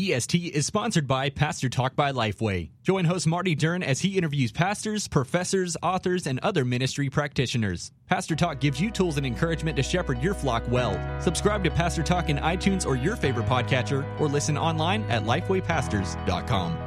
EST 0.00 0.54
is 0.54 0.64
sponsored 0.64 1.06
by 1.06 1.28
Pastor 1.28 1.68
Talk 1.68 1.94
by 1.94 2.10
Lifeway. 2.10 2.70
Join 2.82 3.04
host 3.04 3.26
Marty 3.26 3.54
Duren 3.54 3.82
as 3.82 4.00
he 4.00 4.16
interviews 4.16 4.50
pastors, 4.50 5.06
professors, 5.06 5.76
authors, 5.82 6.26
and 6.26 6.38
other 6.38 6.64
ministry 6.64 7.10
practitioners. 7.10 7.92
Pastor 8.06 8.34
Talk 8.34 8.60
gives 8.60 8.80
you 8.80 8.90
tools 8.90 9.18
and 9.18 9.26
encouragement 9.26 9.76
to 9.76 9.82
shepherd 9.82 10.22
your 10.22 10.32
flock 10.32 10.62
well. 10.70 10.98
Subscribe 11.20 11.62
to 11.64 11.70
Pastor 11.70 12.02
Talk 12.02 12.30
in 12.30 12.38
iTunes 12.38 12.86
or 12.86 12.96
your 12.96 13.14
favorite 13.14 13.44
podcatcher, 13.44 14.02
or 14.18 14.26
listen 14.26 14.56
online 14.56 15.02
at 15.10 15.24
lifewaypastors.com. 15.24 16.78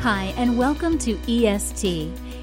Hi, 0.00 0.34
and 0.36 0.58
welcome 0.58 0.98
to 0.98 1.18
EST. 1.28 2.12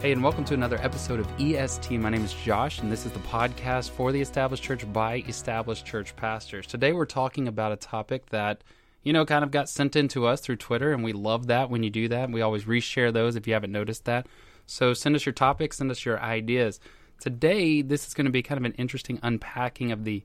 Hey, 0.00 0.12
and 0.12 0.22
welcome 0.22 0.46
to 0.46 0.54
another 0.54 0.78
episode 0.78 1.20
of 1.20 1.28
EST. 1.38 1.90
My 1.98 2.08
name 2.08 2.24
is 2.24 2.32
Josh, 2.32 2.80
and 2.80 2.90
this 2.90 3.04
is 3.04 3.12
the 3.12 3.18
podcast 3.18 3.90
for 3.90 4.12
the 4.12 4.20
established 4.22 4.62
church 4.62 4.90
by 4.94 5.22
established 5.28 5.84
church 5.84 6.16
pastors. 6.16 6.66
Today, 6.66 6.94
we're 6.94 7.04
talking 7.04 7.46
about 7.46 7.72
a 7.72 7.76
topic 7.76 8.24
that, 8.30 8.64
you 9.02 9.12
know, 9.12 9.26
kind 9.26 9.44
of 9.44 9.50
got 9.50 9.68
sent 9.68 9.96
in 9.96 10.08
to 10.08 10.26
us 10.26 10.40
through 10.40 10.56
Twitter, 10.56 10.94
and 10.94 11.04
we 11.04 11.12
love 11.12 11.48
that 11.48 11.68
when 11.68 11.82
you 11.82 11.90
do 11.90 12.08
that. 12.08 12.30
We 12.30 12.40
always 12.40 12.64
reshare 12.64 13.12
those 13.12 13.36
if 13.36 13.46
you 13.46 13.52
haven't 13.52 13.72
noticed 13.72 14.06
that. 14.06 14.26
So 14.64 14.94
send 14.94 15.16
us 15.16 15.26
your 15.26 15.34
topics, 15.34 15.76
send 15.76 15.90
us 15.90 16.02
your 16.02 16.18
ideas. 16.18 16.80
Today, 17.20 17.82
this 17.82 18.06
is 18.06 18.14
going 18.14 18.24
to 18.24 18.30
be 18.30 18.42
kind 18.42 18.56
of 18.56 18.64
an 18.64 18.78
interesting 18.78 19.18
unpacking 19.22 19.92
of 19.92 20.04
the 20.04 20.22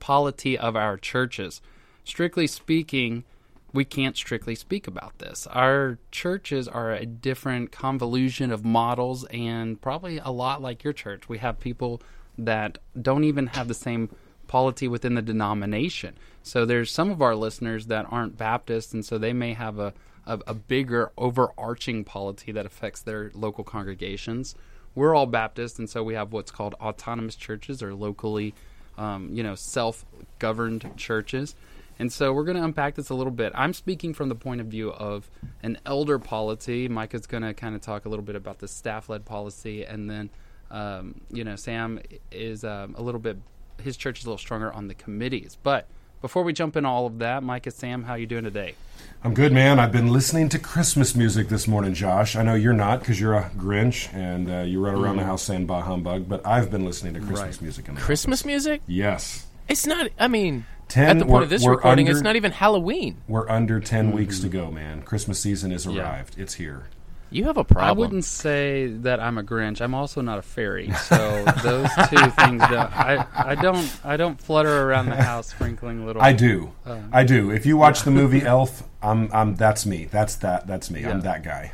polity 0.00 0.56
of 0.56 0.74
our 0.74 0.96
churches. 0.96 1.60
Strictly 2.02 2.46
speaking, 2.46 3.24
we 3.72 3.84
can't 3.84 4.16
strictly 4.16 4.54
speak 4.54 4.86
about 4.86 5.18
this. 5.18 5.46
Our 5.48 5.98
churches 6.10 6.68
are 6.68 6.92
a 6.92 7.04
different 7.04 7.70
convolution 7.70 8.50
of 8.50 8.64
models 8.64 9.24
and 9.26 9.80
probably 9.80 10.18
a 10.18 10.30
lot 10.30 10.62
like 10.62 10.84
your 10.84 10.92
church. 10.92 11.28
We 11.28 11.38
have 11.38 11.60
people 11.60 12.00
that 12.38 12.78
don't 13.00 13.24
even 13.24 13.48
have 13.48 13.68
the 13.68 13.74
same 13.74 14.08
polity 14.46 14.88
within 14.88 15.14
the 15.14 15.22
denomination. 15.22 16.16
So 16.42 16.64
there's 16.64 16.90
some 16.90 17.10
of 17.10 17.20
our 17.20 17.34
listeners 17.34 17.86
that 17.86 18.06
aren't 18.10 18.38
Baptist 18.38 18.94
and 18.94 19.04
so 19.04 19.18
they 19.18 19.34
may 19.34 19.52
have 19.52 19.78
a, 19.78 19.92
a, 20.26 20.38
a 20.46 20.54
bigger 20.54 21.12
overarching 21.18 22.04
polity 22.04 22.52
that 22.52 22.64
affects 22.64 23.02
their 23.02 23.30
local 23.34 23.64
congregations. 23.64 24.54
We're 24.94 25.14
all 25.14 25.26
Baptist 25.26 25.78
and 25.78 25.90
so 25.90 26.02
we 26.02 26.14
have 26.14 26.32
what's 26.32 26.50
called 26.50 26.74
autonomous 26.80 27.36
churches 27.36 27.82
or 27.82 27.92
locally 27.94 28.54
um, 28.98 29.30
you 29.32 29.42
know, 29.42 29.54
self-governed 29.54 30.90
churches. 30.96 31.54
And 31.98 32.12
so 32.12 32.32
we're 32.32 32.44
going 32.44 32.56
to 32.56 32.64
unpack 32.64 32.94
this 32.94 33.10
a 33.10 33.14
little 33.14 33.32
bit. 33.32 33.52
I'm 33.54 33.72
speaking 33.72 34.14
from 34.14 34.28
the 34.28 34.34
point 34.34 34.60
of 34.60 34.68
view 34.68 34.90
of 34.90 35.28
an 35.62 35.78
elder 35.84 36.18
polity. 36.18 36.88
Micah's 36.88 37.26
going 37.26 37.42
to 37.42 37.54
kind 37.54 37.74
of 37.74 37.80
talk 37.80 38.04
a 38.04 38.08
little 38.08 38.24
bit 38.24 38.36
about 38.36 38.58
the 38.58 38.68
staff-led 38.68 39.24
policy, 39.24 39.84
and 39.84 40.08
then 40.08 40.30
um, 40.70 41.20
you 41.30 41.44
know 41.44 41.56
Sam 41.56 42.00
is 42.30 42.64
um, 42.64 42.94
a 42.96 43.02
little 43.02 43.20
bit. 43.20 43.38
His 43.82 43.96
church 43.96 44.20
is 44.20 44.26
a 44.26 44.28
little 44.28 44.38
stronger 44.38 44.72
on 44.72 44.88
the 44.88 44.94
committees. 44.94 45.56
But 45.62 45.86
before 46.20 46.42
we 46.42 46.52
jump 46.52 46.76
into 46.76 46.88
all 46.88 47.06
of 47.06 47.18
that, 47.18 47.42
Micah, 47.42 47.70
Sam, 47.70 48.02
how 48.02 48.14
you 48.14 48.26
doing 48.26 48.44
today? 48.44 48.74
I'm 49.22 49.34
good, 49.34 49.52
man. 49.52 49.78
I've 49.80 49.92
been 49.92 50.08
listening 50.08 50.48
to 50.50 50.58
Christmas 50.58 51.14
music 51.16 51.48
this 51.48 51.66
morning, 51.66 51.94
Josh. 51.94 52.36
I 52.36 52.42
know 52.42 52.54
you're 52.54 52.72
not 52.72 53.00
because 53.00 53.20
you're 53.20 53.34
a 53.34 53.50
Grinch 53.56 54.12
and 54.14 54.50
uh, 54.50 54.58
you 54.60 54.84
run 54.84 54.94
around 54.94 55.16
mm. 55.16 55.20
the 55.20 55.24
house 55.24 55.42
saying 55.42 55.66
"bah 55.66 55.80
humbug," 55.80 56.28
but 56.28 56.46
I've 56.46 56.70
been 56.70 56.84
listening 56.84 57.14
to 57.14 57.20
Christmas 57.20 57.56
right. 57.56 57.62
music. 57.62 57.88
In 57.88 57.94
the 57.96 58.00
Christmas 58.00 58.40
office. 58.40 58.46
music? 58.46 58.82
Yes. 58.86 59.46
It's 59.68 59.86
not. 59.86 60.10
I 60.18 60.28
mean, 60.28 60.66
10, 60.88 61.08
At 61.08 61.18
the 61.18 61.26
point 61.26 61.44
of 61.44 61.50
this 61.50 61.66
recording, 61.66 62.06
under, 62.06 62.18
it's 62.18 62.22
not 62.22 62.36
even 62.36 62.52
Halloween. 62.52 63.18
We're 63.28 63.48
under 63.48 63.78
10 63.78 64.06
mm-hmm. 64.06 64.16
weeks 64.16 64.40
to 64.40 64.48
go, 64.48 64.70
man. 64.70 65.02
Christmas 65.02 65.38
season 65.38 65.70
has 65.70 65.86
arrived. 65.86 66.36
Yeah. 66.36 66.42
It's 66.42 66.54
here. 66.54 66.86
You 67.30 67.44
have 67.44 67.58
a 67.58 67.64
problem. 67.64 67.88
I 67.88 67.92
wouldn't 67.92 68.24
say 68.24 68.86
that 68.86 69.20
I'm 69.20 69.36
a 69.36 69.42
Grinch. 69.42 69.82
I'm 69.82 69.94
also 69.94 70.22
not 70.22 70.38
a 70.38 70.42
fairy. 70.42 70.90
So 70.92 71.44
those 71.62 71.90
two 72.08 72.16
things 72.30 72.62
don't, 72.62 72.72
I, 72.96 73.26
I 73.34 73.54
don't 73.54 73.96
I 74.02 74.16
don't 74.16 74.40
flutter 74.40 74.84
around 74.84 75.06
the 75.06 75.22
house 75.22 75.50
sprinkling 75.50 76.06
little 76.06 76.22
I 76.22 76.32
do. 76.32 76.72
Um, 76.86 77.10
I 77.12 77.24
do. 77.24 77.50
If 77.50 77.66
you 77.66 77.76
watch 77.76 77.98
yeah. 77.98 78.04
the 78.04 78.10
movie 78.12 78.42
Elf, 78.46 78.82
I'm 79.02 79.30
I'm 79.32 79.56
that's 79.56 79.84
me. 79.84 80.06
That's 80.06 80.36
that 80.36 80.66
that's 80.66 80.90
me. 80.90 81.02
Yeah. 81.02 81.10
I'm 81.10 81.20
that 81.20 81.42
guy. 81.42 81.72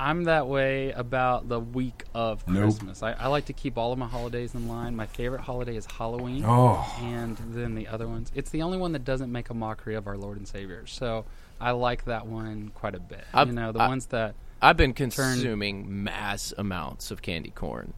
I'm 0.00 0.24
that 0.24 0.46
way 0.46 0.92
about 0.92 1.46
the 1.48 1.60
week 1.60 2.04
of 2.14 2.48
nope. 2.48 2.62
Christmas. 2.62 3.02
I, 3.02 3.12
I, 3.12 3.26
like 3.26 3.44
to 3.46 3.52
keep 3.52 3.76
all 3.76 3.92
of 3.92 3.98
my 3.98 4.06
holidays 4.06 4.54
in 4.54 4.66
line. 4.66 4.96
My 4.96 5.04
favorite 5.04 5.42
holiday 5.42 5.76
is 5.76 5.84
Halloween. 5.84 6.42
Oh. 6.46 6.90
And 7.02 7.36
then 7.52 7.74
the 7.74 7.86
other 7.86 8.08
ones. 8.08 8.32
It's 8.34 8.48
the 8.48 8.62
only 8.62 8.78
one 8.78 8.92
that 8.92 9.04
doesn't 9.04 9.30
make 9.30 9.50
a 9.50 9.54
mockery 9.54 9.96
of 9.96 10.06
our 10.06 10.16
Lord 10.16 10.38
and 10.38 10.48
Savior. 10.48 10.86
So 10.86 11.26
I 11.60 11.72
like 11.72 12.06
that 12.06 12.26
one 12.26 12.70
quite 12.74 12.94
a 12.94 13.00
bit. 13.00 13.24
I've, 13.34 13.48
you 13.48 13.52
know, 13.52 13.72
the 13.72 13.80
I, 13.80 13.88
ones 13.88 14.06
that. 14.06 14.36
I've 14.62 14.78
been 14.78 14.94
consuming 14.94 15.82
turn, 15.84 16.04
mass 16.04 16.54
amounts 16.56 17.10
of 17.10 17.20
candy 17.20 17.50
corn 17.50 17.92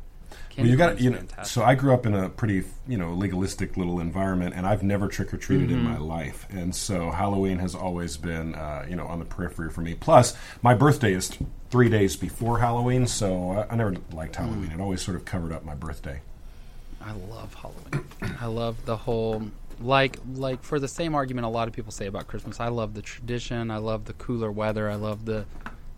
well, 0.57 0.67
you 0.67 0.77
got 0.77 1.01
you 1.01 1.11
know. 1.11 1.21
So 1.45 1.63
I 1.63 1.75
grew 1.75 1.95
up 1.95 2.07
in 2.07 2.15
a 2.15 2.29
pretty 2.29 2.65
you 2.87 2.99
know 2.99 3.13
legalistic 3.13 3.77
little 3.77 4.01
environment, 4.01 4.55
and 4.55 4.67
I've 4.67 4.83
never 4.83 5.09
trick 5.09 5.33
or 5.33 5.37
treated 5.37 5.69
mm-hmm. 5.69 5.79
in 5.79 5.85
my 5.85 5.99
life, 5.99 6.47
and 6.51 6.75
so 6.75 7.11
Halloween 7.11 7.59
has 7.59 7.75
always 7.75 8.17
been 8.17 8.55
uh, 8.55 8.87
you 8.89 8.97
know 8.97 9.07
on 9.07 9.19
the 9.19 9.25
periphery 9.25 9.71
for 9.71 9.81
me. 9.81 9.95
Plus, 9.95 10.37
my 10.63 10.75
birthday 10.75 11.13
is 11.15 11.37
three 11.71 11.89
days 11.89 12.17
before 12.17 12.59
Halloween, 12.59 13.07
so 13.07 13.51
I, 13.51 13.73
I 13.73 13.77
never 13.77 13.97
liked 14.13 14.37
Halloween. 14.37 14.71
Mm. 14.71 14.75
It 14.75 14.81
always 14.81 15.03
sort 15.03 15.17
of 15.17 15.25
covered 15.25 15.53
up 15.53 15.65
my 15.65 15.75
birthday. 15.75 16.21
I 17.01 17.13
love 17.13 17.55
Halloween. 17.55 18.07
I 18.41 18.47
love 18.47 18.85
the 18.85 18.97
whole 18.97 19.51
like 19.81 20.19
like 20.35 20.63
for 20.63 20.79
the 20.79 20.89
same 20.89 21.15
argument 21.15 21.45
a 21.45 21.49
lot 21.49 21.69
of 21.69 21.75
people 21.75 21.93
say 21.93 22.07
about 22.07 22.27
Christmas. 22.29 22.61
I 22.61 22.69
love 22.69 22.95
the 22.95 23.03
tradition. 23.03 23.71
I 23.71 23.79
love 23.79 24.05
the 24.05 24.13
cooler 24.15 24.53
weather. 24.53 24.91
I 24.91 24.95
love 24.95 25.25
the 25.25 25.45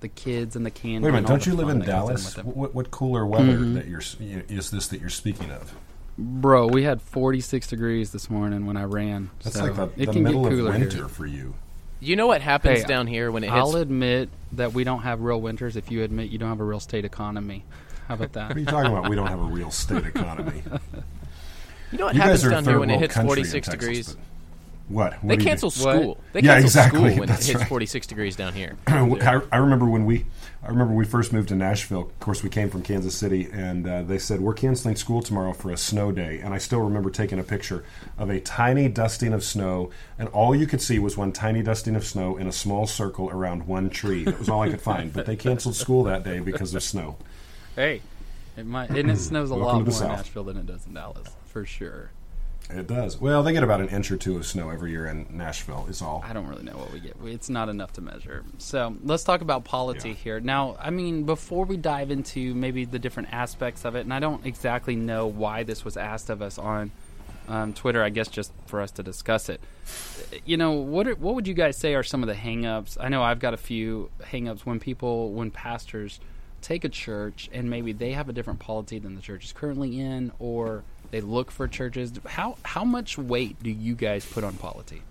the 0.05 0.09
kids 0.09 0.55
and 0.55 0.67
the 0.67 0.71
candy. 0.71 1.07
Wait 1.07 1.09
a 1.09 1.13
minute, 1.15 1.27
don't 1.27 1.47
you 1.47 1.55
live 1.55 1.71
in 1.71 1.81
Dallas? 1.81 2.37
In 2.37 2.45
what, 2.45 2.75
what, 2.75 2.91
cooler 2.91 3.25
weather 3.25 3.57
mm-hmm. 3.57 3.75
that 3.75 3.87
you're 3.87 4.03
is 4.21 4.71
this 4.71 4.89
that 4.89 5.01
you're 5.01 5.09
speaking 5.09 5.51
of? 5.51 5.75
Bro, 6.19 6.69
we 6.69 6.83
had 6.83 7.01
46 7.01 7.69
degrees 7.69 8.13
this 8.13 8.29
morning 8.29 8.67
when 8.67 8.77
I 8.77 8.85
ran. 8.85 9.31
That's 9.43 9.57
so 9.57 9.65
like 9.65 9.75
the, 9.75 10.03
it 10.03 10.13
can 10.13 10.23
middle 10.23 10.45
get 10.45 10.51
cooler 10.51 10.69
of 10.75 10.79
winter 10.79 10.97
here. 10.99 11.09
for 11.09 11.25
you. 11.25 11.55
You 12.01 12.17
know 12.17 12.27
what 12.27 12.43
happens 12.43 12.83
hey, 12.83 12.87
down 12.87 13.07
here 13.07 13.33
when 13.33 13.45
it 13.45 13.47
hits? 13.51 13.57
I'll 13.57 13.77
admit 13.77 14.29
that 14.53 14.75
we 14.75 14.85
don't 14.85 15.01
have 15.01 15.23
real 15.23 15.41
winters 15.41 15.75
if 15.75 15.91
you 15.91 16.03
admit 16.03 16.29
you 16.29 16.37
don't 16.37 16.51
have 16.51 16.61
a 16.61 16.65
real 16.65 16.81
state 16.81 17.07
economy. 17.07 17.65
How 18.07 18.15
about 18.15 18.35
that? 18.35 18.49
what 18.49 18.57
are 18.59 18.61
you 18.61 18.67
talking 18.67 18.93
about? 18.93 19.09
We 19.09 19.17
don't 19.17 19.29
have 19.29 19.41
a 19.41 19.45
real 19.45 19.71
state 19.71 20.05
economy. 20.05 20.63
you 21.93 21.99
know 21.99 22.05
what 22.05 22.15
you 22.15 22.21
happens 22.21 22.43
down 22.43 22.65
here 22.67 22.79
when 22.79 22.91
it 22.91 23.01
hits 23.01 23.17
46 23.17 23.69
Texas, 23.69 23.73
degrees? 23.73 24.17
What? 24.89 25.15
what 25.23 25.29
they 25.29 25.43
cancel 25.43 25.71
school. 25.71 26.09
What? 26.09 26.19
They 26.35 26.41
yeah, 26.41 26.55
cancel 26.61 26.67
exactly. 26.67 27.11
school 27.11 27.21
when 27.21 27.29
That's 27.29 27.49
it 27.49 27.53
hits 27.53 27.61
right. 27.61 27.69
46 27.69 28.07
degrees 28.07 28.37
down 28.37 28.53
here. 28.53 28.77
I, 28.87 29.41
I, 29.51 29.57
remember 29.57 29.87
when 29.87 30.05
we, 30.05 30.27
I 30.63 30.69
remember 30.69 30.93
we 30.93 31.07
first 31.07 31.33
moved 31.33 31.49
to 31.49 31.55
Nashville. 31.55 32.03
Of 32.03 32.21
course, 32.21 32.43
we 32.43 32.51
came 32.51 32.69
from 32.69 32.83
Kansas 32.83 33.17
City, 33.17 33.49
and 33.51 33.89
uh, 33.89 34.03
they 34.03 34.19
said 34.19 34.41
we're 34.41 34.53
canceling 34.53 34.97
school 34.97 35.23
tomorrow 35.23 35.55
for 35.55 35.71
a 35.71 35.79
snow 35.79 36.13
day. 36.13 36.41
And 36.41 36.53
I 36.53 36.59
still 36.59 36.81
remember 36.81 37.09
taking 37.09 37.39
a 37.39 37.43
picture 37.43 37.85
of 38.19 38.29
a 38.29 38.41
tiny 38.41 38.89
dusting 38.89 39.33
of 39.33 39.43
snow, 39.43 39.91
and 40.19 40.29
all 40.29 40.55
you 40.55 40.67
could 40.67 40.83
see 40.83 40.99
was 40.99 41.17
one 41.17 41.33
tiny 41.33 41.63
dusting 41.63 41.97
of 41.97 42.05
snow 42.05 42.37
in 42.37 42.47
a 42.47 42.53
small 42.53 42.87
circle 42.87 43.31
around 43.31 43.67
one 43.67 43.89
tree. 43.89 44.25
That 44.25 44.39
was 44.39 44.51
all 44.51 44.63
I 44.63 44.69
could 44.69 44.83
find. 44.83 45.13
But 45.13 45.25
they 45.25 45.37
canceled 45.37 45.77
school 45.77 46.05
that 46.05 46.25
day 46.25 46.41
because 46.41 46.75
of 46.75 46.83
snow. 46.83 47.17
Hey, 47.75 48.03
it 48.57 48.67
might, 48.67 48.91
and 48.91 49.11
it 49.11 49.19
snows 49.19 49.51
a 49.51 49.55
lot 49.55 49.83
more 49.83 49.95
in 49.95 50.09
Nashville 50.09 50.45
than 50.45 50.59
it 50.59 50.67
does 50.67 50.87
in 50.87 50.93
Dallas, 50.93 51.29
for 51.47 51.65
sure. 51.65 52.11
It 52.71 52.87
does. 52.87 53.21
Well, 53.21 53.43
they 53.43 53.53
get 53.53 53.63
about 53.63 53.81
an 53.81 53.89
inch 53.91 54.11
or 54.11 54.17
two 54.17 54.37
of 54.37 54.47
snow 54.47 54.71
every 54.71 54.91
year 54.91 55.07
in 55.07 55.27
Nashville. 55.31 55.87
Is 55.89 56.01
all. 56.01 56.23
I 56.25 56.33
don't 56.33 56.47
really 56.47 56.63
know 56.63 56.77
what 56.77 56.93
we 56.93 57.01
get. 57.01 57.17
It's 57.25 57.51
not 57.51 57.69
enough 57.69 57.93
to 57.95 58.01
measure. 58.01 58.43
So 58.59 58.97
let's 59.03 59.23
talk 59.23 59.43
about 59.43 59.65
polity 59.65 60.11
yeah. 60.11 60.15
here. 60.15 60.41
Now, 60.41 60.77
I 60.81 60.91
mean, 60.91 61.25
before 61.25 61.67
we 61.67 61.77
dive 61.77 62.11
into 62.11 62.55
maybe 62.55 62.85
the 62.85 62.99
different 62.99 63.33
aspects 63.33 63.85
of 63.85 63.97
it, 63.97 64.01
and 64.01 64.15
I 64.15 64.21
don't 64.21 64.47
exactly 64.47 64.97
know 64.97 65.27
why 65.27 65.63
this 65.63 65.85
was 65.85 65.97
asked 65.97 66.31
of 66.31 66.41
us 66.41 66.59
on 66.59 66.91
um, 67.49 67.75
Twitter. 67.75 68.03
I 68.03 68.09
guess 68.09 68.29
just 68.29 68.51
for 68.67 68.81
us 68.81 68.91
to 68.93 69.03
discuss 69.03 69.51
it. 69.51 69.61
You 70.47 70.57
know, 70.57 70.73
what 70.73 71.07
are, 71.07 71.15
what 71.17 71.35
would 71.35 71.47
you 71.47 71.55
guys 71.55 71.77
say 71.77 71.95
are 71.95 72.03
some 72.03 72.23
of 72.23 72.29
the 72.29 72.35
hangups? 72.35 72.97
I 72.99 73.09
know 73.09 73.23
I've 73.23 73.41
got 73.41 73.53
a 73.53 73.59
few 73.59 74.11
hangups 74.23 74.61
when 74.61 74.81
people, 74.81 75.33
when 75.33 75.51
pastors 75.51 76.19
take 76.63 76.83
a 76.85 76.89
church 76.89 77.51
and 77.53 77.69
maybe 77.69 77.93
they 77.93 78.13
have 78.13 78.31
a 78.31 78.33
different 78.33 78.59
polity 78.59 78.99
than 78.99 79.17
the 79.17 79.21
church 79.21 79.45
is 79.45 79.53
currently 79.53 80.01
in, 80.01 80.33
or 80.39 80.83
they 81.15 81.21
look 81.21 81.53
for 81.53 81.69
churches. 81.69 82.13
How 82.27 82.57
how 82.65 82.83
much 82.83 83.17
weight 83.17 83.63
do 83.63 83.71
you 83.71 83.95
guys 83.95 84.27
put 84.27 84.43
on 84.43 84.55
polity? 84.55 85.03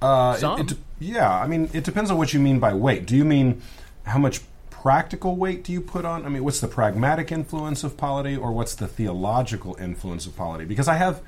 Uh, 0.00 0.36
Some. 0.36 0.60
It, 0.60 0.72
it, 0.72 0.78
yeah, 0.98 1.30
I 1.30 1.46
mean, 1.46 1.68
it 1.74 1.84
depends 1.84 2.10
on 2.10 2.16
what 2.16 2.32
you 2.32 2.40
mean 2.40 2.60
by 2.60 2.72
weight. 2.72 3.04
Do 3.04 3.14
you 3.14 3.26
mean 3.26 3.60
how 4.04 4.18
much 4.18 4.40
practical 4.70 5.36
weight 5.36 5.64
do 5.64 5.72
you 5.72 5.82
put 5.82 6.06
on? 6.06 6.24
I 6.24 6.30
mean, 6.30 6.44
what's 6.44 6.60
the 6.60 6.68
pragmatic 6.68 7.30
influence 7.30 7.84
of 7.84 7.98
polity, 7.98 8.34
or 8.34 8.52
what's 8.52 8.74
the 8.74 8.88
theological 8.88 9.76
influence 9.78 10.24
of 10.24 10.34
polity? 10.34 10.64
Because 10.64 10.88
I 10.88 10.94
have, 10.94 11.20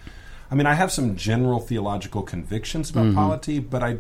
I 0.50 0.54
mean, 0.54 0.66
I 0.66 0.72
have 0.72 0.90
some 0.90 1.14
general 1.14 1.60
theological 1.60 2.22
convictions 2.22 2.88
about 2.88 3.06
mm-hmm. 3.06 3.16
polity, 3.16 3.58
but 3.58 3.82
I, 3.82 3.98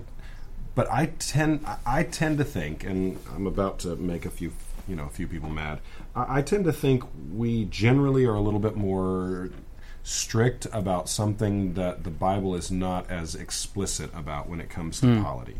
but 0.74 0.90
I 0.90 1.12
tend 1.18 1.66
I 1.84 2.04
tend 2.04 2.38
to 2.38 2.44
think, 2.44 2.84
and 2.84 3.18
I'm 3.34 3.46
about 3.46 3.80
to 3.80 3.96
make 3.96 4.24
a 4.24 4.30
few 4.30 4.50
you 4.90 4.96
know 4.96 5.06
a 5.06 5.10
few 5.10 5.28
people 5.28 5.48
mad. 5.48 5.80
I, 6.14 6.38
I 6.38 6.42
tend 6.42 6.64
to 6.64 6.72
think 6.72 7.04
we 7.32 7.64
generally 7.64 8.26
are 8.26 8.34
a 8.34 8.40
little 8.40 8.60
bit 8.60 8.76
more 8.76 9.50
strict 10.02 10.66
about 10.72 11.08
something 11.08 11.74
that 11.74 12.04
the 12.04 12.10
Bible 12.10 12.54
is 12.54 12.70
not 12.70 13.08
as 13.10 13.34
explicit 13.34 14.10
about 14.14 14.48
when 14.48 14.60
it 14.60 14.68
comes 14.68 15.00
to 15.00 15.06
mm. 15.06 15.22
polity. 15.22 15.56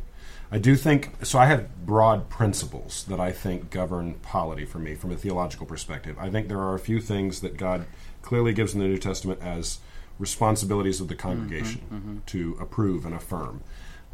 I 0.53 0.59
do 0.59 0.75
think 0.75 1.25
so. 1.25 1.38
I 1.38 1.47
have 1.47 1.87
broad 1.87 2.29
principles 2.29 3.05
that 3.05 3.21
I 3.21 3.31
think 3.31 3.71
govern 3.71 4.15
polity 4.15 4.65
for 4.65 4.81
me 4.81 4.97
from 4.97 5.12
a 5.12 5.17
theological 5.17 5.65
perspective. 5.65 6.17
I 6.19 6.29
think 6.29 6.49
there 6.49 6.61
are 6.61 6.75
a 6.75 6.81
few 6.81 7.00
things 7.00 7.41
that 7.41 7.56
God 7.56 7.87
clearly 8.23 8.53
gives 8.53 8.75
in 8.75 8.81
the 8.81 8.88
New 8.88 8.99
Testament 8.99 9.41
as 9.43 9.79
responsibilities 10.19 11.00
of 11.00 11.09
the 11.09 11.15
congregation 11.15 11.81
mm-hmm, 11.82 11.97
mm-hmm. 11.97 12.19
to 12.27 12.56
approve 12.61 13.06
and 13.06 13.15
affirm. 13.15 13.62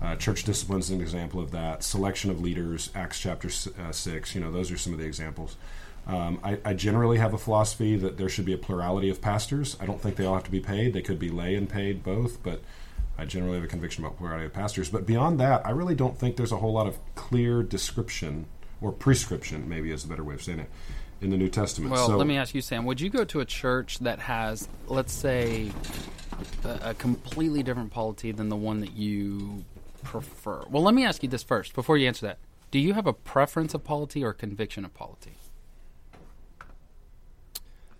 Uh, 0.00 0.14
church 0.16 0.44
discipline 0.44 0.80
is 0.80 0.90
an 0.90 1.00
example 1.00 1.40
of 1.40 1.50
that. 1.52 1.82
Selection 1.82 2.30
of 2.30 2.40
leaders, 2.40 2.90
Acts 2.94 3.18
chapter 3.18 3.48
uh, 3.80 3.92
6, 3.92 4.34
you 4.34 4.40
know, 4.40 4.52
those 4.52 4.70
are 4.70 4.76
some 4.76 4.92
of 4.92 4.98
the 4.98 5.06
examples. 5.06 5.56
Um, 6.06 6.38
I, 6.44 6.58
I, 6.64 6.74
generally 6.74 7.18
have 7.18 7.34
a 7.34 7.38
philosophy 7.38 7.96
that 7.96 8.16
there 8.16 8.28
should 8.28 8.44
be 8.44 8.52
a 8.52 8.58
plurality 8.58 9.08
of 9.08 9.20
pastors. 9.20 9.76
I 9.80 9.86
don't 9.86 10.00
think 10.00 10.14
they 10.14 10.24
all 10.24 10.34
have 10.34 10.44
to 10.44 10.52
be 10.52 10.60
paid. 10.60 10.92
They 10.92 11.02
could 11.02 11.18
be 11.18 11.30
lay 11.30 11.56
and 11.56 11.68
paid 11.68 12.04
both, 12.04 12.44
but 12.44 12.62
I 13.18 13.24
generally 13.24 13.56
have 13.56 13.64
a 13.64 13.68
conviction 13.68 14.04
about 14.04 14.16
plurality 14.16 14.46
of 14.46 14.52
pastors. 14.52 14.88
But 14.88 15.04
beyond 15.04 15.40
that, 15.40 15.66
I 15.66 15.70
really 15.70 15.96
don't 15.96 16.16
think 16.16 16.36
there's 16.36 16.52
a 16.52 16.58
whole 16.58 16.72
lot 16.72 16.86
of 16.86 16.98
clear 17.16 17.64
description 17.64 18.46
or 18.80 18.92
prescription, 18.92 19.68
maybe 19.68 19.90
is 19.90 20.04
a 20.04 20.08
better 20.08 20.22
way 20.22 20.34
of 20.34 20.42
saying 20.42 20.60
it, 20.60 20.70
in 21.20 21.30
the 21.30 21.36
New 21.36 21.48
Testament. 21.48 21.90
Well, 21.90 22.06
so, 22.06 22.16
let 22.16 22.26
me 22.26 22.36
ask 22.36 22.54
you, 22.54 22.60
Sam, 22.60 22.84
would 22.84 23.00
you 23.00 23.10
go 23.10 23.24
to 23.24 23.40
a 23.40 23.44
church 23.44 23.98
that 24.00 24.20
has, 24.20 24.68
let's 24.86 25.12
say, 25.12 25.72
a, 26.64 26.90
a 26.90 26.94
completely 26.94 27.64
different 27.64 27.90
polity 27.90 28.30
than 28.30 28.48
the 28.48 28.56
one 28.56 28.80
that 28.80 28.92
you 28.92 29.64
prefer? 30.06 30.64
Well, 30.70 30.82
let 30.82 30.94
me 30.94 31.04
ask 31.04 31.22
you 31.22 31.28
this 31.28 31.42
first 31.42 31.74
before 31.74 31.96
you 31.96 32.06
answer 32.06 32.26
that. 32.26 32.38
Do 32.70 32.78
you 32.78 32.94
have 32.94 33.06
a 33.06 33.12
preference 33.12 33.74
of 33.74 33.84
polity 33.84 34.24
or 34.24 34.32
conviction 34.32 34.84
of 34.84 34.94
polity? 34.94 35.32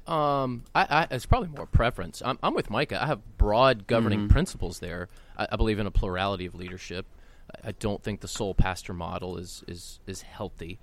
Um, 0.06 0.62
I, 0.75 0.87
I, 1.11 1.14
it's 1.14 1.26
probably 1.26 1.49
more 1.49 1.67
preference. 1.67 2.23
I'm, 2.25 2.38
I'm 2.43 2.55
with 2.55 2.70
Micah. 2.70 3.03
I 3.03 3.06
have 3.06 3.20
broad 3.38 3.88
governing 3.88 4.20
mm-hmm. 4.20 4.29
principles 4.29 4.79
there. 4.79 5.08
I, 5.37 5.49
I, 5.50 5.56
believe 5.56 5.81
in 5.81 5.87
a 5.87 5.91
plurality 5.91 6.47
of 6.47 6.55
leadership. 6.55 7.06
I, 7.50 7.70
I, 7.70 7.73
don't 7.73 8.00
think 8.00 8.20
the 8.20 8.29
sole 8.29 8.55
pastor 8.55 8.94
model 8.94 9.37
is 9.37 9.64
is 9.67 9.99
is 10.06 10.23
healthy. 10.23 10.79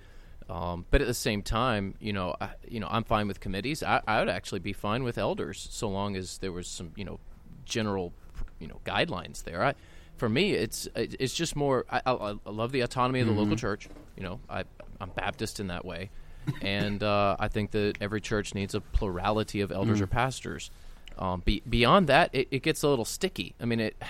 Um, 0.50 0.86
but 0.92 1.00
at 1.00 1.08
the 1.08 1.14
same 1.14 1.42
time, 1.42 1.96
you 2.02 2.12
know, 2.12 2.36
I, 2.42 2.50
you 2.68 2.82
know, 2.82 2.88
I'm 2.90 3.06
fine 3.06 3.30
with 3.30 3.40
committees. 3.40 3.82
I, 3.82 4.02
I 4.06 4.20
would 4.20 4.28
actually 4.28 4.60
be 4.60 4.74
fine 4.74 5.04
with 5.04 5.18
elders 5.18 5.68
so 5.72 5.88
long 5.88 6.18
as 6.18 6.40
there 6.40 6.52
was 6.52 6.68
some, 6.68 6.92
you 6.98 7.06
know, 7.06 7.22
general, 7.64 8.12
you 8.60 8.68
know, 8.68 8.82
guidelines 8.84 9.44
there. 9.46 9.64
I, 9.64 9.74
for 10.24 10.30
me, 10.30 10.54
it's 10.54 10.88
it's 10.96 11.34
just 11.34 11.54
more. 11.54 11.86
I, 11.90 12.02
I, 12.06 12.14
I 12.14 12.50
love 12.50 12.72
the 12.72 12.80
autonomy 12.80 13.20
of 13.20 13.28
the 13.28 13.34
mm-hmm. 13.34 13.42
local 13.42 13.58
church. 13.58 13.90
You 14.16 14.24
know, 14.24 14.40
I, 14.50 14.64
I'm 15.02 15.10
Baptist 15.10 15.60
in 15.60 15.68
that 15.68 15.84
way 15.84 16.12
and 16.62 17.04
uh, 17.04 17.36
I 17.40 17.48
think 17.48 17.72
that 17.72 17.98
every 18.02 18.22
church 18.22 18.54
needs 18.54 18.76
a 18.76 18.82
plurality 18.82 19.62
of 19.62 19.72
elders 19.72 20.00
mm. 20.00 20.04
or 20.04 20.08
pastors. 20.08 20.72
Um, 21.18 21.42
be, 21.46 21.62
beyond 21.70 22.08
that, 22.08 22.32
it, 22.34 22.48
it, 22.52 22.64
gets 22.64 22.84
a 22.84 22.88
little 22.88 23.06
sticky. 23.06 23.54
I 23.62 23.66
mean, 23.66 23.80
it, 23.80 24.02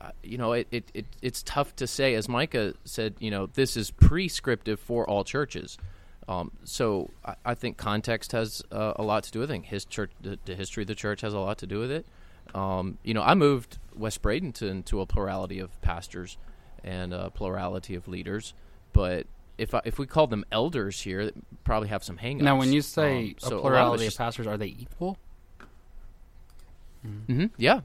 uh, 0.00 0.10
you 0.22 0.38
know, 0.38 0.52
it, 0.52 0.68
it, 0.70 0.90
it, 0.94 1.06
it's 1.22 1.42
tough 1.42 1.74
to 1.76 1.86
say. 1.86 2.14
As 2.14 2.28
Micah 2.28 2.74
said, 2.84 3.14
you 3.18 3.30
know, 3.30 3.46
this 3.46 3.76
is 3.76 3.90
prescriptive 3.90 4.78
for 4.78 5.08
all 5.08 5.24
churches. 5.24 5.76
Um, 6.28 6.52
so 6.64 7.10
I, 7.24 7.34
I, 7.44 7.54
think 7.54 7.76
context 7.76 8.32
has 8.32 8.62
uh, 8.70 8.92
a 8.94 9.02
lot 9.02 9.24
to 9.24 9.32
do 9.32 9.40
with 9.40 9.50
it. 9.50 9.64
His 9.64 9.84
church, 9.84 10.12
the, 10.20 10.38
the, 10.44 10.54
history 10.54 10.84
of 10.84 10.86
the 10.86 10.94
church 10.94 11.22
has 11.22 11.34
a 11.34 11.40
lot 11.40 11.58
to 11.58 11.66
do 11.66 11.80
with 11.80 11.90
it. 11.90 12.06
Um, 12.54 12.98
you 13.02 13.14
know, 13.14 13.22
I 13.22 13.34
moved 13.34 13.78
West 13.94 14.22
Bradenton 14.22 14.84
to 14.86 15.00
a 15.00 15.06
plurality 15.06 15.58
of 15.58 15.80
pastors 15.82 16.36
and 16.82 17.12
a 17.12 17.30
plurality 17.30 17.94
of 17.94 18.08
leaders, 18.08 18.54
but 18.92 19.26
if 19.58 19.74
I, 19.74 19.82
if 19.84 19.98
we 19.98 20.06
call 20.06 20.26
them 20.26 20.44
elders 20.50 21.00
here, 21.00 21.30
probably 21.64 21.88
have 21.88 22.02
some 22.02 22.16
hangups. 22.16 22.40
Now, 22.40 22.56
when 22.56 22.72
you 22.72 22.80
say 22.80 23.28
um, 23.28 23.34
so 23.38 23.58
a 23.58 23.60
plurality 23.60 24.06
of, 24.06 24.16
pastors, 24.16 24.46
are 24.46 24.56
they 24.56 24.66
equal? 24.66 25.18
Mm-hmm. 27.06 27.32
Mm-hmm. 27.32 27.46
Yeah, 27.58 27.80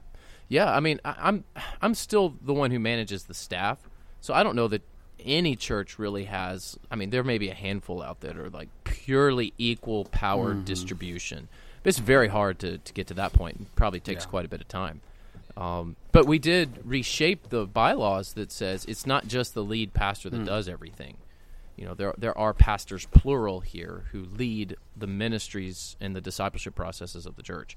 yeah. 0.48 0.72
I 0.72 0.80
mean, 0.80 1.00
I, 1.04 1.14
I'm 1.18 1.44
I'm 1.82 1.94
still 1.94 2.34
the 2.40 2.54
one 2.54 2.70
who 2.70 2.78
manages 2.78 3.24
the 3.24 3.34
staff, 3.34 3.78
so 4.20 4.32
I 4.32 4.42
don't 4.42 4.56
know 4.56 4.68
that 4.68 4.82
any 5.22 5.56
church 5.56 5.98
really 5.98 6.24
has. 6.24 6.78
I 6.90 6.96
mean, 6.96 7.10
there 7.10 7.24
may 7.24 7.38
be 7.38 7.50
a 7.50 7.54
handful 7.54 8.02
out 8.02 8.20
there 8.20 8.32
that 8.32 8.40
are 8.40 8.50
like 8.50 8.68
purely 8.84 9.52
equal 9.58 10.06
power 10.06 10.54
mm-hmm. 10.54 10.64
distribution. 10.64 11.48
But 11.86 11.90
it's 11.90 11.98
very 11.98 12.28
hard 12.28 12.58
to, 12.60 12.78
to 12.78 12.92
get 12.92 13.06
to 13.06 13.14
that 13.14 13.32
point. 13.32 13.60
It 13.60 13.74
probably 13.76 14.00
takes 14.00 14.24
yeah. 14.24 14.30
quite 14.30 14.44
a 14.44 14.48
bit 14.48 14.60
of 14.60 14.68
time. 14.68 15.02
Um, 15.56 15.96
but 16.12 16.26
we 16.26 16.38
did 16.38 16.80
reshape 16.84 17.48
the 17.48 17.64
bylaws 17.64 18.32
that 18.34 18.52
says 18.52 18.84
it's 18.86 19.06
not 19.06 19.26
just 19.26 19.54
the 19.54 19.64
lead 19.64 19.94
pastor 19.94 20.28
that 20.28 20.40
mm. 20.40 20.46
does 20.46 20.68
everything 20.68 21.16
you 21.76 21.84
know 21.84 21.94
there 21.94 22.14
there 22.16 22.36
are 22.36 22.52
pastors 22.52 23.06
plural 23.06 23.60
here 23.60 24.04
who 24.12 24.24
lead 24.24 24.76
the 24.96 25.06
ministries 25.06 25.96
and 26.00 26.16
the 26.16 26.20
discipleship 26.20 26.74
processes 26.74 27.26
of 27.26 27.36
the 27.36 27.42
church. 27.42 27.76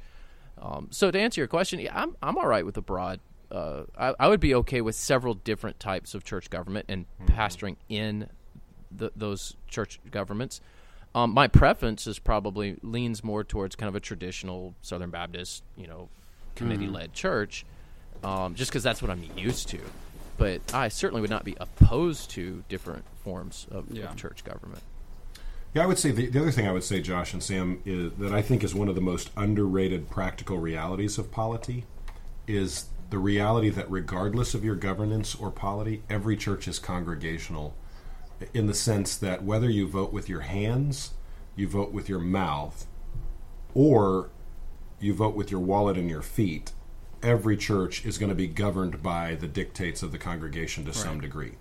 Um, 0.58 0.88
so 0.90 1.12
to 1.12 1.20
answer 1.20 1.42
your 1.42 1.48
question, 1.48 1.80
yeah, 1.80 1.92
I'm 1.94 2.16
I'm 2.24 2.38
all 2.38 2.48
right 2.48 2.66
with 2.66 2.78
a 2.78 2.82
broad. 2.82 3.20
Uh, 3.52 3.84
I, 3.98 4.14
I, 4.20 4.28
would 4.28 4.40
be 4.40 4.54
okay 4.54 4.80
with 4.80 4.94
several 4.94 5.34
different 5.34 5.80
types 5.80 6.14
of 6.14 6.24
church 6.24 6.52
government 6.52 6.86
and 6.88 7.06
mm-hmm. 7.20 7.34
pastoring 7.34 7.78
in 7.90 8.30
the, 8.92 9.12
those 9.16 9.56
church 9.68 10.00
governments. 10.12 10.62
Um, 11.16 11.32
my 11.32 11.48
preference 11.48 12.06
is 12.08 12.20
probably 12.20 12.78
leans 12.84 13.24
more 13.24 13.44
towards 13.44 13.76
kind 13.76 13.88
of 13.88 13.96
a 13.96 14.00
traditional 14.00 14.76
Southern 14.82 15.10
Baptist, 15.10 15.64
you 15.76 15.88
know, 15.88 16.10
committee 16.56 16.88
led 16.88 17.06
mm-hmm. 17.06 17.14
church, 17.14 17.66
um, 18.24 18.56
just 18.56 18.70
because 18.72 18.84
that's 18.84 19.02
what 19.02 19.10
I'm 19.10 19.24
used 19.36 19.70
to 19.70 19.80
but 20.40 20.62
I 20.74 20.88
certainly 20.88 21.22
would 21.22 21.30
not 21.30 21.44
be 21.44 21.56
opposed 21.60 22.32
to 22.32 22.64
different 22.70 23.04
forms 23.24 23.68
of, 23.70 23.86
yeah. 23.92 24.06
of 24.06 24.16
church 24.16 24.44
government. 24.44 24.82
Yeah, 25.76 25.84
I 25.84 25.86
would 25.86 26.00
say 26.00 26.10
the, 26.10 26.28
the, 26.28 26.40
other 26.40 26.50
thing 26.50 26.68
I 26.68 26.72
would 26.72 26.84
say, 26.84 27.00
Josh 27.00 27.34
and 27.34 27.44
Sam, 27.44 27.82
is 27.86 28.14
that 28.14 28.34
I 28.34 28.42
think 28.42 28.64
is 28.64 28.74
one 28.74 28.88
of 28.88 28.96
the 28.96 29.02
most 29.02 29.30
underrated 29.38 30.10
practical 30.10 30.58
realities 30.58 31.20
of 31.20 31.30
polity 31.30 31.86
is 32.48 32.86
the 33.12 33.20
reality 33.20 33.70
that 33.70 33.92
regardless 33.92 34.56
of 34.56 34.64
your 34.64 34.76
governance 34.76 35.36
or 35.36 35.52
polity, 35.52 36.02
every 36.10 36.38
church 36.38 36.68
is 36.68 36.80
congregational 36.80 37.76
in 38.54 38.68
the 38.68 38.74
sense 38.74 39.18
that 39.18 39.44
whether 39.44 39.70
you 39.70 39.88
vote 39.88 40.14
with 40.14 40.30
your 40.30 40.42
hands, 40.42 41.12
you 41.56 41.68
vote 41.68 41.92
with 41.92 42.10
your 42.10 42.20
mouth, 42.20 42.88
or 43.74 44.30
you 45.00 45.14
vote 45.14 45.36
with 45.36 45.52
your 45.52 45.60
wallet 45.60 45.98
and 45.98 46.10
your 46.10 46.22
feet, 46.22 46.72
every 47.22 47.58
church 47.58 48.06
is 48.06 48.18
going 48.18 48.30
to 48.30 48.36
be 48.36 48.48
governed 48.48 49.04
by 49.04 49.36
the 49.36 49.48
dictates 49.48 50.04
of 50.04 50.12
the 50.12 50.18
congregation 50.18 50.84
to 50.86 50.92
right. 50.92 50.98
some 50.98 51.22
degree. 51.22 51.54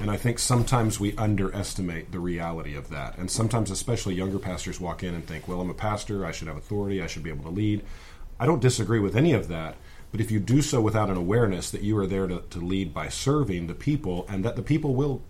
And 0.00 0.10
I 0.10 0.16
think 0.16 0.38
sometimes 0.38 1.00
we 1.00 1.16
underestimate 1.16 2.12
the 2.12 2.20
reality 2.20 2.76
of 2.76 2.88
that. 2.90 3.18
And 3.18 3.30
sometimes, 3.30 3.70
especially 3.70 4.14
younger 4.14 4.38
pastors, 4.38 4.78
walk 4.78 5.02
in 5.02 5.14
and 5.14 5.26
think, 5.26 5.48
well, 5.48 5.60
I'm 5.60 5.70
a 5.70 5.74
pastor, 5.74 6.24
I 6.24 6.30
should 6.30 6.46
have 6.46 6.56
authority, 6.56 7.02
I 7.02 7.08
should 7.08 7.24
be 7.24 7.30
able 7.30 7.44
to 7.44 7.50
lead. 7.50 7.84
I 8.38 8.46
don't 8.46 8.62
disagree 8.62 9.00
with 9.00 9.16
any 9.16 9.32
of 9.32 9.48
that. 9.48 9.76
But 10.12 10.20
if 10.20 10.30
you 10.30 10.38
do 10.38 10.62
so 10.62 10.80
without 10.80 11.10
an 11.10 11.16
awareness 11.16 11.70
that 11.70 11.82
you 11.82 11.98
are 11.98 12.06
there 12.06 12.28
to, 12.28 12.42
to 12.50 12.60
lead 12.60 12.94
by 12.94 13.08
serving 13.08 13.66
the 13.66 13.74
people 13.74 14.24
and 14.28 14.44
that 14.44 14.56
the 14.56 14.62
people 14.62 14.94
will, 14.94 15.22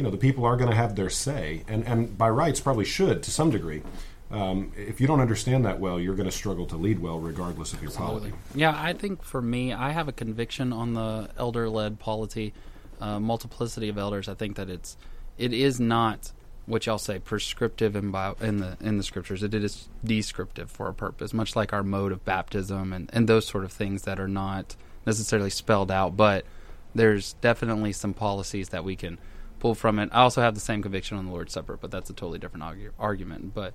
you 0.00 0.04
know, 0.04 0.10
the 0.10 0.16
people 0.16 0.46
are 0.46 0.56
going 0.56 0.70
to 0.70 0.76
have 0.76 0.96
their 0.96 1.10
say, 1.10 1.62
and, 1.68 1.86
and 1.86 2.16
by 2.16 2.30
rights 2.30 2.58
probably 2.58 2.86
should 2.86 3.22
to 3.22 3.30
some 3.30 3.50
degree, 3.50 3.82
um, 4.30 4.72
if 4.74 4.98
you 4.98 5.06
don't 5.06 5.20
understand 5.20 5.66
that 5.66 5.78
well, 5.78 6.00
you're 6.00 6.14
going 6.14 6.28
to 6.28 6.34
struggle 6.34 6.64
to 6.68 6.76
lead 6.78 7.00
well, 7.00 7.20
regardless 7.20 7.74
of 7.74 7.82
your 7.82 7.90
Absolutely. 7.90 8.30
polity. 8.30 8.44
Yeah, 8.54 8.72
I 8.74 8.94
think 8.94 9.22
for 9.22 9.42
me, 9.42 9.74
I 9.74 9.90
have 9.90 10.08
a 10.08 10.12
conviction 10.12 10.72
on 10.72 10.94
the 10.94 11.28
elder-led 11.36 11.98
polity, 11.98 12.54
uh, 12.98 13.20
multiplicity 13.20 13.90
of 13.90 13.98
elders. 13.98 14.26
I 14.26 14.32
think 14.32 14.56
that 14.56 14.70
it's 14.70 14.96
it 15.36 15.52
is 15.52 15.78
not 15.78 16.32
what 16.64 16.86
y'all 16.86 16.96
say 16.96 17.18
prescriptive 17.18 17.94
in, 17.94 18.10
bio, 18.10 18.36
in 18.40 18.56
the 18.56 18.78
in 18.80 18.96
the 18.96 19.02
scriptures. 19.02 19.42
It 19.42 19.52
is 19.52 19.90
descriptive 20.02 20.70
for 20.70 20.88
a 20.88 20.94
purpose, 20.94 21.34
much 21.34 21.54
like 21.54 21.74
our 21.74 21.82
mode 21.82 22.12
of 22.12 22.24
baptism 22.24 22.94
and 22.94 23.10
and 23.12 23.28
those 23.28 23.46
sort 23.46 23.64
of 23.64 23.72
things 23.72 24.04
that 24.04 24.18
are 24.18 24.28
not 24.28 24.76
necessarily 25.04 25.50
spelled 25.50 25.90
out, 25.90 26.16
but 26.16 26.46
there's 26.94 27.34
definitely 27.34 27.92
some 27.92 28.14
policies 28.14 28.70
that 28.70 28.82
we 28.82 28.96
can 28.96 29.18
pull 29.60 29.74
from 29.74 29.98
it. 29.98 30.08
I 30.12 30.22
also 30.22 30.40
have 30.40 30.54
the 30.54 30.60
same 30.60 30.82
conviction 30.82 31.16
on 31.16 31.26
the 31.26 31.32
Lord's 31.32 31.52
Supper, 31.52 31.76
but 31.76 31.90
that's 31.90 32.10
a 32.10 32.12
totally 32.12 32.38
different 32.38 32.64
argue, 32.64 32.92
argument. 32.98 33.54
But 33.54 33.74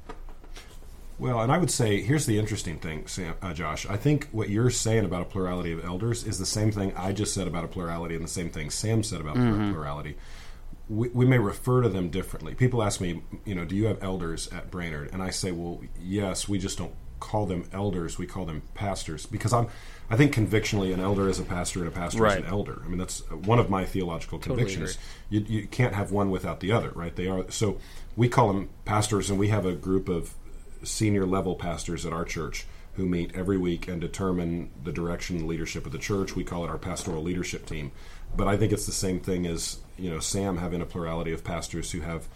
well, 1.17 1.41
and 1.41 1.51
I 1.51 1.57
would 1.57 1.71
say 1.71 2.01
here's 2.01 2.25
the 2.25 2.37
interesting 2.37 2.77
thing, 2.77 3.07
Sam, 3.07 3.35
uh, 3.41 3.53
Josh. 3.53 3.85
I 3.85 3.95
think 3.95 4.27
what 4.31 4.49
you're 4.49 4.69
saying 4.69 5.05
about 5.05 5.21
a 5.21 5.25
plurality 5.25 5.71
of 5.71 5.85
elders 5.85 6.25
is 6.25 6.39
the 6.39 6.45
same 6.45 6.71
thing 6.71 6.93
I 6.97 7.13
just 7.13 7.33
said 7.33 7.47
about 7.47 7.63
a 7.63 7.67
plurality, 7.69 8.15
and 8.15 8.23
the 8.23 8.29
same 8.29 8.49
thing 8.49 8.69
Sam 8.69 9.03
said 9.03 9.21
about 9.21 9.37
mm-hmm. 9.37 9.71
plurality. 9.71 10.17
We, 10.89 11.09
we, 11.09 11.25
may 11.25 11.39
refer 11.39 11.81
to 11.81 11.89
them 11.89 12.09
differently. 12.09 12.53
People 12.53 12.83
ask 12.83 13.01
me, 13.01 13.23
you 13.43 13.55
know, 13.55 13.65
do 13.65 13.75
you 13.75 13.85
have 13.85 14.03
elders 14.03 14.47
at 14.49 14.69
Brainerd? 14.69 15.09
And 15.13 15.23
I 15.23 15.31
say, 15.31 15.51
well, 15.51 15.81
yes. 15.99 16.47
We 16.47 16.59
just 16.59 16.77
don't 16.77 16.93
call 17.19 17.45
them 17.45 17.67
elders. 17.71 18.17
We 18.17 18.27
call 18.27 18.45
them 18.45 18.61
pastors 18.73 19.25
because 19.25 19.53
I'm. 19.53 19.67
I 20.09 20.17
think 20.17 20.33
convictionally, 20.33 20.93
an 20.93 20.99
elder 20.99 21.27
is 21.27 21.39
a 21.39 21.43
pastor, 21.43 21.79
and 21.79 21.87
a 21.87 21.91
pastor 21.91 22.21
right. 22.21 22.39
is 22.39 22.45
an 22.45 22.51
elder. 22.51 22.81
I 22.85 22.87
mean, 22.87 22.99
that's 22.99 23.23
uh, 23.31 23.37
one 23.37 23.57
of 23.57 23.71
my 23.71 23.85
theological 23.85 24.37
totally 24.37 24.63
convictions. 24.63 24.99
You, 25.29 25.39
you 25.39 25.67
can't 25.67 25.95
have 25.95 26.11
one 26.11 26.29
without 26.29 26.59
the 26.59 26.71
other, 26.71 26.91
right? 26.91 27.15
They 27.15 27.27
are 27.27 27.49
so. 27.49 27.79
We 28.15 28.29
call 28.29 28.47
them 28.49 28.69
pastors, 28.85 29.29
and 29.29 29.39
we 29.39 29.47
have 29.49 29.65
a 29.65 29.73
group 29.73 30.07
of 30.09 30.35
senior 30.83 31.25
level 31.25 31.55
pastors 31.55 32.05
at 32.05 32.13
our 32.13 32.25
church 32.25 32.67
who 32.93 33.05
meet 33.05 33.31
every 33.35 33.57
week 33.57 33.87
and 33.87 33.99
determine 33.99 34.71
the 34.83 34.91
direction 34.91 35.37
and 35.37 35.47
leadership 35.47 35.85
of 35.85 35.91
the 35.91 35.97
church. 35.97 36.35
We 36.35 36.43
call 36.43 36.63
it 36.63 36.69
our 36.69 36.77
pastoral 36.77 37.23
leadership 37.23 37.65
team. 37.65 37.91
but 38.35 38.47
I 38.47 38.57
think 38.57 38.71
it's 38.71 38.85
the 38.85 38.91
same 38.91 39.19
thing 39.19 39.47
as 39.47 39.79
you 39.97 40.09
know 40.09 40.19
Sam 40.19 40.57
having 40.57 40.81
a 40.81 40.85
plurality 40.85 41.31
of 41.31 41.43
pastors 41.43 41.91
who 41.91 42.01
have. 42.01 42.27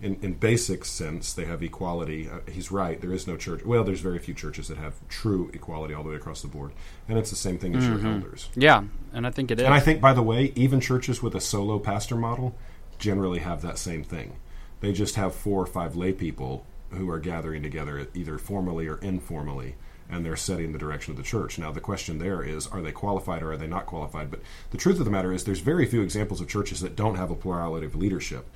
In, 0.00 0.18
in 0.20 0.34
basic 0.34 0.84
sense, 0.84 1.32
they 1.32 1.46
have 1.46 1.62
equality. 1.62 2.28
Uh, 2.28 2.40
he's 2.50 2.70
right. 2.70 3.00
There 3.00 3.14
is 3.14 3.26
no 3.26 3.38
church. 3.38 3.64
Well, 3.64 3.82
there's 3.82 4.00
very 4.00 4.18
few 4.18 4.34
churches 4.34 4.68
that 4.68 4.76
have 4.76 4.94
true 5.08 5.50
equality 5.54 5.94
all 5.94 6.02
the 6.02 6.10
way 6.10 6.16
across 6.16 6.42
the 6.42 6.48
board, 6.48 6.72
and 7.08 7.18
it's 7.18 7.30
the 7.30 7.36
same 7.36 7.56
thing 7.56 7.74
as 7.74 7.86
your 7.86 8.06
elders. 8.06 8.50
Yeah, 8.54 8.84
and 9.14 9.26
I 9.26 9.30
think 9.30 9.50
it 9.50 9.58
is. 9.58 9.64
And 9.64 9.72
I 9.72 9.80
think, 9.80 10.02
by 10.02 10.12
the 10.12 10.22
way, 10.22 10.52
even 10.54 10.80
churches 10.80 11.22
with 11.22 11.34
a 11.34 11.40
solo 11.40 11.78
pastor 11.78 12.16
model 12.16 12.54
generally 12.98 13.38
have 13.38 13.62
that 13.62 13.78
same 13.78 14.04
thing. 14.04 14.36
They 14.80 14.92
just 14.92 15.14
have 15.16 15.34
four 15.34 15.62
or 15.62 15.66
five 15.66 15.96
lay 15.96 16.12
people 16.12 16.66
who 16.90 17.08
are 17.10 17.18
gathering 17.18 17.62
together 17.62 18.06
either 18.14 18.38
formally 18.38 18.86
or 18.86 18.98
informally, 18.98 19.76
and 20.08 20.24
they're 20.24 20.36
setting 20.36 20.72
the 20.72 20.78
direction 20.78 21.12
of 21.12 21.16
the 21.16 21.22
church. 21.22 21.58
Now, 21.58 21.72
the 21.72 21.80
question 21.80 22.18
there 22.18 22.42
is 22.42 22.66
are 22.66 22.82
they 22.82 22.92
qualified 22.92 23.42
or 23.42 23.52
are 23.52 23.56
they 23.56 23.66
not 23.66 23.86
qualified? 23.86 24.30
But 24.30 24.40
the 24.70 24.78
truth 24.78 24.98
of 24.98 25.04
the 25.04 25.10
matter 25.10 25.32
is, 25.32 25.44
there's 25.44 25.60
very 25.60 25.86
few 25.86 26.02
examples 26.02 26.40
of 26.40 26.48
churches 26.48 26.80
that 26.80 26.96
don't 26.96 27.16
have 27.16 27.30
a 27.30 27.34
plurality 27.34 27.86
of 27.86 27.96
leadership. 27.96 28.46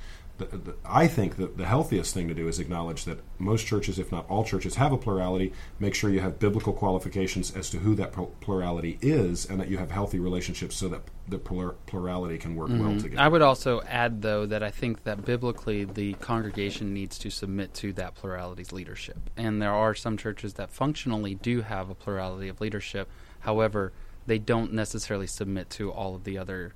The, 0.40 0.56
the, 0.56 0.75
I 0.87 1.06
think 1.06 1.37
that 1.37 1.59
the 1.59 1.66
healthiest 1.66 2.14
thing 2.14 2.28
to 2.28 2.35
do 2.35 2.49
is 2.49 2.59
acknowledge 2.59 3.04
that 3.04 3.20
most 3.38 3.66
churches, 3.66 3.99
if 3.99 4.11
not 4.11 4.28
all 4.30 4.42
churches, 4.42 4.76
have 4.76 4.90
a 4.90 4.97
plurality. 4.97 5.52
Make 5.78 5.94
sure 5.94 6.09
you 6.09 6.20
have 6.20 6.38
biblical 6.38 6.73
qualifications 6.73 7.54
as 7.54 7.68
to 7.70 7.78
who 7.78 7.94
that 7.97 8.12
plurality 8.40 8.99
is, 9.02 9.44
and 9.44 9.61
that 9.61 9.68
you 9.68 9.76
have 9.76 9.90
healthy 9.90 10.18
relationships 10.18 10.76
so 10.76 10.88
that 10.88 11.02
the 11.28 11.38
plur- 11.38 11.76
plurality 11.85 12.38
can 12.38 12.56
work 12.56 12.70
well 12.70 12.78
mm-hmm. 12.78 12.99
together. 12.99 13.23
I 13.23 13.28
would 13.28 13.42
also 13.42 13.82
add, 13.82 14.23
though, 14.23 14.47
that 14.47 14.62
I 14.62 14.70
think 14.70 15.04
that 15.04 15.26
biblically 15.26 15.85
the 15.85 16.14
congregation 16.14 16.94
needs 16.94 17.18
to 17.18 17.30
submit 17.30 17.75
to 17.75 17.92
that 17.94 18.14
plurality's 18.14 18.73
leadership. 18.73 19.18
And 19.37 19.61
there 19.61 19.75
are 19.75 19.94
some 19.94 20.16
churches 20.16 20.54
that 20.54 20.70
functionally 20.70 21.35
do 21.35 21.61
have 21.61 21.90
a 21.90 21.94
plurality 21.94 22.49
of 22.49 22.62
leadership. 22.62 23.11
However, 23.40 23.92
they 24.26 24.38
don't 24.38 24.73
necessarily 24.73 25.26
submit 25.26 25.68
to 25.70 25.92
all 25.92 26.14
of 26.14 26.25
the 26.25 26.38
other 26.38 26.75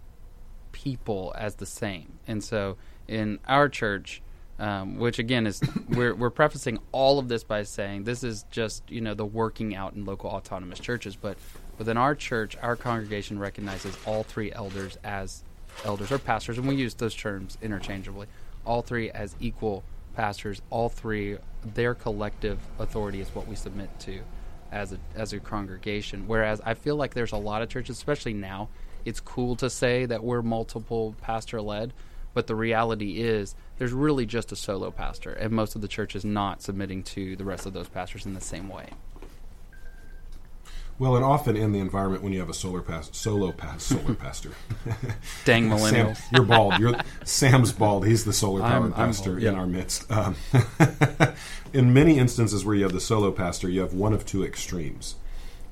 people 0.72 1.32
as 1.38 1.54
the 1.54 1.66
same. 1.66 2.18
And 2.26 2.42
so 2.42 2.76
in 3.08 3.38
our 3.46 3.68
church, 3.68 4.22
um, 4.58 4.98
which 4.98 5.18
again 5.18 5.46
is 5.46 5.60
we're 5.88 6.14
we're 6.14 6.30
prefacing 6.30 6.78
all 6.92 7.18
of 7.18 7.28
this 7.28 7.44
by 7.44 7.62
saying 7.62 8.04
this 8.04 8.22
is 8.22 8.44
just 8.50 8.88
you 8.90 9.00
know 9.00 9.14
the 9.14 9.24
working 9.24 9.74
out 9.74 9.94
in 9.94 10.04
local 10.04 10.30
autonomous 10.30 10.78
churches, 10.78 11.16
but 11.16 11.36
within 11.78 11.96
our 11.96 12.14
church, 12.14 12.56
our 12.62 12.76
congregation 12.76 13.38
recognizes 13.38 13.96
all 14.06 14.22
three 14.22 14.52
elders 14.52 14.98
as 15.04 15.42
elders 15.84 16.12
or 16.12 16.18
pastors, 16.18 16.58
and 16.58 16.68
we 16.68 16.76
use 16.76 16.94
those 16.94 17.14
terms 17.14 17.58
interchangeably. 17.62 18.26
All 18.64 18.82
three 18.82 19.10
as 19.10 19.36
equal 19.40 19.84
pastors. 20.14 20.62
All 20.70 20.88
three, 20.88 21.36
their 21.74 21.94
collective 21.94 22.58
authority 22.78 23.20
is 23.20 23.28
what 23.34 23.46
we 23.46 23.56
submit 23.56 23.90
to 24.00 24.20
as 24.72 24.92
a 24.92 24.98
as 25.14 25.32
a 25.32 25.40
congregation. 25.40 26.24
Whereas 26.26 26.60
I 26.64 26.74
feel 26.74 26.96
like 26.96 27.14
there's 27.14 27.32
a 27.32 27.36
lot 27.36 27.62
of 27.62 27.68
churches, 27.68 27.96
especially 27.96 28.34
now, 28.34 28.68
it's 29.04 29.20
cool 29.20 29.56
to 29.56 29.68
say 29.68 30.06
that 30.06 30.22
we're 30.22 30.42
multiple 30.42 31.14
pastor 31.20 31.60
led, 31.60 31.92
but 32.34 32.46
the 32.46 32.54
reality 32.54 33.20
is 33.20 33.54
there's 33.78 33.92
really 33.92 34.26
just 34.26 34.52
a 34.52 34.56
solo 34.56 34.90
pastor, 34.90 35.32
and 35.32 35.52
most 35.52 35.74
of 35.74 35.80
the 35.80 35.88
church 35.88 36.14
is 36.14 36.24
not 36.24 36.60
submitting 36.62 37.02
to 37.04 37.36
the 37.36 37.44
rest 37.44 37.64
of 37.64 37.72
those 37.72 37.88
pastors 37.88 38.26
in 38.26 38.34
the 38.34 38.40
same 38.40 38.68
way. 38.68 38.90
Well, 40.96 41.16
and 41.16 41.24
often 41.24 41.56
in 41.56 41.72
the 41.72 41.80
environment 41.80 42.22
when 42.22 42.32
you 42.32 42.38
have 42.38 42.48
a 42.48 42.54
solar 42.54 42.80
pass, 42.80 43.10
solo 43.12 43.50
pass, 43.50 43.82
solar 43.82 44.14
pastor. 44.26 44.50
Dang 45.44 45.68
Sam, 45.68 45.78
millennials. 45.78 46.20
you're 46.30 46.44
bald. 46.44 46.78
You're 46.78 46.94
Sam's 47.24 47.72
bald. 47.72 48.06
He's 48.06 48.24
the 48.24 48.32
solar 48.32 48.60
powered 48.60 48.94
pastor 48.94 49.32
bald, 49.32 49.42
in 49.42 49.54
yeah. 49.54 49.58
our 49.58 49.66
midst. 49.66 50.10
Um, 50.10 50.36
in 51.72 51.92
many 51.92 52.18
instances 52.18 52.64
where 52.64 52.76
you 52.76 52.84
have 52.84 52.92
the 52.92 53.00
solo 53.00 53.32
pastor, 53.32 53.68
you 53.68 53.80
have 53.80 53.92
one 53.92 54.12
of 54.12 54.24
two 54.24 54.44
extremes. 54.44 55.16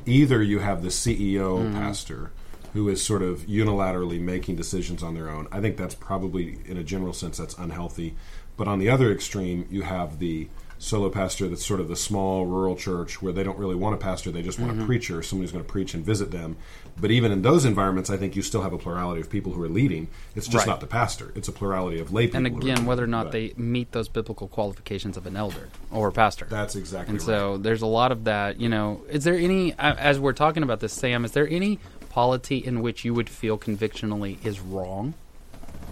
Either 0.07 0.43
you 0.43 0.59
have 0.59 0.83
the 0.83 0.89
CEO 0.89 1.61
Mm-hmm. 1.61 1.75
pastor 1.75 2.33
who 2.73 2.89
is 2.89 3.03
sort 3.03 3.23
of 3.23 3.41
unilaterally 3.47 4.21
making 4.21 4.57
decisions 4.57 5.03
on 5.03 5.15
their 5.15 5.29
own. 5.29 5.47
I 5.53 5.61
think 5.61 5.77
that's 5.77 5.95
probably, 5.95 6.59
in 6.65 6.77
a 6.77 6.83
general 6.85 7.13
sense, 7.13 7.39
that's 7.39 7.55
unhealthy. 7.59 8.15
But 8.57 8.69
on 8.69 8.79
the 8.79 8.89
other 8.89 9.13
extreme, 9.13 9.67
you 9.71 9.83
have 9.83 10.19
the 10.19 10.49
solo 10.79 11.09
pastor 11.09 11.47
that's 11.47 11.65
sort 11.65 11.79
of 11.79 11.87
the 11.87 11.95
small 11.95 12.45
rural 12.45 12.75
church 12.75 13.23
where 13.23 13.33
they 13.33 13.45
don't 13.45 13.57
really 13.57 13.77
want 13.77 13.95
a 13.95 13.99
pastor, 13.99 14.33
they 14.33 14.43
just 14.43 14.59
want 14.59 14.73
Mm-hmm. 14.73 14.83
a 14.83 14.87
preacher, 14.87 15.23
somebody 15.23 15.45
who's 15.45 15.53
going 15.53 15.65
to 15.65 15.71
preach 15.71 15.95
and 15.95 16.05
visit 16.05 16.33
them. 16.33 16.57
But 17.01 17.13
even 17.13 17.31
in 17.31 17.43
those 17.43 17.65
environments, 17.65 18.11
I 18.11 18.17
think 18.17 18.35
you 18.35 18.43
still 18.43 18.63
have 18.63 18.73
a 18.73 18.79
plurality 18.79 19.21
of 19.21 19.31
people 19.31 19.53
who 19.53 19.63
are 19.63 19.69
leading. 19.69 20.09
It's 20.35 20.47
just 20.49 20.67
Right. 20.67 20.73
not 20.73 20.81
the 20.81 20.87
pastor; 20.89 21.33
it's 21.37 21.47
a 21.47 21.53
plurality 21.53 22.01
of 22.01 22.13
lay 22.13 22.27
people. 22.27 22.39
And 22.39 22.47
again, 22.49 22.85
whether 22.85 23.05
or 23.05 23.07
not 23.07 23.27
Right. 23.27 23.55
they 23.57 23.63
meet 23.63 23.93
those 23.93 24.09
biblical 24.09 24.49
qualifications 24.49 25.17
of 25.17 25.25
an 25.25 25.37
elder 25.37 25.69
or 25.93 26.09
a 26.09 26.13
pastor. 26.13 26.47
That's 26.51 26.75
exactly 26.75 27.13
And 27.13 27.21
right. 27.21 27.27
so 27.27 27.59
there's 27.59 27.83
a 27.83 27.87
lot 27.87 28.11
of 28.11 28.25
that. 28.25 28.61
You 28.61 28.69
know, 28.69 29.03
is 29.09 29.23
there 29.25 29.37
any, 29.37 29.75
as 29.79 30.19
we're 30.19 30.33
talking 30.33 30.65
about 30.65 30.81
this, 30.81 30.93
Sam, 30.93 31.25
is 31.25 31.31
there 31.31 31.49
any 31.49 31.79
polity 32.13 32.59
in 32.59 32.83
which 32.83 33.05
you 33.07 33.15
would 33.15 33.31
feel 33.31 33.57
convictionally 33.57 34.39
is 34.45 34.61
wrong? 34.61 35.15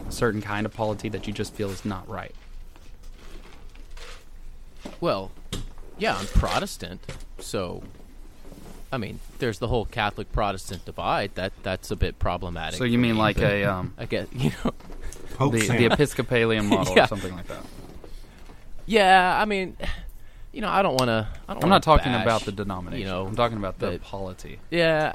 A 0.07 0.13
certain 0.13 0.43
kind 0.43 0.67
of 0.67 0.75
polity 0.75 1.09
that 1.09 1.27
you 1.27 1.33
just 1.33 1.55
feel 1.55 1.71
is 1.71 1.85
not 1.85 2.07
right? 2.09 2.35
Well, 5.01 5.31
yeah, 5.99 6.17
I'm 6.17 6.27
Protestant, 6.27 7.01
so 7.39 7.83
I 8.93 8.99
mean, 8.99 9.21
there's 9.39 9.59
the 9.59 9.69
whole 9.69 9.85
Catholic 9.87 10.31
Protestant 10.33 10.85
divide. 10.85 11.35
That 11.37 11.53
that's 11.63 11.91
a 11.91 11.97
bit 11.97 12.19
problematic. 12.19 12.77
So 12.79 12.85
you 12.85 12.99
mean 12.99 13.15
me, 13.15 13.19
like 13.21 13.39
a 13.39 13.65
um, 13.65 13.95
I 13.99 14.05
guess 14.07 14.27
you 14.33 14.51
know. 14.65 14.73
Pope 15.37 15.53
the, 15.55 15.61
the 15.69 15.87
Episcopalian 15.87 16.67
model 16.67 16.93
Yeah. 16.97 17.05
or 17.05 17.07
something 17.07 17.35
like 17.35 17.47
that? 17.47 17.65
Yeah, 18.85 19.41
I 19.41 19.47
mean, 19.47 19.75
you 20.53 20.61
know, 20.61 20.69
I 20.69 20.83
don't 20.83 20.99
want 21.01 21.09
to. 21.09 21.29
I 21.49 21.53
am 21.53 21.59
wanna 21.61 21.69
not 21.69 21.83
talking 21.83 22.13
bash, 22.13 22.23
about 22.25 22.43
the 22.43 22.53
denomination. 22.53 23.07
You 23.07 23.11
know, 23.11 23.27
I'm 23.27 23.37
talking 23.37 23.57
about 23.57 23.79
the 23.79 23.93
the- 23.93 23.99
polity. 24.01 24.59
Yeah, 24.71 25.15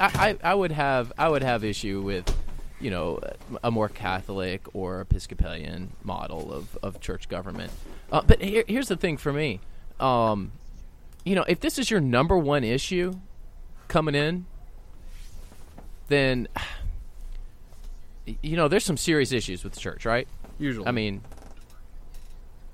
I, 0.00 0.36
I 0.42 0.50
I 0.50 0.54
would 0.54 0.72
have 0.72 1.12
I 1.18 1.28
would 1.28 1.42
have 1.42 1.64
issue 1.64 2.00
with 2.02 2.34
you 2.80 2.90
know 2.90 3.20
a 3.62 3.70
more 3.70 3.88
Catholic 3.88 4.62
or 4.74 5.00
Episcopalian 5.02 5.92
model 6.02 6.52
of, 6.52 6.76
of 6.82 7.00
church 7.00 7.28
government. 7.28 7.70
Uh, 8.10 8.22
but 8.26 8.42
here, 8.42 8.64
here's 8.66 8.88
the 8.88 8.96
thing 8.96 9.16
for 9.16 9.32
me, 9.32 9.60
um, 10.00 10.52
you 11.24 11.34
know, 11.34 11.44
if 11.48 11.60
this 11.60 11.78
is 11.78 11.90
your 11.90 12.00
number 12.00 12.36
one 12.36 12.64
issue 12.64 13.14
coming 13.88 14.14
in, 14.14 14.46
then 16.08 16.48
you 18.42 18.56
know 18.56 18.68
there's 18.68 18.84
some 18.84 18.96
serious 18.96 19.32
issues 19.32 19.64
with 19.64 19.72
the 19.74 19.80
church, 19.80 20.04
right? 20.04 20.26
Usually, 20.58 20.86
I 20.86 20.90
mean, 20.92 21.22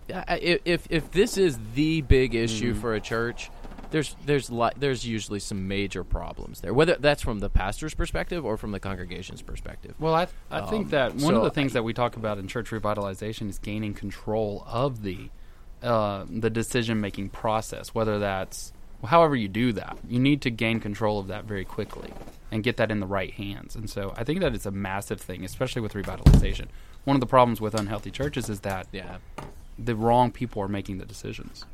if 0.08 0.86
if 0.90 1.10
this 1.10 1.36
is 1.36 1.58
the 1.74 2.00
big 2.02 2.34
issue 2.34 2.72
Mm-hmm. 2.72 2.80
for 2.80 2.94
a 2.94 3.00
church, 3.00 3.50
there's 3.90 4.16
there's 4.26 4.50
li- 4.50 4.72
there's 4.76 5.06
usually 5.06 5.38
some 5.40 5.66
major 5.68 6.04
problems 6.04 6.60
there. 6.60 6.74
Whether 6.74 6.96
that's 6.96 7.22
from 7.22 7.38
the 7.38 7.48
pastor's 7.50 7.94
perspective 7.94 8.44
or 8.44 8.56
from 8.56 8.72
the 8.72 8.80
congregation's 8.80 9.42
perspective. 9.42 9.94
Well, 9.98 10.14
I, 10.14 10.26
I 10.50 10.62
think 10.66 10.86
Um, 10.86 10.90
that 10.90 11.14
one 11.16 11.34
of 11.34 11.42
the 11.42 11.50
things 11.50 11.72
that 11.72 11.84
we 11.84 11.92
talk 11.94 12.16
about 12.16 12.38
in 12.38 12.48
church 12.48 12.70
revitalization 12.70 13.48
is 13.48 13.58
gaining 13.58 13.94
control 13.94 14.64
of 14.66 15.02
the 15.02 15.30
uh, 15.82 16.24
the 16.28 16.50
decision 16.50 17.00
making 17.00 17.30
process. 17.30 17.94
Whether 17.94 18.18
that's 18.18 18.72
however 19.04 19.36
you 19.36 19.48
do 19.48 19.72
that, 19.74 19.96
you 20.08 20.18
need 20.18 20.42
to 20.42 20.50
gain 20.50 20.80
control 20.80 21.18
of 21.20 21.28
that 21.28 21.44
very 21.44 21.64
quickly 21.64 22.12
and 22.50 22.64
get 22.64 22.76
that 22.78 22.90
in 22.90 22.98
the 23.00 23.06
right 23.06 23.32
hands. 23.32 23.76
And 23.76 23.88
so, 23.88 24.12
I 24.16 24.24
think 24.24 24.40
that 24.40 24.54
it's 24.54 24.66
a 24.66 24.70
massive 24.70 25.20
thing, 25.20 25.44
especially 25.44 25.82
with 25.82 25.92
revitalization. 25.92 26.66
One 27.04 27.14
of 27.14 27.20
the 27.20 27.26
problems 27.26 27.60
with 27.60 27.74
unhealthy 27.74 28.10
churches 28.10 28.48
is 28.48 28.60
that 28.60 28.88
Yeah, 28.90 29.18
the 29.78 29.94
wrong 29.94 30.32
people 30.32 30.62
are 30.62 30.68
making 30.68 30.98
the 30.98 31.04
decisions. 31.06 31.64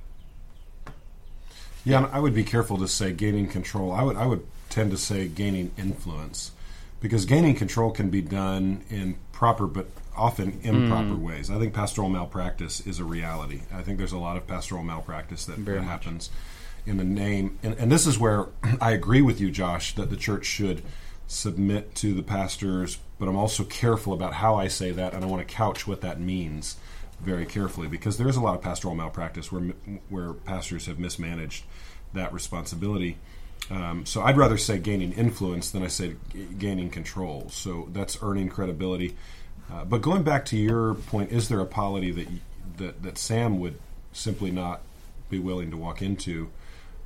Yeah, 1.84 1.98
and 1.98 2.06
I 2.06 2.18
would 2.18 2.34
be 2.34 2.44
careful 2.44 2.78
to 2.78 2.88
say 2.88 3.12
gaining 3.12 3.48
control. 3.48 3.92
I 3.92 4.02
would 4.02 4.16
I 4.16 4.26
would 4.26 4.46
tend 4.70 4.90
to 4.90 4.96
say 4.96 5.28
gaining 5.28 5.70
influence 5.76 6.52
because 7.00 7.26
gaining 7.26 7.54
control 7.54 7.90
can 7.90 8.10
be 8.10 8.22
done 8.22 8.82
in 8.88 9.16
proper 9.32 9.66
but 9.66 9.86
often 10.16 10.58
improper 10.62 11.14
mm. 11.14 11.22
ways. 11.22 11.50
I 11.50 11.58
think 11.58 11.74
pastoral 11.74 12.08
malpractice 12.08 12.80
is 12.86 12.98
a 12.98 13.04
reality. 13.04 13.62
I 13.72 13.82
think 13.82 13.98
there's 13.98 14.12
a 14.12 14.18
lot 14.18 14.36
of 14.36 14.46
pastoral 14.46 14.82
malpractice 14.82 15.44
that, 15.46 15.62
that 15.64 15.82
happens 15.82 16.30
in 16.86 16.96
the 16.96 17.04
name 17.04 17.58
and, 17.62 17.74
and 17.74 17.90
this 17.90 18.06
is 18.06 18.18
where 18.18 18.46
I 18.80 18.92
agree 18.92 19.22
with 19.22 19.40
you 19.40 19.50
Josh 19.50 19.94
that 19.96 20.10
the 20.10 20.16
church 20.16 20.46
should 20.46 20.82
submit 21.26 21.94
to 21.96 22.14
the 22.14 22.22
pastors, 22.22 22.98
but 23.18 23.28
I'm 23.28 23.36
also 23.36 23.64
careful 23.64 24.12
about 24.12 24.34
how 24.34 24.54
I 24.54 24.68
say 24.68 24.90
that 24.92 25.14
and 25.14 25.24
I 25.24 25.26
want 25.26 25.46
to 25.46 25.54
couch 25.54 25.86
what 25.86 26.00
that 26.02 26.20
means 26.20 26.76
very 27.20 27.46
carefully 27.46 27.88
because 27.88 28.18
there 28.18 28.28
is 28.28 28.36
a 28.36 28.40
lot 28.40 28.54
of 28.54 28.62
pastoral 28.62 28.94
malpractice 28.94 29.50
where 29.50 29.62
where 30.08 30.32
pastors 30.32 30.86
have 30.86 30.98
mismanaged 30.98 31.64
that 32.12 32.32
responsibility. 32.32 33.18
Um, 33.70 34.04
so 34.04 34.22
I'd 34.22 34.36
rather 34.36 34.58
say 34.58 34.78
gaining 34.78 35.12
influence 35.12 35.70
than 35.70 35.82
I 35.82 35.88
say 35.88 36.16
g- 36.32 36.46
gaining 36.58 36.90
control. 36.90 37.48
So 37.50 37.88
that's 37.92 38.22
earning 38.22 38.50
credibility. 38.50 39.16
Uh, 39.72 39.84
but 39.84 40.02
going 40.02 40.22
back 40.22 40.44
to 40.46 40.56
your 40.56 40.94
point, 40.94 41.32
is 41.32 41.48
there 41.48 41.60
a 41.60 41.66
polity 41.66 42.10
that 42.10 42.28
that 42.76 43.02
that 43.02 43.18
Sam 43.18 43.58
would 43.60 43.78
simply 44.12 44.50
not 44.50 44.82
be 45.30 45.38
willing 45.38 45.70
to 45.70 45.76
walk 45.76 46.02
into? 46.02 46.50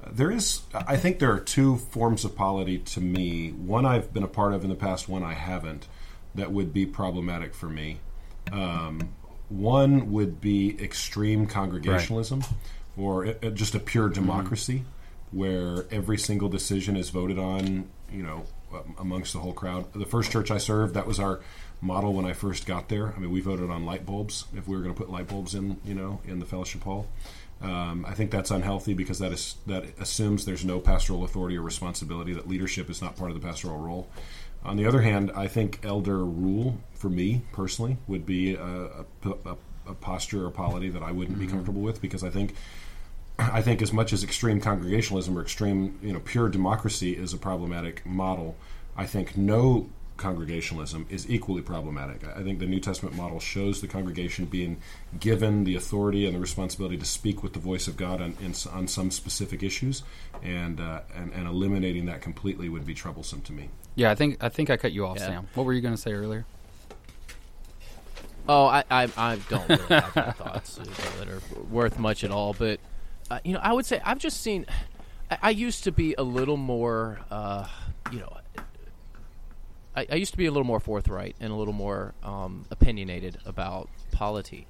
Uh, 0.02 0.10
there 0.12 0.30
is. 0.30 0.62
I 0.74 0.96
think 0.96 1.18
there 1.18 1.32
are 1.32 1.40
two 1.40 1.76
forms 1.76 2.24
of 2.24 2.34
polity 2.34 2.78
to 2.78 3.00
me. 3.00 3.50
One 3.50 3.86
I've 3.86 4.12
been 4.12 4.24
a 4.24 4.28
part 4.28 4.52
of 4.52 4.64
in 4.64 4.70
the 4.70 4.76
past. 4.76 5.08
One 5.08 5.22
I 5.22 5.34
haven't. 5.34 5.86
That 6.34 6.52
would 6.52 6.72
be 6.72 6.86
problematic 6.86 7.54
for 7.54 7.68
me. 7.68 8.00
Um, 8.52 9.14
one 9.49 10.12
would 10.12 10.40
be 10.40 10.76
extreme 10.83 11.47
congregationalism, 11.47 12.43
or 12.97 13.25
it, 13.25 13.38
it- 13.43 13.55
just 13.55 13.75
a 13.75 13.81
pure 13.81 14.09
democracy, 14.09 14.85
where 15.33 15.87
every 15.90 16.19
single 16.19 16.49
decision 16.49 16.97
is 16.97 17.11
voted 17.11 17.38
on, 17.38 17.87
you 18.12 18.23
know, 18.23 18.45
uh, 18.73 18.81
amongst 18.99 19.33
the 19.33 19.38
whole 19.38 19.52
crowd. 19.52 19.93
The 19.95 20.05
first 20.07 20.31
church 20.31 20.50
I 20.50 20.59
served, 20.59 20.95
that 20.95 21.07
was 21.07 21.19
our 21.19 21.40
model 21.81 22.12
when 22.12 22.25
I 22.25 22.33
first 22.33 22.67
got 22.67 22.88
there. 22.88 23.14
I 23.17 23.19
mean, 23.21 23.31
we 23.31 23.40
voted 23.40 23.71
on 23.71 23.85
light 23.87 24.05
bulbs 24.05 24.45
if 24.57 24.67
we 24.69 24.76
were 24.76 24.83
going 24.83 24.95
to 24.95 24.99
put 25.00 25.11
light 25.11 25.28
bulbs 25.28 25.55
in, 25.55 25.78
you 25.85 25.95
know, 25.95 26.21
in 26.26 26.38
the 26.40 26.45
fellowship 26.47 26.83
hall. 26.83 27.07
Um, 27.61 28.05
I 28.07 28.14
think 28.14 28.31
that's 28.31 28.50
unhealthy 28.52 28.95
because 28.95 29.19
that 29.19 29.33
is 29.33 29.57
that 29.67 29.85
assumes 29.99 30.45
there's 30.45 30.64
no 30.64 30.78
pastoral 30.78 31.25
authority 31.25 31.57
or 31.59 31.62
responsibility. 31.62 32.33
That 32.33 32.49
leadership 32.49 32.88
is 32.88 33.02
not 33.02 33.17
part 33.17 33.31
of 33.33 33.40
the 33.40 33.45
pastoral 33.45 33.78
role. 33.78 34.09
On 34.64 34.76
the 34.76 34.86
other 34.86 35.02
hand, 35.02 35.30
I 35.34 35.46
think 35.46 35.80
elder 35.82 36.24
rule 36.24 36.78
for 36.94 37.08
me 37.08 37.42
personally 37.52 37.96
would 38.06 38.26
be 38.26 38.54
a, 38.54 38.64
a, 38.64 39.04
a, 39.24 39.56
a 39.86 39.94
posture 39.94 40.44
or 40.44 40.50
polity 40.50 40.88
that 40.90 41.02
I 41.02 41.12
wouldn't 41.12 41.38
be 41.38 41.46
mm-hmm. 41.46 41.54
comfortable 41.54 41.80
with 41.80 42.00
because 42.00 42.24
I 42.24 42.30
think 42.30 42.54
I 43.38 43.62
think 43.62 43.82
as 43.82 43.92
much 43.92 44.12
as 44.12 44.24
extreme 44.24 44.60
congregationalism 44.60 45.38
or 45.38 45.42
extreme 45.42 45.98
you 46.02 46.12
know 46.12 46.20
pure 46.20 46.48
democracy 46.48 47.12
is 47.12 47.32
a 47.32 47.38
problematic 47.38 48.04
model, 48.04 48.56
I 48.96 49.06
think 49.06 49.36
no 49.36 49.88
congregationalism 50.18 51.06
is 51.08 51.28
equally 51.30 51.62
problematic. 51.62 52.26
I 52.28 52.42
think 52.42 52.58
the 52.58 52.66
New 52.66 52.80
Testament 52.80 53.16
model 53.16 53.40
shows 53.40 53.80
the 53.80 53.88
congregation 53.88 54.44
being 54.44 54.80
given 55.18 55.64
the 55.64 55.75
authority 55.75 56.26
and 56.26 56.34
the 56.34 56.40
responsibility 56.40 56.98
to 56.98 57.06
speak 57.06 57.42
with 57.42 57.54
the 57.54 57.58
voice 57.58 57.88
of 57.88 57.96
God 57.96 58.20
on, 58.20 58.37
in, 58.42 58.52
on 58.72 58.87
some 58.87 59.10
specific 59.10 59.62
issues, 59.62 60.02
and, 60.42 60.80
uh, 60.80 61.00
and 61.16 61.32
and 61.32 61.46
eliminating 61.48 62.06
that 62.06 62.20
completely 62.20 62.68
would 62.68 62.84
be 62.84 62.94
troublesome 62.94 63.40
to 63.42 63.52
me. 63.52 63.70
Yeah, 63.94 64.10
I 64.10 64.14
think 64.14 64.42
I 64.42 64.48
think 64.48 64.68
I 64.68 64.76
cut 64.76 64.92
you 64.92 65.06
off, 65.06 65.16
Yeah. 65.18 65.26
Sam. 65.26 65.48
What 65.54 65.64
were 65.64 65.72
you 65.72 65.80
going 65.80 65.94
to 65.94 66.00
say 66.00 66.12
earlier? 66.12 66.44
Oh, 68.48 68.66
I, 68.66 68.84
I, 68.90 69.08
I 69.16 69.37
don't 69.48 69.68
really 69.68 69.82
have 69.88 70.16
any 70.16 70.32
thoughts 70.32 70.76
that 71.18 71.28
are 71.28 71.40
worth 71.70 71.98
much 71.98 72.25
at 72.25 72.30
all. 72.30 72.54
But 72.54 72.80
uh, 73.30 73.40
you 73.44 73.52
know, 73.52 73.60
I 73.62 73.72
would 73.72 73.87
say 73.87 74.00
I've 74.04 74.18
just 74.18 74.40
seen. 74.40 74.66
I, 75.30 75.38
I 75.42 75.50
used 75.50 75.84
to 75.84 75.92
be 75.92 76.14
a 76.16 76.22
little 76.22 76.56
more, 76.56 77.20
uh, 77.30 77.66
you 78.10 78.20
know, 78.20 78.38
I, 79.97 80.07
I 80.11 80.14
used 80.16 80.33
to 80.33 80.38
be 80.38 80.47
a 80.47 80.50
little 80.50 80.66
more 80.66 80.80
forthright 80.80 81.37
and 81.40 81.52
a 81.52 81.57
little 81.57 81.75
more 81.75 82.14
um, 82.23 82.66
opinionated 82.71 83.38
about 83.45 83.88
polity. 84.12 84.66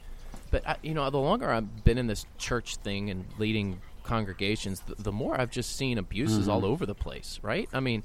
But 0.51 0.67
I, 0.67 0.77
you 0.83 0.95
know, 0.95 1.09
the 1.11 1.19
longer 1.19 1.51
I've 1.51 1.85
been 1.85 1.99
in 1.99 2.07
this 2.07 2.25
church 2.39 2.77
thing 2.77 3.11
and 3.11 3.25
leading 3.39 3.81
congregations, 4.03 4.81
the, 4.81 4.95
the 4.95 5.13
more 5.13 5.39
I've 5.39 5.51
just 5.51 5.77
seen 5.77 5.99
abuses 5.99 6.49
all 6.49 6.65
over 6.65 6.87
the 6.87 6.95
place. 6.95 7.39
Right? 7.43 7.69
I 7.73 7.81
mean, 7.81 8.03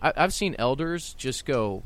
I, 0.00 0.12
I've 0.16 0.32
seen 0.32 0.56
elders 0.58 1.14
just 1.14 1.44
go 1.44 1.82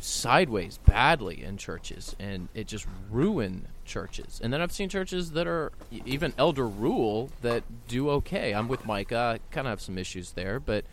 sideways 0.00 0.78
badly 0.78 1.44
in 1.44 1.56
churches 1.56 2.16
and 2.18 2.48
it 2.54 2.66
just 2.66 2.86
ruin 3.08 3.68
churches 3.84 4.40
and 4.42 4.52
then 4.52 4.60
i've 4.60 4.72
seen 4.72 4.88
churches 4.88 5.30
that 5.30 5.46
are 5.46 5.70
even 6.04 6.34
elder 6.36 6.66
rule 6.66 7.30
that 7.40 7.62
do 7.86 8.10
okay 8.10 8.52
i'm 8.52 8.66
with 8.66 8.84
micah 8.84 9.36
i 9.36 9.54
kind 9.54 9.68
of 9.68 9.70
have 9.70 9.80
some 9.80 9.96
issues 9.96 10.32
there 10.32 10.58
but 10.58 10.84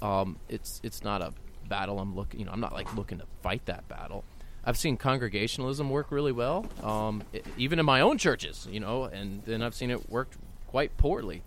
um, 0.00 0.36
it's 0.48 0.80
it's 0.82 1.02
not 1.02 1.22
a 1.22 1.32
battle 1.72 1.98
i'm 1.98 2.14
looking 2.14 2.38
you 2.40 2.46
know 2.46 2.52
i'm 2.52 2.60
not 2.60 2.72
like 2.74 2.92
looking 2.94 3.18
to 3.18 3.24
fight 3.42 3.64
that 3.66 3.86
battle 3.88 4.22
i've 4.66 4.76
seen 4.76 4.96
congregationalism 4.96 5.88
work 5.88 6.10
really 6.10 6.32
well 6.32 6.66
um, 6.82 7.22
e- 7.32 7.40
even 7.56 7.78
in 7.78 7.86
my 7.86 8.00
own 8.00 8.18
churches 8.18 8.68
you 8.70 8.78
know 8.80 9.04
and 9.04 9.42
then 9.44 9.62
i've 9.62 9.74
seen 9.74 9.90
it 9.90 10.10
work 10.10 10.28
quite 10.66 10.94
poorly 10.98 11.42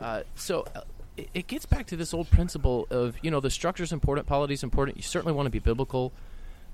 uh, 0.00 0.22
so 0.34 0.66
uh, 0.74 0.80
it, 1.16 1.28
it 1.34 1.46
gets 1.46 1.66
back 1.66 1.86
to 1.86 1.96
this 1.96 2.12
old 2.12 2.28
principle 2.30 2.86
of 2.90 3.16
you 3.22 3.30
know 3.30 3.40
the 3.40 3.50
structure's 3.50 3.92
important 3.92 4.26
polity's 4.26 4.62
important 4.64 4.96
you 4.96 5.02
certainly 5.02 5.32
want 5.32 5.46
to 5.46 5.50
be 5.50 5.60
biblical 5.60 6.12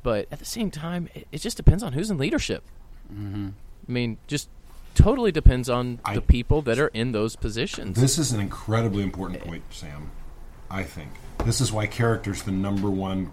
but 0.02 0.28
at 0.30 0.38
the 0.38 0.44
same 0.44 0.70
time, 0.70 1.08
it, 1.14 1.26
it 1.32 1.40
just 1.40 1.56
depends 1.56 1.82
on 1.82 1.94
who's 1.94 2.10
in 2.10 2.18
leadership. 2.18 2.62
Mm-hmm. 3.10 3.48
I 3.88 3.90
mean, 3.90 4.18
just 4.26 4.50
totally 4.94 5.32
depends 5.32 5.70
on 5.70 5.98
I- 6.04 6.14
the 6.14 6.20
people 6.20 6.60
that 6.62 6.78
are 6.78 6.88
in 6.88 7.12
those 7.12 7.36
positions. 7.36 7.98
This 7.98 8.18
is 8.18 8.30
an 8.30 8.38
incredibly 8.38 9.02
important 9.02 9.40
point, 9.40 9.62
Sam. 9.70 10.10
I 10.70 10.82
think 10.82 11.08
this 11.44 11.60
is 11.60 11.70
why 11.70 11.86
character 11.86 12.30
is 12.30 12.42
the 12.42 12.50
number 12.50 12.90
one, 12.90 13.32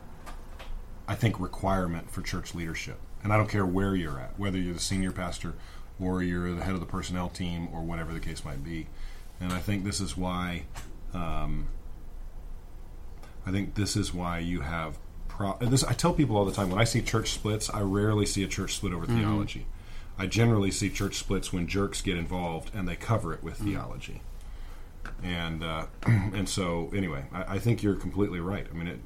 I 1.08 1.16
think, 1.16 1.40
requirement 1.40 2.12
for 2.12 2.22
church 2.22 2.54
leadership. 2.54 3.00
And 3.24 3.32
I 3.32 3.38
don't 3.38 3.50
care 3.50 3.66
where 3.66 3.96
you're 3.96 4.20
at, 4.20 4.38
whether 4.38 4.58
you're 4.58 4.74
the 4.74 4.80
senior 4.80 5.12
pastor 5.12 5.54
or 6.00 6.22
you're 6.22 6.54
the 6.54 6.64
head 6.64 6.74
of 6.74 6.80
the 6.80 6.86
personnel 6.86 7.30
team 7.30 7.70
or 7.72 7.82
whatever 7.82 8.14
the 8.14 8.20
case 8.20 8.44
might 8.44 8.64
be. 8.64 8.88
And 9.40 9.54
I 9.54 9.60
think 9.60 9.84
this 9.84 10.02
is 10.02 10.18
why, 10.18 10.64
um, 11.14 11.68
I 13.46 13.52
think 13.52 13.76
this 13.76 13.96
is 13.96 14.14
why 14.14 14.40
you 14.40 14.62
have. 14.62 14.98
Pro- 15.28 15.58
this 15.60 15.84
I 15.84 15.94
tell 15.94 16.14
people 16.14 16.36
all 16.36 16.46
the 16.46 16.52
time 16.52 16.70
when 16.70 16.80
I 16.80 16.84
see 16.84 17.02
church 17.02 17.32
splits, 17.32 17.70
I 17.70 17.80
rarely 17.82 18.26
see 18.26 18.44
a 18.44 18.48
church 18.48 18.76
split 18.76 18.94
over 18.94 19.06
theology. 19.06 19.66
I 20.18 20.28
generally 20.28 20.72
see 20.72 20.90
church 20.90 21.16
splits 21.16 21.54
when 21.54 21.68
jerks 21.68 22.02
get 22.02 22.18
involved 22.18 22.76
and 22.76 22.88
they 22.88 22.98
cover 22.98 23.34
it 23.34 23.42
with 23.42 23.58
theology 23.58 24.22
and 25.24 25.64
uh, 25.64 25.86
and 26.06 26.48
so 26.48 26.92
anyway, 26.96 27.26
I, 27.32 27.56
I 27.56 27.60
think 27.60 27.84
you're 27.84 27.96
completely 27.96 28.40
right. 28.40 28.68
I 28.70 28.74
mean, 28.74 28.88
it, 28.88 29.00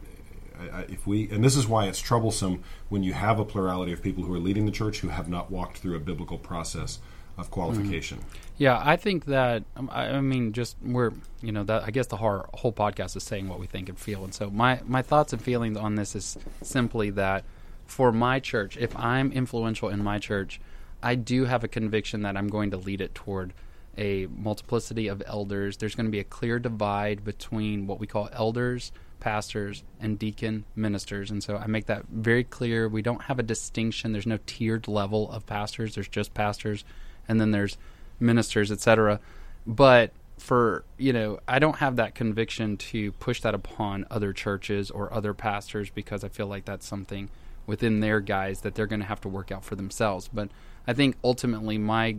I, 0.60 0.80
I, 0.80 0.82
if 0.84 1.06
we 1.06 1.30
and 1.30 1.44
this 1.44 1.56
is 1.56 1.68
why 1.68 1.86
it's 1.86 2.00
troublesome 2.00 2.64
when 2.90 3.04
you 3.04 3.14
have 3.14 3.40
a 3.40 3.46
plurality 3.46 3.92
of 3.92 4.02
people 4.02 4.24
who 4.24 4.34
are 4.34 4.40
leading 4.40 4.66
the 4.66 4.72
church 4.72 5.00
who 5.00 5.10
have 5.10 5.30
not 5.30 5.52
walked 5.52 5.78
through 5.78 5.96
a 5.96 6.00
biblical 6.00 6.38
process 6.38 7.00
of 7.38 7.52
qualification. 7.52 8.20
Yeah, 8.58 8.82
I 8.82 8.96
think 8.96 9.26
that 9.26 9.64
um, 9.76 9.90
I, 9.92 10.08
I 10.08 10.22
mean, 10.22 10.54
just 10.54 10.78
we're 10.82 11.12
you 11.42 11.52
know 11.52 11.64
that 11.64 11.84
I 11.84 11.92
guess 11.92 12.08
the 12.08 12.18
whole, 12.18 12.46
whole 12.54 12.72
podcast 12.72 13.16
is 13.16 13.24
saying 13.24 13.50
what 13.50 13.60
we 13.60 13.68
think 13.68 13.90
and 13.90 14.00
feel, 14.00 14.24
and 14.24 14.34
so 14.34 14.50
my 14.50 14.80
my 14.86 15.02
thoughts 15.02 15.34
and 15.34 15.42
feelings 15.42 15.78
on 15.78 15.96
this 15.96 16.16
is 16.16 16.38
simply 16.62 17.10
that 17.12 17.44
for 17.86 18.12
my 18.12 18.40
church, 18.40 18.78
if 18.78 18.96
I'm 18.98 19.32
influential 19.32 19.90
in 19.90 20.04
my 20.04 20.18
church, 20.18 20.60
I 21.04 21.16
do 21.16 21.46
have 21.46 21.64
a 21.64 21.68
conviction 21.68 22.22
that 22.22 22.38
I'm 22.38 22.48
going 22.48 22.72
to 22.72 22.78
lead 22.78 23.02
it 23.02 23.14
toward 23.14 23.54
a 23.98 24.28
multiplicity 24.28 25.08
of 25.08 25.24
elders. 25.26 25.78
There's 25.78 25.96
going 25.96 26.06
to 26.06 26.12
be 26.12 26.20
a 26.20 26.26
clear 26.26 26.60
divide 26.60 27.24
between 27.24 27.88
what 27.88 28.00
we 28.00 28.08
call 28.08 28.30
elders, 28.34 28.92
pastors, 29.20 29.84
and 30.00 30.20
deacon 30.20 30.66
ministers. 30.76 31.32
And 31.32 31.44
so 31.44 31.58
I 31.58 31.68
make 31.68 31.86
that 31.88 32.06
very 32.10 32.44
clear. 32.44 32.88
We 32.88 33.02
don't 33.02 33.24
have 33.24 33.40
a 33.40 33.44
distinction. 33.44 34.12
There's 34.12 34.28
no 34.28 34.40
tiered 34.46 34.88
level 34.88 35.32
of 35.32 35.46
pastors. 35.46 35.96
There's 35.96 36.08
just 36.08 36.34
pastors, 36.34 36.84
and 37.28 37.40
then 37.40 37.52
there's 37.52 37.78
ministers, 38.20 38.72
etc. 38.72 39.20
But 39.66 40.12
for 40.38 40.84
you 40.98 41.14
know, 41.14 41.40
I 41.48 41.60
don't 41.60 41.78
have 41.78 41.96
that 41.96 42.16
conviction 42.16 42.78
to 42.78 43.14
push 43.14 43.42
that 43.42 43.56
upon 43.56 44.06
other 44.12 44.34
churches 44.34 44.92
or 44.92 45.14
other 45.14 45.34
pastors 45.34 45.90
because 45.90 46.24
I 46.24 46.30
feel 46.30 46.48
like 46.48 46.66
that's 46.66 46.86
something 46.86 47.30
within 47.66 48.00
their 48.00 48.20
guys 48.20 48.62
that 48.62 48.76
they're 48.76 48.86
going 48.86 49.00
to 49.00 49.08
have 49.08 49.22
to 49.22 49.30
work 49.30 49.52
out 49.52 49.64
for 49.64 49.76
themselves. 49.76 50.30
But 50.32 50.50
I 50.86 50.94
think 50.94 51.16
ultimately 51.24 51.78
my 51.78 52.18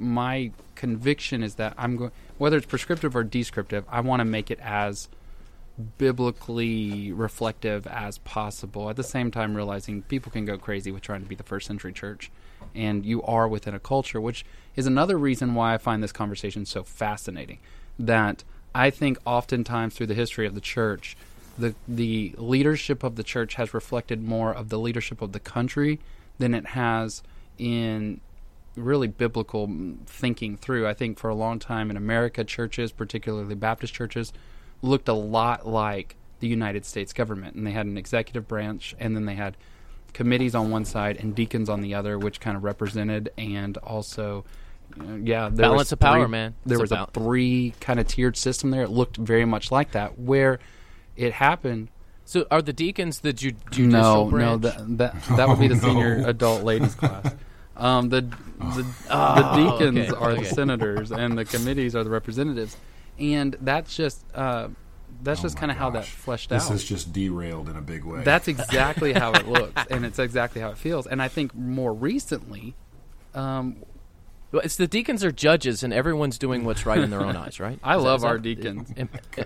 my 0.00 0.50
conviction 0.74 1.42
is 1.42 1.56
that 1.56 1.74
I'm 1.76 1.96
going 1.96 2.10
whether 2.38 2.56
it's 2.56 2.66
prescriptive 2.66 3.14
or 3.14 3.22
descriptive, 3.22 3.84
I 3.88 4.00
want 4.00 4.20
to 4.20 4.24
make 4.24 4.50
it 4.50 4.58
as 4.60 5.08
biblically 5.98 7.12
reflective 7.12 7.86
as 7.86 8.18
possible. 8.18 8.90
At 8.90 8.96
the 8.96 9.04
same 9.04 9.30
time 9.30 9.54
realizing 9.54 10.02
people 10.02 10.32
can 10.32 10.44
go 10.44 10.58
crazy 10.58 10.90
with 10.90 11.02
trying 11.02 11.22
to 11.22 11.28
be 11.28 11.34
the 11.34 11.42
first 11.42 11.66
century 11.66 11.92
church 11.92 12.30
and 12.74 13.04
you 13.04 13.22
are 13.22 13.48
within 13.48 13.74
a 13.74 13.80
culture, 13.80 14.20
which 14.20 14.44
is 14.76 14.86
another 14.86 15.18
reason 15.18 15.54
why 15.54 15.74
I 15.74 15.78
find 15.78 16.02
this 16.02 16.12
conversation 16.12 16.66
so 16.66 16.82
fascinating. 16.82 17.58
That 17.98 18.44
I 18.74 18.90
think 18.90 19.18
oftentimes 19.24 19.94
through 19.94 20.06
the 20.06 20.14
history 20.14 20.46
of 20.46 20.54
the 20.54 20.60
church, 20.60 21.16
the 21.58 21.74
the 21.86 22.34
leadership 22.38 23.02
of 23.02 23.16
the 23.16 23.22
church 23.22 23.54
has 23.54 23.74
reflected 23.74 24.22
more 24.22 24.52
of 24.52 24.68
the 24.68 24.78
leadership 24.78 25.20
of 25.20 25.32
the 25.32 25.40
country 25.40 26.00
than 26.38 26.54
it 26.54 26.68
has 26.68 27.22
in 27.58 28.20
really 28.76 29.08
biblical 29.08 29.68
thinking 30.06 30.56
through. 30.56 30.86
I 30.86 30.94
think 30.94 31.18
for 31.18 31.28
a 31.30 31.34
long 31.34 31.58
time 31.58 31.90
in 31.90 31.96
America, 31.96 32.44
churches, 32.44 32.92
particularly 32.92 33.54
Baptist 33.54 33.92
churches, 33.94 34.32
looked 34.82 35.08
a 35.08 35.12
lot 35.14 35.66
like 35.66 36.16
the 36.40 36.46
United 36.48 36.84
States 36.86 37.12
government, 37.12 37.54
and 37.56 37.66
they 37.66 37.72
had 37.72 37.86
an 37.86 37.98
executive 37.98 38.48
branch, 38.48 38.94
and 38.98 39.14
then 39.14 39.26
they 39.26 39.34
had 39.34 39.56
committees 40.12 40.54
on 40.54 40.70
one 40.70 40.84
side 40.84 41.16
and 41.18 41.34
deacons 41.34 41.68
on 41.68 41.80
the 41.82 41.94
other, 41.94 42.18
which 42.18 42.40
kind 42.40 42.56
of 42.56 42.64
represented 42.64 43.30
and 43.36 43.76
also. 43.78 44.44
you 44.96 45.02
know, 45.04 45.20
Yeah, 45.22 45.48
there 45.50 45.64
Balance 45.66 45.78
was 45.78 45.92
of 45.92 45.98
power, 46.00 46.20
three- 46.24 46.28
man. 46.30 46.54
There 46.66 46.76
It's 46.76 46.82
was 46.82 46.92
a 46.92 46.94
about- 46.94 47.14
three 47.14 47.74
kind 47.80 48.00
of 48.00 48.06
tiered 48.08 48.36
system 48.36 48.70
there. 48.70 48.82
It 48.82 48.90
looked 48.90 49.16
very 49.18 49.44
much 49.44 49.70
like 49.70 49.92
that. 49.92 50.18
Where 50.18 50.58
it 51.16 51.34
happened 51.34 51.88
so, 52.24 52.46
are 52.50 52.62
the 52.62 52.72
deacons 52.72 53.20
the 53.20 53.32
ju- 53.32 53.52
judicial 53.70 54.24
no, 54.26 54.30
branch? 54.30 54.62
no, 54.62 54.68
that 54.70 54.98
that, 54.98 55.36
that 55.36 55.48
would 55.48 55.58
be 55.58 55.68
the 55.68 55.74
Oh, 55.74 55.78
senior 55.88 56.22
adult 56.26 56.62
ladies 56.64 56.94
class. 56.94 57.34
Um, 57.80 58.08
the 58.10 58.20
the, 58.20 58.86
Oh, 59.10 59.34
the 59.34 59.70
deacons 59.78 60.10
okay, 60.12 60.20
are 60.24 60.30
okay. 60.32 60.42
the 60.42 60.48
senators, 60.48 61.10
and 61.10 61.36
the 61.36 61.44
committees 61.44 61.96
are 61.96 62.04
the 62.04 62.10
representatives, 62.10 62.76
and 63.18 63.56
that's 63.60 63.96
just 63.96 64.24
uh, 64.34 64.68
that's 65.22 65.40
Oh 65.40 65.42
just 65.44 65.56
kind 65.56 65.72
of 65.72 65.78
how 65.78 65.90
that 65.90 66.04
fleshed 66.04 66.50
This 66.50 66.64
out. 66.66 66.72
This 66.72 66.82
is 66.82 66.88
just 66.88 67.12
derailed 67.12 67.68
in 67.68 67.76
a 67.76 67.80
big 67.82 68.04
way. 68.04 68.22
That's 68.22 68.48
exactly 68.48 69.12
how 69.12 69.32
it 69.32 69.48
looks, 69.48 69.82
and 69.90 70.04
it's 70.04 70.18
exactly 70.18 70.60
how 70.60 70.70
it 70.70 70.78
feels. 70.78 71.06
And 71.06 71.20
I 71.22 71.28
think 71.28 71.54
more 71.54 71.92
recently, 71.92 72.74
um, 73.34 73.76
Well, 74.52 74.62
it's 74.62 74.76
the 74.76 74.86
deacons 74.86 75.24
are 75.24 75.32
judges, 75.32 75.82
and 75.82 75.92
everyone's 75.92 76.36
doing 76.38 76.64
what's 76.64 76.84
right 76.84 76.98
in 76.98 77.10
their 77.10 77.22
own 77.24 77.36
eyes, 77.36 77.60
right? 77.60 77.78
I 77.84 77.96
Is 77.96 78.02
love 78.02 78.20
that- 78.22 78.26
our 78.28 78.38
deacons. 78.38 78.92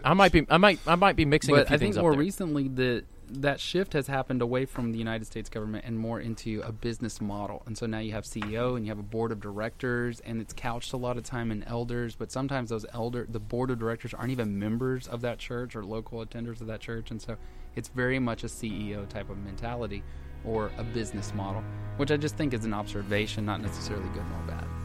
I 0.05 0.15
might 0.15 0.33
be, 0.33 0.47
I 0.51 0.57
might, 0.57 0.81
I 0.87 0.95
might 0.97 1.15
be 1.17 1.25
mixing 1.25 1.55
a 1.55 1.59
but 1.59 1.69
few 1.69 1.77
I 1.77 1.79
things 1.79 1.95
think 1.95 1.99
up 1.99 2.03
more 2.03 2.13
there. 2.13 2.21
recently 2.21 2.69
the 2.69 3.05
that 3.29 3.61
shift 3.61 3.93
has 3.93 4.07
happened 4.07 4.43
away 4.43 4.65
from 4.65 4.93
the 4.93 4.99
United 4.99 5.25
States 5.27 5.49
government 5.49 5.85
and 5.87 5.99
more 5.99 6.21
into 6.21 6.63
a 6.65 6.73
business 6.73 7.21
model. 7.21 7.63
And 7.67 7.77
so 7.77 7.87
now 7.87 7.99
you 7.99 8.13
have 8.13 8.25
CEO 8.25 8.77
and 8.77 8.85
you 8.85 8.91
have 8.91 8.99
a 8.99 9.03
board 9.03 9.33
of 9.33 9.41
directors, 9.41 10.21
and 10.21 10.41
it's 10.41 10.53
couched 10.53 10.93
a 10.93 10.97
lot 10.97 11.17
of 11.17 11.25
time 11.25 11.51
in 11.51 11.63
elders. 11.65 12.15
But 12.17 12.31
sometimes 12.31 12.71
those 12.71 12.87
elder, 12.93 13.27
the 13.29 13.41
board 13.41 13.71
of 13.71 13.79
directors 13.79 14.15
aren't 14.15 14.31
even 14.31 14.59
members 14.59 15.09
of 15.09 15.21
that 15.23 15.39
church 15.39 15.75
or 15.75 15.85
local 15.85 16.25
attenders 16.25 16.61
of 16.61 16.67
that 16.69 16.81
church, 16.81 17.11
and 17.11 17.21
so 17.21 17.37
it's 17.77 17.89
very 17.89 18.19
much 18.19 18.45
a 18.45 18.49
CEO 18.49 19.09
type 19.09 19.31
of 19.31 19.39
mentality 19.39 20.03
or 20.45 20.71
a 20.79 20.85
business 20.85 21.33
model, 21.35 21.65
which 21.97 22.11
I 22.11 22.17
just 22.17 22.37
think 22.37 22.53
is 22.53 22.65
an 22.65 22.75
observation, 22.75 23.45
not 23.45 23.61
necessarily 23.61 24.09
good 24.11 24.25
nor 24.31 24.47
bad. 24.47 24.84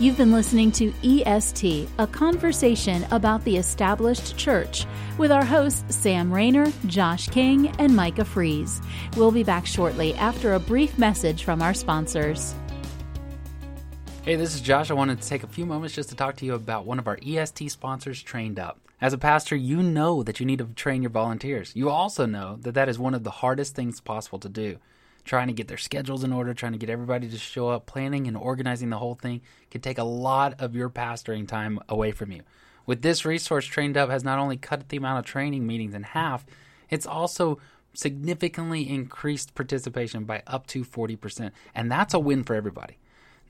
You've 0.00 0.16
been 0.16 0.30
listening 0.30 0.70
to 0.72 0.92
EST, 1.02 1.88
a 1.98 2.06
conversation 2.06 3.04
about 3.10 3.44
the 3.44 3.56
established 3.56 4.36
church, 4.36 4.86
with 5.18 5.32
our 5.32 5.44
hosts 5.44 5.96
Sam 5.96 6.32
Rainer, 6.32 6.72
Josh 6.86 7.26
King, 7.26 7.70
and 7.80 7.96
Micah 7.96 8.24
Fries. 8.24 8.80
We'll 9.16 9.32
be 9.32 9.42
back 9.42 9.66
shortly 9.66 10.14
after 10.14 10.54
a 10.54 10.60
brief 10.60 10.96
message 10.98 11.42
from 11.42 11.62
our 11.62 11.74
sponsors. 11.74 12.54
Hey, 14.22 14.36
this 14.36 14.54
is 14.54 14.60
Josh. 14.60 14.88
I 14.88 14.94
wanted 14.94 15.20
to 15.20 15.28
take 15.28 15.42
a 15.42 15.48
few 15.48 15.66
moments 15.66 15.96
just 15.96 16.10
to 16.10 16.14
talk 16.14 16.36
to 16.36 16.46
you 16.46 16.54
about 16.54 16.86
one 16.86 17.00
of 17.00 17.08
our 17.08 17.18
EST 17.26 17.68
sponsors, 17.68 18.22
Trained 18.22 18.60
Up. 18.60 18.78
As 19.00 19.12
a 19.12 19.18
pastor, 19.18 19.56
you 19.56 19.82
know 19.82 20.22
that 20.22 20.38
you 20.38 20.46
need 20.46 20.60
to 20.60 20.66
train 20.76 21.02
your 21.02 21.10
volunteers. 21.10 21.72
You 21.74 21.90
also 21.90 22.24
know 22.24 22.58
that 22.60 22.74
that 22.74 22.88
is 22.88 23.00
one 23.00 23.14
of 23.14 23.24
the 23.24 23.32
hardest 23.32 23.74
things 23.74 24.00
possible 24.00 24.38
to 24.38 24.48
do 24.48 24.78
trying 25.28 25.46
to 25.46 25.52
get 25.52 25.68
their 25.68 25.76
schedules 25.76 26.24
in 26.24 26.32
order, 26.32 26.54
trying 26.54 26.72
to 26.72 26.78
get 26.78 26.88
everybody 26.88 27.28
to 27.28 27.36
show 27.36 27.68
up, 27.68 27.84
planning 27.84 28.26
and 28.26 28.36
organizing 28.36 28.88
the 28.88 28.96
whole 28.96 29.14
thing 29.14 29.42
can 29.70 29.80
take 29.82 29.98
a 29.98 30.04
lot 30.04 30.58
of 30.58 30.74
your 30.74 30.88
pastoring 30.88 31.46
time 31.46 31.78
away 31.88 32.10
from 32.10 32.32
you. 32.32 32.40
With 32.86 33.02
this 33.02 33.26
resource, 33.26 33.66
Trained 33.66 33.98
Up 33.98 34.08
has 34.08 34.24
not 34.24 34.38
only 34.38 34.56
cut 34.56 34.88
the 34.88 34.96
amount 34.96 35.18
of 35.18 35.26
training 35.26 35.66
meetings 35.66 35.94
in 35.94 36.02
half, 36.02 36.46
it's 36.88 37.06
also 37.06 37.60
significantly 37.92 38.88
increased 38.88 39.54
participation 39.54 40.24
by 40.24 40.42
up 40.46 40.66
to 40.68 40.82
40%. 40.82 41.50
And 41.74 41.92
that's 41.92 42.14
a 42.14 42.18
win 42.18 42.42
for 42.42 42.54
everybody. 42.54 42.96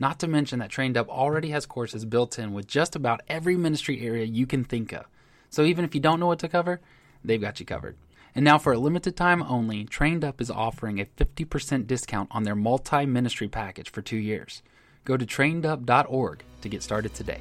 Not 0.00 0.18
to 0.20 0.26
mention 0.26 0.58
that 0.58 0.70
Trained 0.70 0.96
Up 0.96 1.08
already 1.08 1.50
has 1.50 1.64
courses 1.64 2.04
built 2.04 2.40
in 2.40 2.52
with 2.52 2.66
just 2.66 2.96
about 2.96 3.20
every 3.28 3.56
ministry 3.56 4.04
area 4.04 4.24
you 4.24 4.46
can 4.46 4.64
think 4.64 4.92
of. 4.92 5.06
So 5.48 5.62
even 5.62 5.84
if 5.84 5.94
you 5.94 6.00
don't 6.00 6.18
know 6.18 6.26
what 6.26 6.40
to 6.40 6.48
cover, 6.48 6.80
they've 7.24 7.40
got 7.40 7.60
you 7.60 7.66
covered. 7.66 7.96
And 8.38 8.44
now, 8.44 8.56
for 8.56 8.72
a 8.72 8.78
limited 8.78 9.16
time 9.16 9.42
only, 9.42 9.84
Trained 9.84 10.24
Up 10.24 10.40
is 10.40 10.48
offering 10.48 11.00
a 11.00 11.06
50% 11.06 11.88
discount 11.88 12.28
on 12.30 12.44
their 12.44 12.54
multi 12.54 13.04
ministry 13.04 13.48
package 13.48 13.90
for 13.90 14.00
two 14.00 14.16
years. 14.16 14.62
Go 15.04 15.16
to 15.16 15.26
trainedup.org 15.26 16.44
to 16.60 16.68
get 16.68 16.84
started 16.84 17.14
today. 17.14 17.40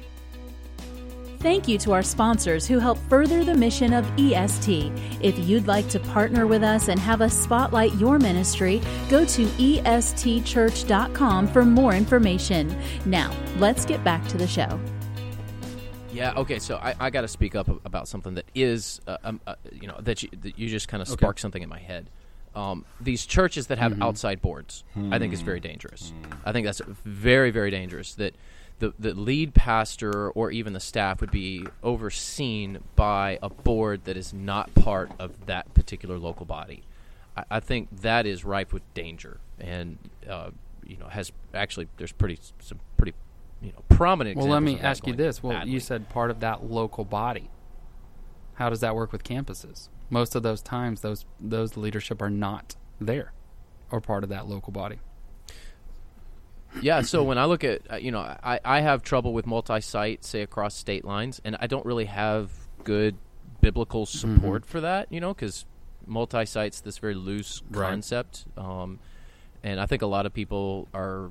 Thank 1.38 1.68
you 1.68 1.78
to 1.78 1.92
our 1.92 2.02
sponsors 2.02 2.66
who 2.66 2.80
help 2.80 2.98
further 3.08 3.44
the 3.44 3.54
mission 3.54 3.92
of 3.92 4.10
EST. 4.18 4.90
If 5.22 5.38
you'd 5.38 5.68
like 5.68 5.88
to 5.90 6.00
partner 6.00 6.48
with 6.48 6.64
us 6.64 6.88
and 6.88 6.98
have 6.98 7.22
us 7.22 7.32
spotlight 7.32 7.94
your 7.94 8.18
ministry, 8.18 8.82
go 9.08 9.24
to 9.24 9.46
estchurch.com 9.46 11.46
for 11.46 11.64
more 11.64 11.94
information. 11.94 12.76
Now, 13.04 13.32
let's 13.58 13.84
get 13.84 14.02
back 14.02 14.26
to 14.26 14.36
the 14.36 14.48
show. 14.48 14.80
Yeah. 16.18 16.34
Okay. 16.36 16.58
So 16.58 16.76
I, 16.76 16.94
I 16.98 17.10
got 17.10 17.22
to 17.22 17.28
speak 17.28 17.54
up 17.54 17.68
about 17.86 18.08
something 18.08 18.34
that 18.34 18.46
is, 18.54 19.00
uh, 19.06 19.18
um, 19.24 19.40
uh, 19.46 19.54
you 19.72 19.86
know, 19.86 19.96
that 20.00 20.22
you, 20.22 20.28
that 20.42 20.58
you 20.58 20.68
just 20.68 20.88
kind 20.88 21.00
of 21.00 21.08
sparked 21.08 21.40
something 21.40 21.62
in 21.62 21.68
my 21.68 21.78
head. 21.78 22.10
Um, 22.54 22.84
these 23.00 23.24
churches 23.24 23.68
that 23.68 23.78
have 23.78 23.92
mm-hmm. 23.92 24.02
outside 24.02 24.42
boards, 24.42 24.84
mm-hmm. 24.96 25.12
I 25.12 25.18
think 25.18 25.32
is 25.32 25.42
very 25.42 25.60
dangerous. 25.60 26.12
Mm-hmm. 26.12 26.48
I 26.48 26.52
think 26.52 26.66
that's 26.66 26.82
very, 27.04 27.50
very 27.50 27.70
dangerous. 27.70 28.14
That 28.14 28.34
the 28.78 28.92
the 28.98 29.14
lead 29.14 29.54
pastor 29.54 30.30
or 30.30 30.50
even 30.50 30.72
the 30.72 30.80
staff 30.80 31.20
would 31.20 31.30
be 31.30 31.66
overseen 31.82 32.78
by 32.96 33.38
a 33.42 33.48
board 33.48 34.04
that 34.04 34.16
is 34.16 34.32
not 34.32 34.74
part 34.74 35.12
of 35.18 35.46
that 35.46 35.72
particular 35.74 36.18
local 36.18 36.46
body. 36.46 36.82
I, 37.36 37.44
I 37.50 37.60
think 37.60 38.00
that 38.00 38.26
is 38.26 38.44
ripe 38.44 38.72
with 38.72 38.82
danger, 38.94 39.38
and 39.60 39.98
uh, 40.28 40.50
you 40.84 40.96
know, 40.96 41.06
has 41.06 41.30
actually 41.54 41.88
there's 41.96 42.12
pretty 42.12 42.38
some 42.60 42.80
pretty 42.96 43.14
you 43.60 43.72
know 43.72 43.82
prominent. 43.88 44.36
Well, 44.36 44.46
let 44.46 44.62
me 44.62 44.78
ask 44.80 45.06
you 45.06 45.12
this: 45.12 45.42
Well, 45.42 45.52
badly. 45.52 45.72
you 45.72 45.80
said 45.80 46.08
part 46.08 46.30
of 46.30 46.40
that 46.40 46.64
local 46.64 47.04
body. 47.04 47.50
How 48.54 48.70
does 48.70 48.80
that 48.80 48.94
work 48.94 49.12
with 49.12 49.22
campuses? 49.22 49.88
Most 50.10 50.34
of 50.34 50.42
those 50.42 50.62
times, 50.62 51.00
those 51.00 51.26
those 51.40 51.76
leadership 51.76 52.22
are 52.22 52.30
not 52.30 52.76
there, 53.00 53.32
or 53.90 54.00
part 54.00 54.24
of 54.24 54.30
that 54.30 54.48
local 54.48 54.72
body. 54.72 54.98
Yeah, 56.80 57.02
so 57.02 57.22
when 57.24 57.38
I 57.38 57.44
look 57.46 57.64
at 57.64 57.82
uh, 57.90 57.96
you 57.96 58.10
know 58.10 58.20
I, 58.20 58.60
I 58.64 58.80
have 58.80 59.02
trouble 59.02 59.32
with 59.32 59.46
multi-site 59.46 60.24
say 60.24 60.42
across 60.42 60.74
state 60.74 61.04
lines, 61.04 61.40
and 61.44 61.56
I 61.60 61.66
don't 61.66 61.84
really 61.84 62.06
have 62.06 62.50
good 62.84 63.16
biblical 63.60 64.06
mm-hmm. 64.06 64.34
support 64.34 64.62
mm-hmm. 64.62 64.70
for 64.70 64.80
that. 64.80 65.12
You 65.12 65.20
know, 65.20 65.34
because 65.34 65.66
multi-site's 66.06 66.80
this 66.80 66.98
very 66.98 67.14
loose 67.14 67.62
right. 67.70 67.90
concept, 67.90 68.44
um, 68.56 68.98
and 69.62 69.80
I 69.80 69.86
think 69.86 70.02
a 70.02 70.06
lot 70.06 70.26
of 70.26 70.32
people 70.32 70.88
are 70.94 71.30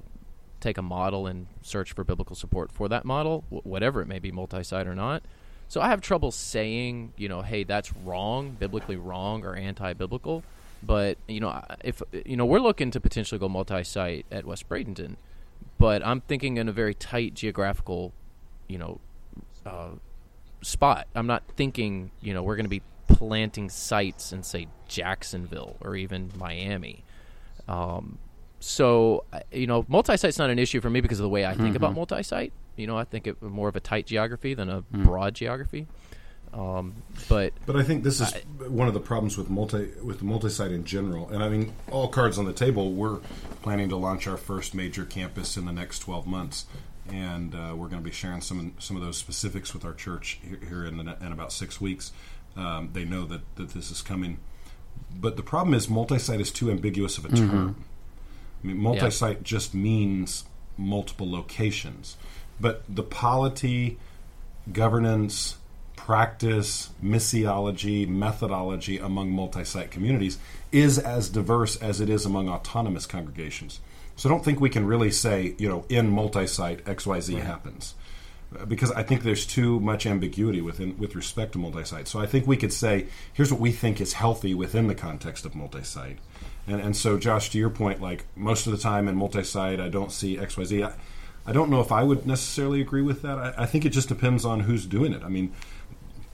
take 0.59 0.77
a 0.77 0.81
model 0.81 1.27
and 1.27 1.47
search 1.61 1.93
for 1.93 2.03
biblical 2.03 2.35
support 2.35 2.71
for 2.71 2.87
that 2.89 3.05
model, 3.05 3.43
whatever 3.49 4.01
it 4.01 4.07
may 4.07 4.19
be, 4.19 4.31
multi-site 4.31 4.87
or 4.87 4.95
not. 4.95 5.23
So 5.67 5.81
I 5.81 5.89
have 5.89 6.01
trouble 6.01 6.31
saying, 6.31 7.13
you 7.17 7.27
know, 7.27 7.41
hey, 7.41 7.63
that's 7.63 7.93
wrong, 7.93 8.51
biblically 8.51 8.95
wrong, 8.95 9.43
or 9.43 9.55
anti-biblical. 9.55 10.43
But 10.81 11.17
you 11.27 11.39
know, 11.39 11.63
if 11.83 12.01
you 12.25 12.37
know, 12.37 12.45
we're 12.45 12.59
looking 12.59 12.91
to 12.91 12.99
potentially 12.99 13.39
go 13.39 13.49
multi-site 13.49 14.25
at 14.31 14.45
West 14.45 14.69
Bradenton, 14.69 15.15
but 15.77 16.05
I'm 16.05 16.21
thinking 16.21 16.57
in 16.57 16.69
a 16.69 16.71
very 16.71 16.93
tight 16.93 17.33
geographical, 17.33 18.13
you 18.67 18.77
know, 18.77 18.99
uh, 19.65 19.89
spot. 20.61 21.07
I'm 21.15 21.27
not 21.27 21.43
thinking, 21.55 22.11
you 22.21 22.33
know, 22.33 22.43
we're 22.43 22.55
going 22.55 22.65
to 22.65 22.69
be 22.69 22.83
planting 23.07 23.69
sites 23.69 24.31
in 24.31 24.43
say 24.43 24.67
Jacksonville 24.87 25.77
or 25.81 25.95
even 25.95 26.31
Miami. 26.37 27.03
Um, 27.67 28.19
so 28.59 29.23
you 29.51 29.67
know, 29.67 29.85
multi-site's 29.87 30.39
not 30.39 30.49
an 30.49 30.59
issue 30.59 30.81
for 30.81 30.89
me 30.89 31.01
because 31.01 31.19
of 31.19 31.23
the 31.23 31.29
way 31.29 31.45
I 31.45 31.53
think 31.53 31.67
mm-hmm. 31.67 31.75
about 31.77 31.95
multi-site. 31.95 32.53
You 32.75 32.87
know, 32.87 32.97
I 32.97 33.03
think 33.03 33.27
it 33.27 33.41
more 33.41 33.69
of 33.69 33.75
a 33.75 33.79
tight 33.79 34.05
geography 34.05 34.53
than 34.53 34.69
a 34.69 34.81
mm. 34.81 35.03
broad 35.03 35.33
geography. 35.33 35.87
Um, 36.53 36.95
but 37.27 37.53
but 37.65 37.75
I 37.75 37.83
think 37.83 38.03
this 38.03 38.21
is 38.21 38.33
I, 38.33 38.39
one 38.67 38.87
of 38.87 38.93
the 38.93 38.99
problems 38.99 39.37
with 39.37 39.49
multi 39.49 39.89
with 40.01 40.23
multi-site 40.23 40.71
in 40.71 40.85
general. 40.85 41.29
And 41.29 41.43
I 41.43 41.49
mean, 41.49 41.73
all 41.91 42.07
cards 42.07 42.37
on 42.37 42.45
the 42.45 42.53
table. 42.53 42.93
We're 42.93 43.19
planning 43.61 43.89
to 43.89 43.95
launch 43.97 44.27
our 44.27 44.37
first 44.37 44.73
major 44.73 45.05
campus 45.05 45.57
in 45.57 45.65
the 45.65 45.73
next 45.73 45.99
twelve 45.99 46.25
months, 46.25 46.65
and 47.11 47.53
uh, 47.53 47.75
we're 47.75 47.89
going 47.89 48.01
to 48.01 48.09
be 48.09 48.11
sharing 48.11 48.41
some 48.41 48.73
some 48.79 48.95
of 48.95 49.03
those 49.03 49.17
specifics 49.17 49.73
with 49.73 49.83
our 49.83 49.93
church 49.93 50.39
here, 50.41 50.59
here 50.67 50.85
in, 50.85 50.97
the, 50.97 51.17
in 51.21 51.31
about 51.31 51.51
six 51.51 51.81
weeks. 51.81 52.11
Um, 52.55 52.91
they 52.93 53.03
know 53.03 53.25
that 53.25 53.41
that 53.55 53.69
this 53.71 53.91
is 53.91 54.01
coming, 54.01 54.39
but 55.13 55.35
the 55.35 55.43
problem 55.43 55.73
is 55.73 55.89
multi-site 55.89 56.39
is 56.39 56.51
too 56.51 56.71
ambiguous 56.71 57.17
of 57.17 57.25
a 57.25 57.29
term. 57.29 57.49
Mm-hmm. 57.49 57.81
I 58.63 58.67
mean, 58.67 58.77
multi-site 58.77 59.43
just 59.43 59.73
means 59.73 60.45
multiple 60.77 61.29
locations, 61.29 62.17
but 62.59 62.83
the 62.89 63.03
polity, 63.03 63.97
governance, 64.71 65.57
practice, 65.95 66.89
missiology, 67.03 68.07
methodology 68.07 68.97
among 68.97 69.29
multi-site 69.29 69.91
communities 69.91 70.37
is 70.71 70.97
as 70.97 71.29
diverse 71.29 71.75
as 71.77 71.99
it 71.99 72.09
is 72.09 72.25
among 72.25 72.47
autonomous 72.47 73.05
congregations. 73.05 73.81
So 74.15 74.29
I 74.29 74.31
don't 74.31 74.43
think 74.43 74.59
we 74.59 74.69
can 74.69 74.85
really 74.85 75.11
say, 75.11 75.53
you 75.57 75.67
know, 75.67 75.85
in 75.89 76.09
multi-site 76.09 76.85
XYZ 76.85 77.35
right. 77.35 77.43
happens. 77.43 77.93
Because 78.67 78.91
I 78.91 79.03
think 79.03 79.23
there's 79.23 79.45
too 79.45 79.81
much 79.81 80.05
ambiguity 80.05 80.61
within 80.61 80.97
with 80.97 81.15
respect 81.15 81.51
to 81.51 81.59
multi-site. 81.59 82.07
So 82.07 82.19
I 82.19 82.25
think 82.25 82.47
we 82.47 82.55
could 82.55 82.71
say, 82.71 83.07
here's 83.33 83.51
what 83.51 83.59
we 83.59 83.73
think 83.73 83.99
is 83.99 84.13
healthy 84.13 84.53
within 84.53 84.87
the 84.87 84.95
context 84.95 85.45
of 85.45 85.53
multi-site. 85.53 86.19
And, 86.67 86.81
and 86.81 86.95
so, 86.95 87.17
Josh, 87.17 87.49
to 87.51 87.57
your 87.57 87.69
point, 87.69 88.01
like 88.01 88.25
most 88.35 88.67
of 88.67 88.73
the 88.73 88.77
time 88.77 89.07
in 89.07 89.15
multi-site, 89.15 89.79
I 89.79 89.89
don't 89.89 90.11
see 90.11 90.37
X, 90.37 90.57
Y, 90.57 90.63
Z. 90.65 90.83
I, 90.83 90.93
I 91.45 91.53
don't 91.53 91.69
know 91.69 91.79
if 91.79 91.91
I 91.91 92.03
would 92.03 92.27
necessarily 92.27 92.81
agree 92.81 93.01
with 93.01 93.21
that. 93.21 93.37
I, 93.37 93.53
I 93.59 93.65
think 93.65 93.85
it 93.85 93.89
just 93.89 94.09
depends 94.09 94.43
on 94.43 94.61
who's 94.61 94.85
doing 94.85 95.13
it. 95.13 95.23
I 95.23 95.29
mean, 95.29 95.53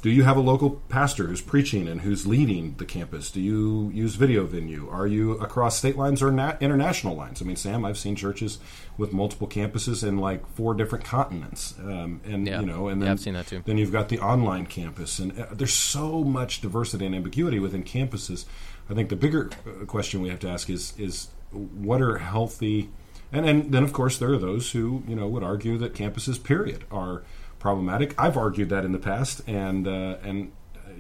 do 0.04 0.10
you 0.10 0.24
have 0.24 0.36
a 0.36 0.42
local 0.42 0.82
pastor 0.90 1.28
who's 1.28 1.40
preaching 1.40 1.88
and 1.88 2.02
who's 2.02 2.28
leading 2.28 2.76
the 2.76 2.84
campus? 2.84 3.32
Do 3.32 3.40
you 3.40 3.90
use 3.94 4.16
video 4.16 4.46
venue? 4.46 4.90
Are 4.90 5.08
you 5.08 5.32
across 5.38 5.78
state 5.78 5.96
lines 5.96 6.22
or 6.22 6.30
nat- 6.30 6.58
international 6.60 7.16
lines? 7.16 7.42
I 7.42 7.46
mean, 7.46 7.56
Sam, 7.56 7.86
I've 7.86 7.98
seen 7.98 8.18
churches 8.18 8.60
with 8.98 9.14
multiple 9.14 9.48
campuses 9.48 10.06
in 10.06 10.18
like 10.18 10.46
four 10.56 10.74
different 10.74 11.06
continents, 11.06 11.76
um, 11.80 12.20
and 12.26 12.46
yeah. 12.46 12.60
you 12.60 12.66
know, 12.66 12.90
and 12.90 13.02
then 13.02 13.08
yeah, 13.08 13.14
I've 13.14 13.22
seen 13.22 13.34
that 13.36 13.48
too. 13.48 13.64
Then 13.66 13.78
you've 13.78 13.94
got 13.94 14.10
the 14.10 14.20
online 14.20 14.66
campus, 14.66 15.20
and 15.20 15.40
uh, 15.40 15.46
there's 15.54 15.74
so 15.74 16.22
much 16.26 16.60
diversity 16.60 17.06
and 17.06 17.16
ambiguity 17.16 17.60
within 17.60 17.84
campuses 17.84 18.44
I 18.90 18.94
think 18.94 19.10
the 19.10 19.16
bigger 19.16 19.50
uh, 19.66 19.86
question 19.86 20.22
we 20.22 20.30
have 20.30 20.40
to 20.40 20.50
ask 20.50 20.70
is 20.70 20.94
is 20.98 21.30
what 21.52 22.02
are 22.02 22.18
healthy, 22.18 22.90
and 23.32 23.46
and 23.46 23.72
then 23.72 23.84
of 23.84 23.94
course 23.94 24.18
there 24.18 24.32
are 24.34 24.38
those 24.38 24.72
who 24.72 25.04
you 25.08 25.16
know 25.16 25.28
would 25.28 25.44
argue 25.44 25.78
that 25.78 25.94
campuses 25.94 26.42
period 26.42 26.84
are 26.92 27.24
problematic. 27.60 28.14
I've 28.18 28.38
argued 28.38 28.70
that 28.70 28.86
in 28.86 28.92
the 28.92 29.00
past, 29.00 29.42
and 29.48 29.88
uh, 29.88 30.18
and 30.24 30.52
uh, 30.76 30.92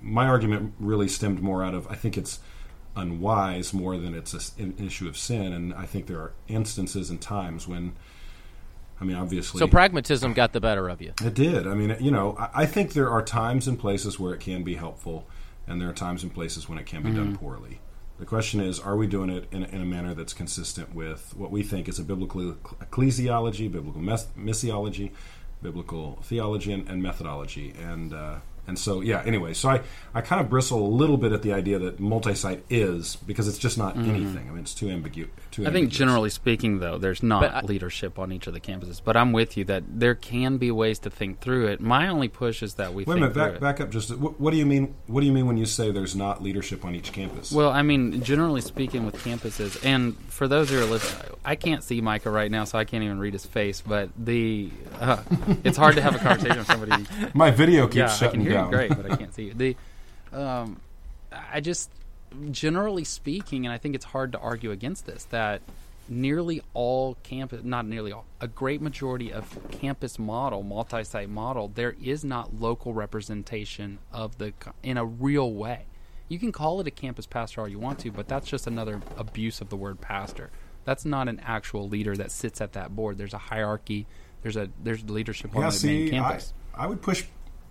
my 0.00 0.26
argument 0.26 0.74
really 0.78 1.08
stemmed 1.08 1.40
more 1.40 1.64
out 1.64 1.74
of 1.74 1.86
I 1.88 1.94
think 1.94 2.18
it's 2.18 2.40
unwise 2.94 3.72
more 3.72 3.96
than 3.96 4.14
it's 4.14 4.34
a, 4.34 4.62
an 4.62 4.74
issue 4.78 5.08
of 5.08 5.16
sin, 5.16 5.52
and 5.52 5.72
I 5.72 5.86
think 5.86 6.06
there 6.06 6.18
are 6.18 6.32
instances 6.48 7.10
and 7.10 7.20
times 7.20 7.66
when. 7.66 7.94
I 9.00 9.04
mean, 9.04 9.16
obviously. 9.16 9.58
So 9.58 9.66
pragmatism 9.66 10.32
got 10.32 10.52
the 10.52 10.60
better 10.60 10.88
of 10.88 11.02
you. 11.02 11.12
It 11.24 11.34
did. 11.34 11.66
I 11.66 11.74
mean, 11.74 11.96
you 11.98 12.12
know, 12.12 12.36
I 12.54 12.66
think 12.66 12.92
there 12.92 13.10
are 13.10 13.20
times 13.20 13.66
and 13.66 13.76
places 13.76 14.20
where 14.20 14.32
it 14.32 14.38
can 14.38 14.62
be 14.62 14.76
helpful 14.76 15.26
and 15.66 15.80
there 15.80 15.88
are 15.88 15.94
times 15.94 16.22
and 16.22 16.32
places 16.32 16.68
when 16.68 16.78
it 16.78 16.86
can 16.86 17.02
be 17.02 17.10
done 17.10 17.36
poorly. 17.36 17.80
The 18.18 18.26
question 18.26 18.60
is, 18.60 18.78
are 18.78 18.96
we 18.96 19.06
doing 19.06 19.30
it 19.30 19.48
in, 19.50 19.64
in 19.64 19.80
a 19.80 19.84
manner 19.84 20.14
that's 20.14 20.32
consistent 20.32 20.94
with 20.94 21.34
what 21.36 21.50
we 21.50 21.62
think 21.62 21.88
is 21.88 21.98
a 21.98 22.04
biblical 22.04 22.40
ecclesiology, 22.80 23.70
biblical 23.70 24.00
mes- 24.00 24.28
missiology, 24.38 25.10
biblical 25.60 26.20
theology, 26.22 26.72
and, 26.72 26.88
and 26.88 27.02
methodology? 27.02 27.74
And 27.78 28.12
uh, 28.12 28.36
and 28.66 28.78
so, 28.78 29.00
yeah, 29.00 29.22
anyway, 29.24 29.54
so 29.54 29.70
I, 29.70 29.80
I 30.14 30.20
kind 30.20 30.40
of 30.40 30.48
bristle 30.48 30.86
a 30.86 30.88
little 30.88 31.16
bit 31.16 31.32
at 31.32 31.42
the 31.42 31.52
idea 31.52 31.78
that 31.80 31.98
multi 31.98 32.34
site 32.34 32.64
is 32.70 33.16
because 33.16 33.48
it's 33.48 33.58
just 33.58 33.76
not 33.76 33.96
anything. 33.96 34.48
I 34.48 34.52
mean, 34.52 34.60
it's 34.60 34.74
too 34.74 34.88
ambiguous. 34.88 35.30
Too 35.50 35.62
Mm-hmm. 35.62 35.68
I 35.68 35.72
think 35.72 35.90
generally 35.90 36.30
speaking, 36.30 36.78
though, 36.80 36.98
there's 36.98 37.22
not 37.22 37.44
I- 37.44 37.60
leadership 37.60 38.18
on 38.18 38.32
each 38.32 38.46
of 38.46 38.54
the 38.54 38.60
campuses. 38.60 39.00
But 39.02 39.16
I'm 39.16 39.32
with 39.32 39.56
you 39.56 39.64
that 39.64 39.84
there 39.86 40.14
can 40.14 40.56
be 40.58 40.70
ways 40.70 40.98
to 41.00 41.10
think 41.10 41.40
through 41.40 41.68
it. 41.68 41.80
My 41.80 42.08
only 42.08 42.28
push 42.28 42.62
is 42.62 42.74
that 42.74 42.94
we 42.94 43.04
Wait 43.04 43.16
a 43.16 43.20
minute, 43.20 43.34
back, 43.34 43.60
back 43.60 43.80
up 43.80 43.90
just. 43.90 44.16
What, 44.16 44.40
what 44.40 44.50
do 44.52 44.56
you 44.56 44.66
mean? 44.66 44.94
What 45.06 45.20
do 45.20 45.26
you 45.26 45.32
mean 45.32 45.46
when 45.46 45.56
you 45.56 45.66
say 45.66 45.90
there's 45.90 46.16
not 46.16 46.42
leadership 46.42 46.84
on 46.84 46.94
each 46.94 47.12
campus? 47.12 47.52
Well, 47.52 47.70
I 47.70 47.82
mean, 47.82 48.22
generally 48.22 48.60
speaking, 48.60 49.04
with 49.04 49.16
campuses, 49.16 49.84
and 49.84 50.16
for 50.28 50.48
those 50.48 50.70
who 50.70 50.80
are 50.80 50.84
listening, 50.84 51.36
I 51.44 51.56
can't 51.56 51.82
see 51.84 52.00
Micah 52.00 52.30
right 52.30 52.50
now, 52.50 52.64
so 52.64 52.78
I 52.78 52.84
can't 52.84 53.04
even 53.04 53.18
read 53.18 53.32
his 53.34 53.44
face. 53.46 53.80
But 53.80 54.10
the 54.16 54.70
uh, 55.00 55.22
it's 55.64 55.76
hard 55.76 55.96
to 55.96 56.02
have 56.02 56.14
a 56.14 56.18
conversation 56.18 56.58
with 56.58 56.66
somebody. 56.66 57.06
my 57.34 57.50
video 57.50 57.86
keeps 57.86 57.96
yeah, 57.96 58.04
I 58.06 58.08
shutting 58.08 58.44
can 58.44 58.51
hear 58.52 58.64
you 58.64 58.70
great, 58.70 58.90
but 58.90 59.10
I 59.10 59.16
can't 59.16 59.34
see 59.34 59.44
you. 59.44 59.54
The, 59.54 59.76
um, 60.32 60.80
I 61.32 61.60
just, 61.60 61.90
generally 62.50 63.04
speaking, 63.04 63.66
and 63.66 63.72
I 63.72 63.78
think 63.78 63.94
it's 63.94 64.04
hard 64.04 64.32
to 64.32 64.38
argue 64.38 64.70
against 64.70 65.06
this 65.06 65.24
that 65.24 65.62
nearly 66.08 66.62
all 66.74 67.16
campus, 67.22 67.62
not 67.64 67.86
nearly 67.86 68.12
all, 68.12 68.24
a 68.40 68.48
great 68.48 68.82
majority 68.82 69.32
of 69.32 69.56
campus 69.70 70.18
model, 70.18 70.62
multi-site 70.62 71.28
model, 71.28 71.68
there 71.68 71.94
is 72.02 72.24
not 72.24 72.60
local 72.60 72.92
representation 72.92 73.98
of 74.12 74.38
the 74.38 74.52
in 74.82 74.96
a 74.96 75.04
real 75.04 75.52
way. 75.52 75.84
You 76.28 76.38
can 76.38 76.52
call 76.52 76.80
it 76.80 76.86
a 76.86 76.90
campus 76.90 77.26
pastor 77.26 77.60
all 77.60 77.68
you 77.68 77.78
want 77.78 77.98
to, 78.00 78.10
but 78.10 78.26
that's 78.26 78.46
just 78.46 78.66
another 78.66 79.02
abuse 79.16 79.60
of 79.60 79.68
the 79.68 79.76
word 79.76 80.00
pastor. 80.00 80.50
That's 80.84 81.04
not 81.04 81.28
an 81.28 81.40
actual 81.44 81.88
leader 81.88 82.16
that 82.16 82.30
sits 82.30 82.60
at 82.60 82.72
that 82.72 82.96
board. 82.96 83.18
There's 83.18 83.34
a 83.34 83.38
hierarchy. 83.38 84.06
There's 84.42 84.56
a 84.56 84.68
there's 84.82 85.08
leadership 85.08 85.54
on 85.54 85.62
Yeah, 85.62 85.70
the 85.70 85.86
main 85.86 86.08
see, 86.08 86.08
I, 86.08 86.10
campus. 86.10 86.52
I 86.74 86.86
would 86.86 87.02
push. 87.02 87.24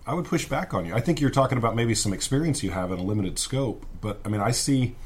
I 0.06 0.14
would 0.14 0.24
push 0.24 0.46
back 0.48 0.74
on 0.74 0.84
you. 0.84 0.94
I 0.94 1.00
think 1.00 1.20
you're 1.20 1.30
talking 1.30 1.58
about 1.58 1.76
maybe 1.76 1.94
some 1.94 2.12
experience 2.12 2.62
you 2.62 2.70
have 2.70 2.90
in 2.92 2.98
a 2.98 3.02
limited 3.02 3.38
scope, 3.38 3.86
but 4.00 4.20
I 4.24 4.28
mean, 4.28 4.40
I 4.40 4.50
see 4.50 4.96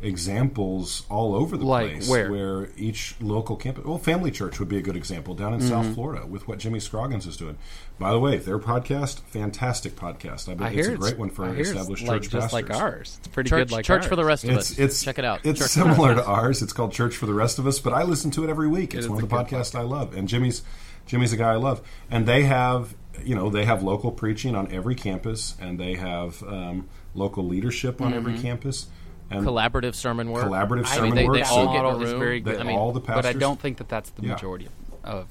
examples 0.00 1.04
all 1.08 1.34
over 1.34 1.56
the 1.56 1.64
Like 1.64 1.90
place 1.92 2.08
where? 2.08 2.68
each 2.76 3.14
local 3.20 3.56
campus. 3.56 3.84
Well, 3.84 3.98
Family 3.98 4.30
Church 4.30 4.58
would 4.58 4.68
be 4.68 4.76
a 4.76 4.82
good 4.82 4.96
example 4.96 5.34
down 5.34 5.54
in 5.54 5.60
Mm-hmm. 5.60 5.68
South 5.68 5.94
Florida 5.94 6.26
with 6.26 6.46
what 6.48 6.58
Jimmy 6.58 6.80
Scroggins 6.80 7.24
is 7.26 7.36
doing. 7.36 7.56
By 8.00 8.10
the 8.10 8.18
way, 8.18 8.36
their 8.36 8.58
podcast, 8.58 9.20
fantastic 9.20 9.94
podcast. 9.94 10.48
I 10.50 10.54
bet 10.54 10.66
I 10.66 10.70
it's 10.72 10.86
hear 10.86 10.94
a 10.96 10.98
great 10.98 11.18
one 11.18 11.30
for 11.30 11.44
I 11.44 11.52
hear 11.52 11.60
established 11.62 12.04
like, 12.04 12.22
church 12.22 12.30
just 12.32 12.50
pastors. 12.50 12.68
like 12.70 12.80
ours. 12.82 13.16
It's 13.20 13.28
pretty 13.28 13.48
Church, 13.50 13.68
good, 13.68 13.70
like 13.72 13.84
church 13.84 14.02
ours. 14.02 14.08
for 14.08 14.16
the 14.16 14.24
rest 14.24 14.44
of 14.44 14.50
It's 14.50 14.72
us. 14.72 14.78
it's 14.78 15.02
Check 15.04 15.18
it 15.20 15.24
out. 15.24 15.40
It's 15.44 15.60
Church 15.60 15.70
for 15.70 15.78
the 15.80 15.84
rest 15.86 15.96
similar 15.96 16.14
to 16.16 16.24
ours. 16.26 16.62
It's 16.62 16.72
called 16.72 16.92
Church 16.92 17.16
for 17.16 17.26
the 17.26 17.34
Rest 17.34 17.58
of 17.60 17.66
Us, 17.66 17.78
but 17.78 17.92
I 17.92 18.02
listen 18.02 18.30
to 18.32 18.44
it 18.44 18.50
every 18.50 18.68
week. 18.68 18.94
It's 18.94 19.04
is 19.04 19.08
one 19.08 19.22
of 19.22 19.28
the 19.28 19.34
good 19.36 19.46
podcasts 19.46 19.78
I 19.78 19.82
love, 19.82 20.14
and 20.16 20.28
Jimmy's 20.28 20.62
Jimmy's 21.06 21.32
a 21.32 21.36
guy 21.36 21.52
I 21.52 21.56
love, 21.56 21.80
and 22.10 22.26
they 22.26 22.42
have 22.44 22.94
you 23.24 23.34
know 23.34 23.50
they 23.50 23.64
have 23.64 23.82
local 23.82 24.10
preaching 24.10 24.54
on 24.54 24.70
every 24.72 24.94
campus, 24.94 25.54
and 25.60 25.78
they 25.78 25.94
have 25.94 26.42
um, 26.44 26.88
local 27.14 27.44
leadership 27.46 28.00
on 28.00 28.14
every 28.14 28.32
Mm-hmm. 28.34 28.42
campus, 28.42 28.86
and 29.30 29.46
Collaborative 29.46 29.94
sermon 29.94 30.30
work. 30.30 30.44
Collaborative 30.44 30.86
I 30.86 30.94
sermon 30.96 31.10
mean, 31.10 31.14
they, 31.16 31.24
work, 31.26 31.36
They 31.36 31.44
so- 31.44 31.54
all 31.54 31.72
get 31.72 31.82
model 31.82 32.00
a 32.00 32.04
is 32.04 32.10
room. 32.12 32.20
very 32.20 32.40
they- 32.40 32.52
good. 32.52 32.60
I 32.60 32.64
mean, 32.64 32.76
all 32.76 32.92
the 32.92 33.00
pastors, 33.00 33.22
but 33.22 33.36
I 33.36 33.38
don't 33.38 33.60
think 33.60 33.78
that 33.78 33.88
that's 33.88 34.10
the 34.10 34.22
Yeah. 34.22 34.32
majority 34.32 34.66
of, 34.66 35.10
of 35.10 35.26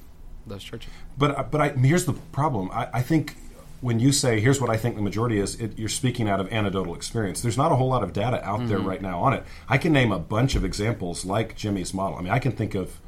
those 0.46 0.62
churches. 0.64 0.90
But 1.18 1.50
but 1.50 1.60
I, 1.60 1.68
here's 1.70 2.04
the 2.04 2.12
problem. 2.14 2.70
I, 2.72 2.88
I 2.94 3.02
think 3.02 3.36
when 3.80 3.98
you 3.98 4.12
say 4.12 4.38
here's 4.40 4.60
what 4.60 4.70
I 4.70 4.76
think 4.76 4.94
the 4.96 5.02
majority 5.02 5.38
is, 5.40 5.60
it, 5.60 5.76
you're 5.78 5.88
speaking 5.88 6.28
out 6.28 6.38
of 6.40 6.52
anecdotal 6.52 6.94
experience. 6.94 7.40
There's 7.42 7.56
not 7.58 7.72
a 7.72 7.76
whole 7.76 7.88
lot 7.88 8.04
of 8.04 8.12
data 8.12 8.44
out 8.44 8.68
there 8.68 8.78
right 8.78 9.02
now 9.02 9.18
on 9.20 9.32
it. 9.34 9.44
I 9.68 9.76
can 9.78 9.92
name 9.92 10.12
a 10.12 10.18
bunch 10.20 10.54
of 10.54 10.64
examples 10.64 11.24
like 11.24 11.56
Jimmy's 11.56 11.92
model. 11.92 12.16
I 12.18 12.22
mean, 12.22 12.32
I 12.32 12.38
can 12.38 12.52
think 12.52 12.74
of 12.76 13.00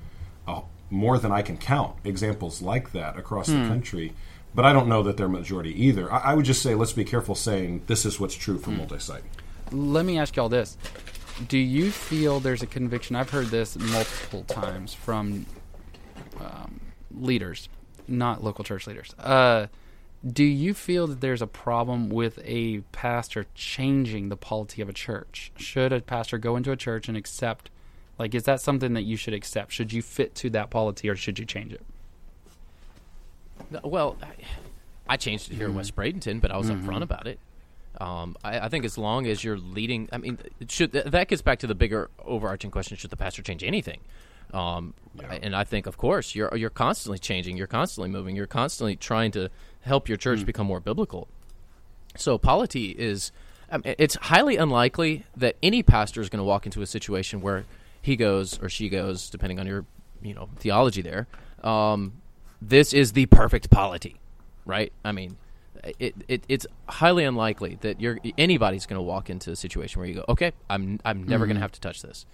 uh, 0.49 0.63
more 0.91 1.19
than 1.19 1.31
I 1.33 1.43
can 1.43 1.57
count 1.59 1.95
examples 2.05 2.61
like 2.61 2.91
that 2.93 3.17
across 3.17 3.47
the 3.47 3.55
country. 3.69 4.15
But 4.55 4.65
I 4.65 4.73
don't 4.73 4.89
know 4.89 5.03
that 5.03 5.17
they're 5.17 5.29
majority 5.29 5.73
either. 5.85 6.13
I, 6.13 6.19
I 6.19 6.35
would 6.35 6.45
just 6.45 6.63
say 6.63 6.75
let's 6.75 6.93
be 6.93 7.05
careful 7.05 7.35
saying 7.35 7.83
this 7.87 8.05
is 8.05 8.21
what's 8.21 8.35
true 8.35 8.59
for 8.59 8.71
multi-site. 8.71 9.25
Let 9.73 10.05
me 10.05 10.19
ask 10.19 10.37
y'all 10.37 10.49
this: 10.49 10.77
Do 11.49 11.59
you 11.59 11.91
feel 11.91 12.41
there's 12.41 12.63
a 12.63 12.67
conviction? 12.67 13.17
I've 13.17 13.31
heard 13.31 13.47
this 13.47 13.77
multiple 13.77 14.45
times 14.45 14.95
from 14.95 15.47
um, 16.41 16.81
leaders, 17.11 17.69
not 18.07 18.45
local 18.45 18.65
church 18.65 18.87
leaders. 18.87 19.15
Uh, 19.19 19.67
do 20.27 20.45
you 20.45 20.73
feel 20.73 21.07
that 21.09 21.21
there's 21.21 21.43
a 21.43 21.47
problem 21.47 22.09
with 22.09 22.39
a 22.45 22.81
pastor 22.93 23.47
changing 23.55 24.31
the 24.31 24.37
polity 24.37 24.81
of 24.81 24.89
a 24.89 24.93
church? 24.93 25.53
Should 25.57 25.93
a 25.93 26.01
pastor 26.01 26.39
go 26.39 26.57
into 26.57 26.73
a 26.73 26.77
church 26.77 27.09
and 27.09 27.17
accept? 27.17 27.69
Like, 28.19 28.35
is 28.35 28.45
that 28.45 28.61
something 28.61 28.95
that 28.95 29.03
you 29.03 29.17
should 29.17 29.35
accept? 29.35 29.73
Should 29.73 29.93
you 29.93 30.01
fit 30.01 30.35
to 30.37 30.51
that 30.51 30.71
polity, 30.71 31.09
or 31.09 31.17
should 31.17 31.39
you 31.39 31.45
change 31.45 31.73
it? 31.73 31.83
Well, 33.83 34.17
I, 34.23 34.35
I 35.09 35.17
changed 35.17 35.51
it 35.51 35.55
here 35.57 35.67
in 35.67 35.75
West 35.75 35.95
Bradenton, 35.97 36.41
but 36.41 36.51
I 36.51 36.57
was 36.57 36.71
upfront 36.71 37.03
about 37.03 37.27
it. 37.27 37.39
Um, 38.01 38.37
I, 38.43 38.61
I 38.61 38.69
think 38.69 38.85
as 38.85 38.99
long 38.99 39.27
as 39.27 39.45
you're 39.45 39.59
leading, 39.59 40.09
I 40.13 40.19
mean, 40.19 40.39
it 40.61 40.71
should 40.71 40.93
that 40.93 41.29
gets 41.29 41.43
back 41.43 41.61
to 41.61 41.67
the 41.67 41.75
bigger 41.75 42.11
overarching 42.25 42.71
question: 42.71 42.97
Should 42.97 43.11
the 43.11 43.17
pastor 43.17 43.43
change 43.43 43.63
anything? 43.63 44.01
Um, 44.53 44.95
And 45.43 45.55
I 45.55 45.65
think, 45.65 45.87
of 45.87 45.97
course, 45.97 46.35
you're 46.35 46.55
you're 46.57 46.71
constantly 46.71 47.19
changing, 47.19 47.57
you're 47.57 47.67
constantly 47.67 48.11
moving, 48.11 48.35
you're 48.37 48.47
constantly 48.47 48.97
trying 48.97 49.31
to 49.33 49.49
help 49.83 50.09
your 50.09 50.17
church 50.17 50.45
become 50.45 50.67
more 50.67 50.81
biblical. 50.81 51.29
So 52.17 52.39
polity 52.39 52.91
is, 52.91 53.33
I 53.71 53.79
mean, 53.79 53.95
it's 53.99 54.15
highly 54.17 54.57
unlikely 54.57 55.25
that 55.37 55.57
any 55.63 55.83
pastor 55.83 56.21
is 56.21 56.29
going 56.29 56.39
to 56.39 56.45
walk 56.45 56.67
into 56.67 56.83
a 56.83 56.87
situation 56.87 57.41
where 57.41 57.65
he 58.01 58.17
goes 58.17 58.61
or 58.61 58.69
she 58.69 58.89
goes, 58.89 59.31
depending 59.31 59.59
on 59.61 59.67
your 59.67 59.85
you 60.23 60.35
know 60.35 60.49
theology 60.57 61.03
there. 61.03 61.27
Um, 61.63 62.15
this 62.61 62.93
is 62.93 63.13
the 63.13 63.27
perfect 63.27 63.71
polity, 63.71 64.17
right? 64.65 64.93
I 65.05 65.13
mean, 65.13 65.37
it, 65.99 66.15
it 66.29 66.45
it's 66.49 66.67
highly 66.89 67.25
unlikely 67.25 67.79
that 67.83 68.01
you're 68.01 68.19
anybody's 68.39 68.87
going 68.87 68.99
to 68.99 69.03
walk 69.03 69.31
into 69.31 69.51
a 69.51 69.57
situation 69.57 70.01
where 70.01 70.09
you 70.09 70.15
go, 70.15 70.25
okay, 70.29 70.53
I'm 70.71 71.01
I'm 71.05 71.25
never 71.25 71.47
going 71.47 71.57
to 71.57 71.63
have 71.63 71.73
to 71.73 71.81
touch 71.81 72.03
this. 72.03 72.27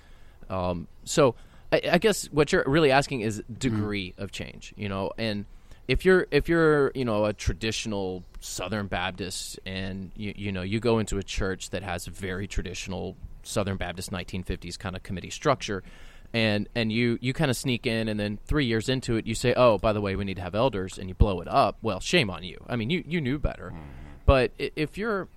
Um, 0.48 0.88
so 1.04 1.34
I, 1.72 1.80
I 1.92 1.98
guess 1.98 2.26
what 2.26 2.52
you're 2.52 2.64
really 2.66 2.90
asking 2.90 3.20
is 3.20 3.42
degree 3.58 4.14
of 4.18 4.32
change, 4.32 4.74
you 4.76 4.88
know, 4.88 5.12
and 5.18 5.46
if 5.88 6.04
you're 6.04 6.26
if 6.30 6.48
you're 6.48 6.92
you 6.94 7.04
know 7.04 7.24
a 7.24 7.32
traditional 7.32 8.24
Southern 8.40 8.86
Baptist 8.86 9.58
and 9.66 10.12
you 10.16 10.32
you 10.36 10.52
know 10.52 10.62
you 10.62 10.78
go 10.80 10.98
into 10.98 11.18
a 11.18 11.22
church 11.22 11.70
that 11.70 11.82
has 11.82 12.06
a 12.06 12.10
very 12.10 12.46
traditional 12.46 13.16
Southern 13.42 13.76
Baptist 13.76 14.12
1950s 14.12 14.78
kind 14.78 14.94
of 14.94 15.02
committee 15.02 15.30
structure, 15.30 15.82
and 16.32 16.68
and 16.74 16.92
you 16.92 17.18
you 17.20 17.32
kind 17.32 17.50
of 17.50 17.56
sneak 17.56 17.86
in 17.86 18.08
and 18.08 18.18
then 18.20 18.38
three 18.46 18.64
years 18.64 18.88
into 18.88 19.16
it 19.16 19.26
you 19.26 19.34
say 19.34 19.52
oh 19.56 19.78
by 19.78 19.92
the 19.92 20.00
way 20.00 20.14
we 20.14 20.24
need 20.24 20.36
to 20.36 20.42
have 20.42 20.54
elders 20.54 20.96
and 20.98 21.08
you 21.08 21.14
blow 21.14 21.40
it 21.40 21.48
up. 21.48 21.76
Well 21.82 22.00
shame 22.00 22.30
on 22.30 22.42
you. 22.44 22.62
I 22.68 22.76
mean 22.76 22.90
you 22.90 23.02
you 23.06 23.20
knew 23.20 23.38
better, 23.38 23.72
but 24.26 24.52
if 24.58 24.96
you're 24.96 25.28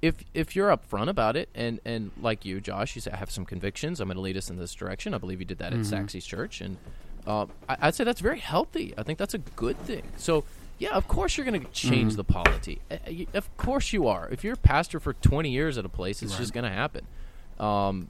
if 0.00 0.16
if 0.34 0.56
you're 0.56 0.68
upfront 0.76 1.08
about 1.08 1.36
it 1.36 1.48
and 1.54 1.80
and 1.84 2.10
like 2.20 2.44
you 2.44 2.60
Josh 2.60 2.94
you 2.94 3.00
say 3.02 3.10
I 3.12 3.16
have 3.16 3.30
some 3.30 3.44
convictions. 3.44 4.00
I'm 4.00 4.08
going 4.08 4.16
to 4.16 4.20
lead 4.20 4.36
us 4.36 4.50
in 4.50 4.56
this 4.56 4.74
direction. 4.74 5.14
I 5.14 5.18
believe 5.18 5.40
you 5.40 5.44
did 5.46 5.58
that 5.58 5.72
at 5.72 5.84
Saxe's 5.86 6.24
church 6.26 6.60
and 6.60 6.76
uh, 7.26 7.46
I, 7.68 7.76
I'd 7.82 7.94
say 7.94 8.02
that's 8.04 8.20
very 8.20 8.40
healthy. 8.40 8.94
I 8.98 9.04
think 9.04 9.18
that's 9.18 9.34
a 9.34 9.38
good 9.38 9.78
thing. 9.80 10.02
So 10.16 10.44
yeah 10.78 10.90
of 10.90 11.06
course 11.06 11.36
you're 11.36 11.46
going 11.46 11.60
to 11.60 11.70
change 11.70 12.16
the 12.16 12.24
polity. 12.24 12.80
Uh, 12.90 12.96
you- 13.08 13.28
of 13.34 13.54
course 13.56 13.92
you 13.92 14.08
are. 14.08 14.28
If 14.30 14.42
you're 14.44 14.54
a 14.54 14.56
pastor 14.56 14.98
for 14.98 15.12
20 15.14 15.50
years 15.50 15.78
at 15.78 15.84
a 15.84 15.88
place 15.88 16.22
it's 16.22 16.36
just 16.36 16.52
going 16.52 16.64
to 16.64 16.70
happen. 16.70 17.06
Um, 17.60 18.08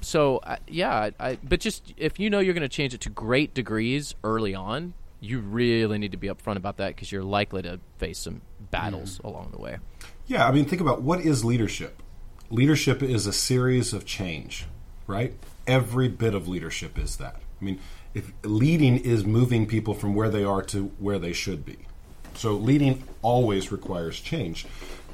so 0.00 0.40
I 0.44 0.58
yeah 0.68 1.10
I, 1.18 1.38
but 1.42 1.60
just 1.60 1.94
if 1.96 2.18
you 2.20 2.30
know 2.30 2.38
you're 2.38 2.54
going 2.54 2.62
to 2.62 2.68
change 2.68 2.94
it 2.94 3.00
to 3.02 3.10
great 3.10 3.54
degrees 3.54 4.14
early 4.22 4.54
on 4.54 4.94
you 5.20 5.40
really 5.40 5.98
need 5.98 6.12
to 6.12 6.16
be 6.16 6.28
upfront 6.28 6.56
about 6.56 6.76
that 6.76 6.94
because 6.94 7.10
you're 7.10 7.24
likely 7.24 7.62
to 7.62 7.80
face 7.98 8.18
some 8.18 8.40
battles 8.70 9.18
mm-hmm. 9.18 9.26
along 9.26 9.50
the 9.50 9.58
way 9.58 9.78
Yeah, 10.28 10.46
I 10.46 10.52
mean, 10.52 10.66
think 10.66 10.82
about 10.82 11.00
what 11.00 11.20
is 11.20 11.42
leadership. 11.42 12.02
Leadership 12.50 13.02
is 13.02 13.26
a 13.26 13.32
series 13.32 13.94
of 13.94 14.04
change, 14.04 14.66
right? 15.06 15.32
Every 15.66 16.08
bit 16.08 16.34
of 16.34 16.46
leadership 16.46 16.98
is 16.98 17.16
that. 17.16 17.36
I 17.60 17.64
mean, 17.64 17.80
if 18.12 18.32
leading 18.42 18.98
is 18.98 19.24
moving 19.24 19.66
people 19.66 19.94
from 19.94 20.14
where 20.14 20.28
they 20.28 20.44
are 20.44 20.62
to 20.64 20.92
where 20.98 21.18
they 21.18 21.32
should 21.32 21.64
be. 21.64 21.78
So 22.34 22.52
leading 22.52 23.04
always 23.22 23.72
requires 23.72 24.20
change. 24.20 24.66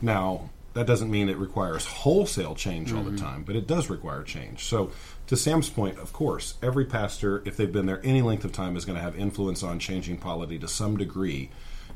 Now, 0.02 0.50
that 0.74 0.86
doesn't 0.86 1.10
mean 1.10 1.28
it 1.28 1.36
requires 1.36 1.86
wholesale 1.86 2.54
change 2.54 2.92
all 2.92 3.02
the 3.02 3.10
mm-hmm. 3.10 3.24
time, 3.24 3.42
but 3.44 3.56
it 3.56 3.66
does 3.66 3.88
require 3.88 4.22
change. 4.22 4.64
So, 4.64 4.90
to 5.28 5.36
Sam's 5.36 5.70
point, 5.70 5.98
of 5.98 6.12
course, 6.12 6.54
every 6.62 6.84
pastor, 6.84 7.42
if 7.46 7.56
they've 7.56 7.72
been 7.72 7.86
there 7.86 8.00
any 8.04 8.20
length 8.20 8.44
of 8.44 8.52
time, 8.52 8.76
is 8.76 8.84
going 8.84 8.96
to 8.96 9.02
have 9.02 9.16
influence 9.16 9.62
on 9.62 9.78
changing 9.78 10.18
polity 10.18 10.58
to 10.58 10.68
some 10.68 10.96
degree. 10.96 11.50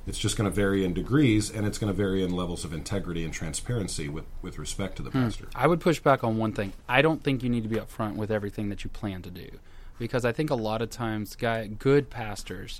It's 0.06 0.18
just 0.18 0.38
going 0.38 0.48
to 0.48 0.54
vary 0.54 0.84
in 0.84 0.94
degrees, 0.94 1.50
and 1.50 1.66
it's 1.66 1.76
going 1.76 1.92
to 1.92 1.96
vary 1.96 2.22
in 2.22 2.30
levels 2.30 2.64
of 2.64 2.72
integrity 2.72 3.24
and 3.24 3.34
transparency 3.34 4.08
with, 4.08 4.24
with 4.40 4.58
respect 4.58 4.96
to 4.96 5.02
the 5.02 5.10
hmm. 5.10 5.24
pastor. 5.24 5.48
I 5.54 5.66
would 5.66 5.80
push 5.80 5.98
back 6.00 6.24
on 6.24 6.38
one 6.38 6.52
thing. 6.52 6.72
I 6.88 7.02
don't 7.02 7.22
think 7.22 7.42
you 7.42 7.50
need 7.50 7.64
to 7.64 7.68
be 7.68 7.76
upfront 7.76 8.14
with 8.14 8.30
everything 8.30 8.70
that 8.70 8.84
you 8.84 8.90
plan 8.90 9.22
to 9.22 9.30
do, 9.30 9.48
because 9.98 10.24
I 10.24 10.32
think 10.32 10.50
a 10.50 10.54
lot 10.54 10.80
of 10.80 10.88
times, 10.88 11.34
guy, 11.34 11.66
good 11.66 12.10
pastors 12.10 12.78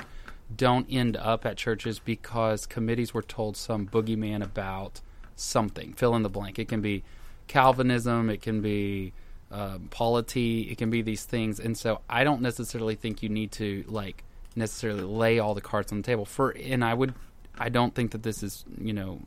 don't 0.54 0.86
end 0.88 1.16
up 1.16 1.44
at 1.44 1.56
churches 1.56 1.98
because 1.98 2.66
committees 2.66 3.12
were 3.12 3.22
told 3.22 3.56
some 3.56 3.86
boogeyman 3.86 4.42
about 4.42 5.00
something. 5.38 5.92
Fill 5.94 6.14
in 6.16 6.22
the 6.22 6.28
blank. 6.28 6.58
It 6.58 6.68
can 6.68 6.80
be 6.80 7.02
Calvinism. 7.46 8.30
It 8.30 8.42
can 8.42 8.60
be 8.60 9.12
uh, 9.50 9.78
polity. 9.90 10.62
It 10.70 10.78
can 10.78 10.90
be 10.90 11.02
these 11.02 11.24
things. 11.24 11.58
And 11.58 11.76
so 11.76 12.00
I 12.08 12.24
don't 12.24 12.42
necessarily 12.42 12.94
think 12.94 13.22
you 13.22 13.28
need 13.28 13.52
to 13.52 13.84
like 13.88 14.24
necessarily 14.54 15.02
lay 15.02 15.38
all 15.38 15.54
the 15.54 15.60
cards 15.60 15.92
on 15.92 15.98
the 15.98 16.04
table 16.04 16.24
for. 16.24 16.50
And 16.50 16.84
I 16.84 16.94
would. 16.94 17.14
I 17.60 17.70
don't 17.70 17.92
think 17.92 18.12
that 18.12 18.22
this 18.22 18.44
is 18.44 18.64
you 18.80 18.92
know, 18.92 19.20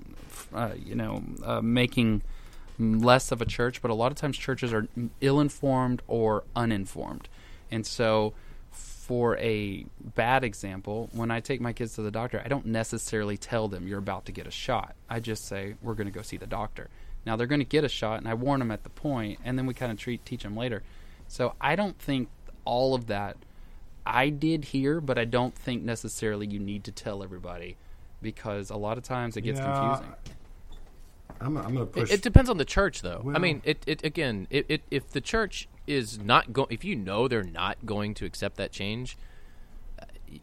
uh, 0.53 0.71
you 0.77 0.95
know, 0.95 1.23
uh, 1.43 1.61
making 1.61 2.21
less 2.79 3.31
of 3.31 3.41
a 3.41 3.45
church, 3.45 3.81
but 3.81 3.91
a 3.91 3.93
lot 3.93 4.11
of 4.11 4.17
times 4.17 4.37
churches 4.37 4.71
are 4.73 4.87
ill-informed 5.19 6.01
or 6.07 6.45
uninformed, 6.55 7.27
and 7.69 7.85
so 7.85 8.33
for 8.71 9.37
a 9.37 9.85
bad 10.15 10.43
example, 10.43 11.09
when 11.13 11.31
I 11.31 11.39
take 11.39 11.59
my 11.61 11.73
kids 11.73 11.95
to 11.95 12.01
the 12.01 12.11
doctor, 12.11 12.41
I 12.43 12.47
don't 12.47 12.67
necessarily 12.67 13.37
tell 13.37 13.67
them 13.67 13.87
you're 13.87 13.99
about 13.99 14.25
to 14.25 14.31
get 14.31 14.47
a 14.47 14.51
shot. 14.51 14.95
I 15.09 15.19
just 15.19 15.45
say 15.45 15.75
we're 15.81 15.95
going 15.95 16.07
to 16.07 16.13
go 16.13 16.21
see 16.21 16.37
the 16.37 16.47
doctor. 16.47 16.89
Now 17.25 17.35
they're 17.35 17.47
going 17.47 17.59
to 17.59 17.65
get 17.65 17.83
a 17.83 17.89
shot, 17.89 18.19
and 18.19 18.27
I 18.27 18.33
warn 18.33 18.59
them 18.59 18.71
at 18.71 18.83
the 18.83 18.89
point, 18.89 19.39
and 19.43 19.57
then 19.57 19.65
we 19.65 19.73
kind 19.73 19.91
of 19.91 19.97
treat 19.97 20.25
teach 20.25 20.43
them 20.43 20.55
later. 20.55 20.81
So 21.27 21.53
I 21.61 21.75
don't 21.75 21.97
think 21.99 22.29
all 22.65 22.95
of 22.95 23.07
that 23.07 23.37
I 24.05 24.29
did 24.29 24.65
here, 24.65 24.99
but 25.01 25.17
I 25.17 25.25
don't 25.25 25.53
think 25.53 25.83
necessarily 25.83 26.47
you 26.47 26.59
need 26.59 26.83
to 26.85 26.91
tell 26.91 27.21
everybody 27.23 27.77
because 28.21 28.69
a 28.69 28.77
lot 28.77 28.97
of 28.97 29.03
times 29.03 29.35
it 29.37 29.41
gets 29.41 29.59
Yeah, 29.59 29.71
confusing. 29.71 30.15
I'm, 31.39 31.57
I'm 31.57 31.75
going 31.75 31.75
to 31.75 31.81
It, 31.83 31.91
push. 31.93 32.11
it 32.11 32.21
depends 32.21 32.49
on 32.49 32.57
the 32.57 32.65
church, 32.65 33.01
though. 33.01 33.31
I 33.33 33.39
mean, 33.39 33.61
it, 33.65 33.83
it 33.87 34.03
again, 34.03 34.47
it, 34.49 34.65
it, 34.69 34.81
if 34.91 35.09
the 35.09 35.21
church 35.21 35.67
is 35.87 36.19
not 36.19 36.53
going, 36.53 36.67
if 36.69 36.83
you 36.83 36.95
know 36.95 37.27
they're 37.27 37.43
not 37.43 37.85
going 37.85 38.13
to 38.15 38.25
accept 38.25 38.57
that 38.57 38.71
change, 38.71 39.17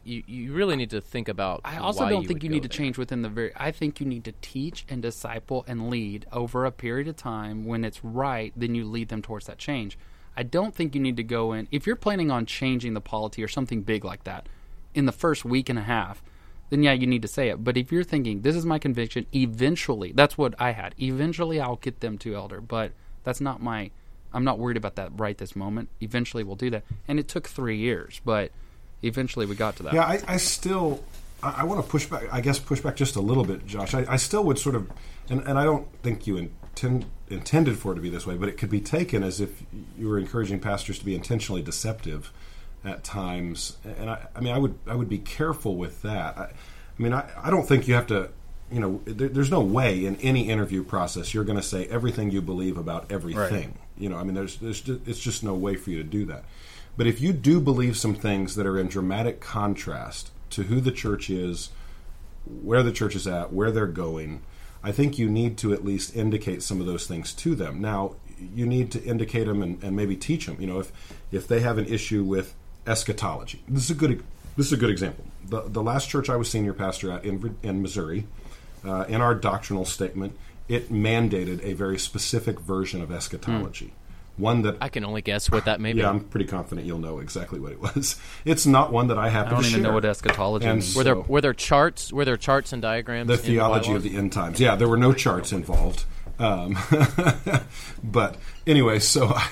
you 0.05 0.23
you 0.27 0.53
really 0.53 0.77
need 0.77 0.91
to 0.91 1.01
think 1.01 1.29
about. 1.29 1.61
I 1.65 1.79
also 1.79 2.09
don't 2.09 2.23
you 2.23 2.29
think 2.29 2.43
you 2.43 2.51
need 2.51 2.63
to 2.63 2.69
there. 2.69 2.77
change 2.77 2.99
within 2.99 3.23
the 3.23 3.29
very. 3.29 3.53
I 3.57 3.71
think 3.71 4.01
you 4.01 4.07
need 4.07 4.25
to 4.25 4.33
teach 4.43 4.85
and 4.89 5.01
disciple 5.01 5.65
and 5.67 5.89
lead 5.89 6.27
over 6.33 6.65
a 6.65 6.71
period 6.71 7.09
of 7.09 7.17
time. 7.17 7.65
When 7.65 7.85
it's 7.85 8.05
right, 8.05 8.53
then 8.57 8.75
you 8.75 8.85
lead 8.85 9.09
them 9.09 9.23
towards 9.23 9.47
that 9.47 9.59
change. 9.59 9.99
I 10.37 10.43
don't 10.43 10.75
think 10.75 10.95
you 10.95 11.01
need 11.01 11.17
to 11.17 11.25
go 11.25 11.53
in 11.53 11.69
if 11.71 11.87
you're 11.87 11.97
planning 11.97 12.31
on 12.31 12.47
changing 12.47 12.95
the 12.95 13.01
polity 13.01 13.43
or 13.43 13.49
something 13.49 13.83
big 13.83 14.05
like 14.05 14.25
that 14.25 14.49
in 14.95 15.07
the 15.07 15.13
first 15.13 15.45
week 15.45 15.69
and 15.69 15.79
a 15.79 15.83
half. 15.83 16.23
Then 16.71 16.83
yeah, 16.83 16.93
you 16.93 17.07
need 17.07 17.23
to 17.23 17.29
say 17.29 17.49
it. 17.49 17.65
But 17.65 17.77
if 17.77 17.91
you're 17.91 18.05
thinking 18.05 18.43
this 18.43 18.55
is 18.55 18.67
my 18.67 18.79
conviction, 18.79 19.27
eventually, 19.35 20.13
that's 20.13 20.37
what 20.37 20.55
I 20.59 20.73
had. 20.73 20.95
Eventually, 21.01 21.61
I'll 21.61 21.77
get 21.77 22.01
them 22.01 22.19
to 22.19 22.35
elder, 22.35 22.61
but 22.61 22.93
that's 23.25 23.41
not 23.41 23.63
my. 23.63 23.91
I'm 24.33 24.45
not 24.45 24.59
worried 24.59 24.77
about 24.77 24.97
that 24.97 25.11
right 25.17 25.37
this 25.37 25.57
moment. 25.57 25.89
Eventually, 26.01 26.45
we'll 26.45 26.57
do 26.57 26.71
that, 26.71 26.85
and 27.07 27.19
it 27.19 27.29
took 27.29 27.49
three 27.49 27.79
years, 27.79 28.21
but 28.25 28.53
eventually 29.03 29.47
we 29.47 29.55
got 29.55 29.77
to 29.77 29.83
that. 29.85 29.95
Yeah, 29.95 30.05
I, 30.05 30.21
I 30.27 30.37
still 30.37 31.03
I, 31.43 31.59
I 31.59 31.65
want 31.65 31.85
to 31.85 31.91
push 31.91 32.07
back. 32.07 32.25
I 32.33 32.41
guess 32.41 32.59
push 32.59 32.81
back 32.81 32.97
just 32.97 33.17
a 33.17 33.21
little 33.21 33.45
bit, 33.45 33.67
Josh. 33.67 33.95
I, 33.95 34.05
I 34.09 34.17
still 34.17 34.45
would 34.45 34.59
sort 34.59 34.75
of, 34.75 34.91
and, 35.29 35.41
and 35.43 35.59
I 35.59 35.65
don't 35.65 35.87
think 36.03 36.27
you 36.27 36.37
intend, 36.37 37.07
intended 37.29 37.79
for 37.79 37.93
it 37.93 37.97
to 37.97 38.01
be 38.01 38.11
this 38.11 38.27
way, 38.27 38.37
but 38.37 38.49
it 38.49 38.59
could 38.59 38.71
be 38.71 38.81
taken 38.81 39.23
as 39.23 39.41
if 39.41 39.63
you 39.97 40.09
were 40.09 40.19
encouraging 40.19 40.61
pastors 40.61 40.99
to 40.99 41.05
be 41.05 41.15
intentionally 41.15 41.63
deceptive 41.63 42.33
at 42.85 43.05
times. 43.05 43.77
And 43.85 44.11
I, 44.11 44.27
I 44.35 44.41
mean, 44.41 44.53
I 44.53 44.59
would 44.59 44.79
I 44.87 44.95
would 44.95 45.09
be 45.09 45.19
careful 45.19 45.77
with 45.77 46.03
that. 46.03 46.39
I, 46.39 46.43
I 46.45 47.03
mean, 47.03 47.13
I, 47.13 47.29
I 47.43 47.51
don't 47.51 47.67
think 47.67 47.89
you 47.89 47.95
have 47.95 48.07
to. 48.09 48.31
You 48.71 48.81
know, 48.81 49.01
there, 49.07 49.31
there's 49.31 49.51
no 49.51 49.61
way 49.61 50.05
in 50.05 50.17
any 50.17 50.51
interview 50.51 50.85
process 50.85 51.33
you're 51.33 51.45
going 51.45 51.57
to 51.57 51.65
say 51.65 51.87
everything 51.87 52.31
you 52.31 52.43
believe 52.43 52.77
about 52.77 53.11
everything. 53.11 53.79
You 53.99 54.09
know, 54.09 54.17
I 54.17 54.23
mean, 54.23 54.35
there's, 54.35 54.57
there's 54.57 54.81
just, 54.81 55.07
it's 55.07 55.21
just 55.21 55.43
no 55.43 55.55
way 55.55 55.77
for 55.77 55.91
you 55.91 55.99
to 55.99 56.05
do 56.05 56.25
that. 56.27 56.45
But 56.97 57.07
if 57.07 57.21
you 57.21 57.33
do 57.33 57.61
believe 57.61 57.97
some 57.97 58.15
things 58.15 58.55
that 58.57 58.67
are 58.67 58.79
in 58.79 58.89
dramatic 58.89 59.41
contrast 59.41 60.31
to 60.51 60.65
who 60.65 60.81
the 60.81 60.93
church 60.93 61.31
is, 61.31 61.71
where 62.63 62.83
the 62.83 62.93
church 62.93 63.15
is 63.15 63.27
at, 63.27 63.53
where 63.53 63.71
they're 63.71 63.87
going, 63.87 64.43
I 64.83 64.93
think 64.93 65.19
you 65.19 65.29
need 65.29 65.59
to 65.59 65.73
at 65.73 65.85
least 65.85 66.17
indicate 66.17 66.63
some 66.63 66.81
of 66.81 66.87
those 66.87 67.07
things 67.07 67.33
to 67.35 67.55
them. 67.55 67.81
Now, 67.81 68.17
you 68.55 68.67
need 68.67 68.91
to 68.93 69.03
indicate 69.03 69.47
them 69.47 69.63
and, 69.63 69.83
and 69.83 69.97
maybe 69.97 70.17
teach 70.17 70.47
them. 70.47 70.57
You 70.61 70.67
know, 70.69 70.81
if 70.81 70.93
if 71.33 71.49
they 71.49 71.61
have 71.61 71.79
an 71.79 71.87
issue 71.87 72.23
with 72.23 72.55
eschatology, 72.87 73.63
this 73.69 73.85
is 73.85 73.91
a 73.91 73.95
good 73.95 74.23
this 74.57 74.67
is 74.67 74.73
a 74.73 74.77
good 74.77 74.91
example. 74.91 75.25
The 75.45 75.63
the 75.63 75.83
last 75.83 76.09
church 76.09 76.31
I 76.31 76.37
was 76.37 76.51
senior 76.51 76.73
pastor 76.73 77.11
at 77.11 77.25
in 77.25 77.57
in 77.63 77.83
Missouri, 77.83 78.27
uh, 78.85 79.05
in 79.09 79.21
our 79.21 79.35
doctrinal 79.35 79.85
statement, 79.85 80.39
it 80.69 80.93
mandated 80.93 81.63
a 81.65 81.73
very 81.75 81.99
specific 81.99 82.61
version 82.61 83.01
of 83.03 83.11
eschatology. 83.11 83.93
One 84.37 84.63
that 84.63 84.77
I 84.81 84.89
can 84.89 85.05
only 85.05 85.21
guess 85.21 85.51
what 85.51 85.65
that 85.65 85.81
may 85.81 85.93
be. 85.93 85.99
yeah, 85.99 86.09
I'm 86.11 86.21
pretty 86.21 86.47
confident 86.47 86.87
you'll 86.87 87.01
know 87.01 87.19
exactly 87.19 87.59
what 87.59 87.73
it 87.73 87.81
was. 87.81 88.17
It's 88.45 88.67
not 88.67 88.93
one 88.93 89.09
that 89.09 89.19
I 89.19 89.27
I 89.27 89.29
happen 89.31 89.55
don't 89.55 89.63
to 89.63 89.69
even 89.69 89.81
share. 89.81 89.89
know 89.91 89.95
what 89.95 90.05
eschatology 90.05 90.65
And 90.67 90.79
means. 90.79 90.95
were 90.95 91.03
there 91.03 91.17
were 91.17 91.41
there 91.41 91.55
charts? 91.55 92.13
Were 92.13 92.25
there 92.25 92.37
charts 92.37 92.73
and 92.73 92.81
diagrams? 92.81 93.27
the 93.29 93.37
theology 93.37 93.95
of 93.95 94.05
the 94.05 94.15
end 94.17 94.33
times. 94.33 94.61
Yeah, 94.61 94.77
there 94.77 94.87
were 94.89 94.97
no 94.97 95.13
charts 95.13 95.51
involved. 95.53 96.05
Um, 96.39 96.79
but 98.05 98.37
anyway, 98.67 99.01
so 99.01 99.27
I, 99.27 99.49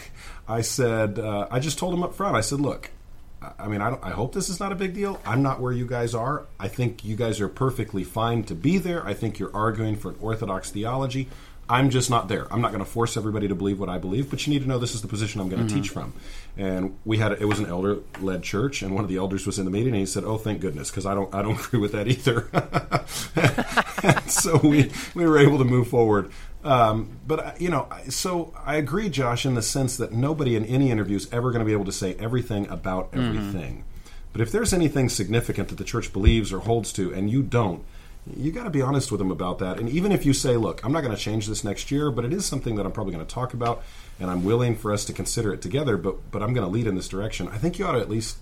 I 0.49 0.61
said, 0.61 1.19
uh, 1.19 1.49
I 1.51 1.59
just 1.59 1.79
told 1.79 1.93
him 1.95 2.03
up 2.05 2.15
front. 2.15 2.37
I 2.37 2.41
said, 2.41 2.61
look, 2.61 2.91
I- 3.59 3.69
mean, 3.69 3.81
I, 3.81 3.91
don't- 3.91 4.05
I 4.05 4.11
hope 4.11 4.35
this 4.35 4.49
is 4.49 4.61
not 4.61 4.73
a 4.73 4.75
big 4.75 4.95
deal. 4.95 5.21
I'm 5.25 5.43
not 5.43 5.61
where 5.61 5.73
you 5.73 5.87
guys 5.87 6.15
are. 6.15 6.47
I 6.59 6.69
think 6.69 7.05
you 7.05 7.17
guys 7.17 7.41
are 7.41 7.49
perfectly 7.49 8.05
fine 8.05 8.43
to 8.45 8.55
be 8.55 8.79
there. 8.79 9.07
I 9.07 9.15
think 9.15 9.39
you're 9.39 9.55
arguing 9.55 9.97
for 9.97 10.11
an 10.11 10.17
orthodox 10.21 10.71
theology. 10.71 11.29
I'm 11.69 11.91
just 11.91 12.11
not 12.11 12.29
there. 12.29 12.47
I'm 12.53 12.61
not 12.61 12.71
going 12.71 12.85
to 12.85 12.89
force 12.89 13.17
everybody 13.17 13.49
to 13.49 13.55
believe 13.55 13.81
what 13.81 13.89
I 13.89 13.99
believe, 13.99 14.31
but 14.31 14.47
you 14.47 14.53
need 14.53 14.63
to 14.63 14.69
know 14.69 14.79
this 14.79 14.95
is 14.95 15.03
the 15.03 15.09
position 15.09 15.41
I'm 15.41 15.49
going 15.49 15.67
to 15.67 15.73
mm-hmm. 15.73 15.83
teach 15.83 15.91
from. 15.91 16.13
And 16.57 16.97
we 17.05 17.19
had 17.19 17.33
it 17.33 17.45
was 17.45 17.59
an 17.59 17.67
elder 17.67 17.99
led 18.21 18.45
church, 18.45 18.83
and 18.83 18.95
one 18.95 19.03
of 19.03 19.11
the 19.11 19.17
elders 19.17 19.47
was 19.47 19.59
in 19.59 19.65
the 19.65 19.71
meeting, 19.71 19.89
and 19.89 19.97
he 19.97 20.07
said, 20.07 20.23
"Oh, 20.23 20.39
thank 20.39 20.61
goodness, 20.61 20.91
because 20.91 21.07
I 21.07 21.15
don't 21.15 21.35
I 21.35 21.43
don't 21.43 21.59
agree 21.67 21.81
with 21.81 21.93
that 21.93 22.07
either." 22.09 22.49
So 24.29 24.59
we 24.59 24.93
we 25.15 25.27
were 25.27 25.39
able 25.39 25.59
to 25.59 25.65
move 25.65 25.89
forward. 25.89 26.31
Um, 26.67 27.21
but 27.27 27.39
uh, 27.39 27.53
you 27.59 27.71
know, 27.71 27.89
so 28.09 28.53
I 28.65 28.77
agree, 28.77 29.09
Josh, 29.09 29.47
in 29.47 29.55
the 29.55 29.63
sense 29.63 29.97
that 29.99 30.13
nobody 30.13 30.57
in 30.57 30.65
any 30.65 30.91
interview 30.91 31.17
is 31.17 31.33
ever 31.33 31.53
going 31.53 31.61
to 31.61 31.65
be 31.65 31.73
able 31.73 31.85
to 31.85 31.93
say 31.93 32.15
everything 32.19 32.69
about 32.69 33.11
everything. 33.13 33.85
But 34.33 34.41
if 34.41 34.51
there's 34.51 34.73
anything 34.73 35.09
significant 35.09 35.69
that 35.69 35.77
the 35.77 35.85
church 35.85 36.13
believes 36.13 36.53
or 36.53 36.59
holds 36.59 36.93
to, 36.95 37.15
and 37.15 37.31
you 37.31 37.43
don't, 37.43 37.85
you 38.37 38.51
got 38.51 38.65
to 38.65 38.71
be 38.71 38.83
honest 38.83 39.13
with 39.13 39.19
them 39.19 39.31
about 39.31 39.61
that. 39.61 39.79
And 39.79 39.89
even 39.89 40.11
if 40.11 40.27
you 40.27 40.33
say, 40.33 40.57
"Look, 40.57 40.85
I'm 40.85 40.93
not 40.93 41.03
going 41.03 41.15
to 41.15 41.21
change 41.21 41.47
this 41.47 41.63
next 41.63 41.93
year, 41.93 42.11
but 42.11 42.25
it 42.25 42.33
is 42.33 42.45
something 42.45 42.75
that 42.75 42.85
I'm 42.85 42.93
probably 42.93 43.13
going 43.15 43.25
to 43.25 43.33
talk 43.33 43.55
about, 43.55 43.85
and 44.19 44.29
I'm 44.29 44.45
willing 44.45 44.75
for 44.75 44.93
us 44.93 45.05
to 45.05 45.13
consider 45.13 45.55
it 45.55 45.63
together," 45.63 45.97
but 45.97 46.33
but 46.33 46.43
I'm 46.43 46.53
going 46.53 46.67
to 46.67 46.73
lead 46.73 46.89
in 46.89 46.97
this 46.97 47.07
direction. 47.07 47.47
I 47.49 47.59
think 47.59 47.79
you 47.79 47.87
ought 47.87 47.93
to 47.93 48.01
at 48.01 48.11
least 48.11 48.39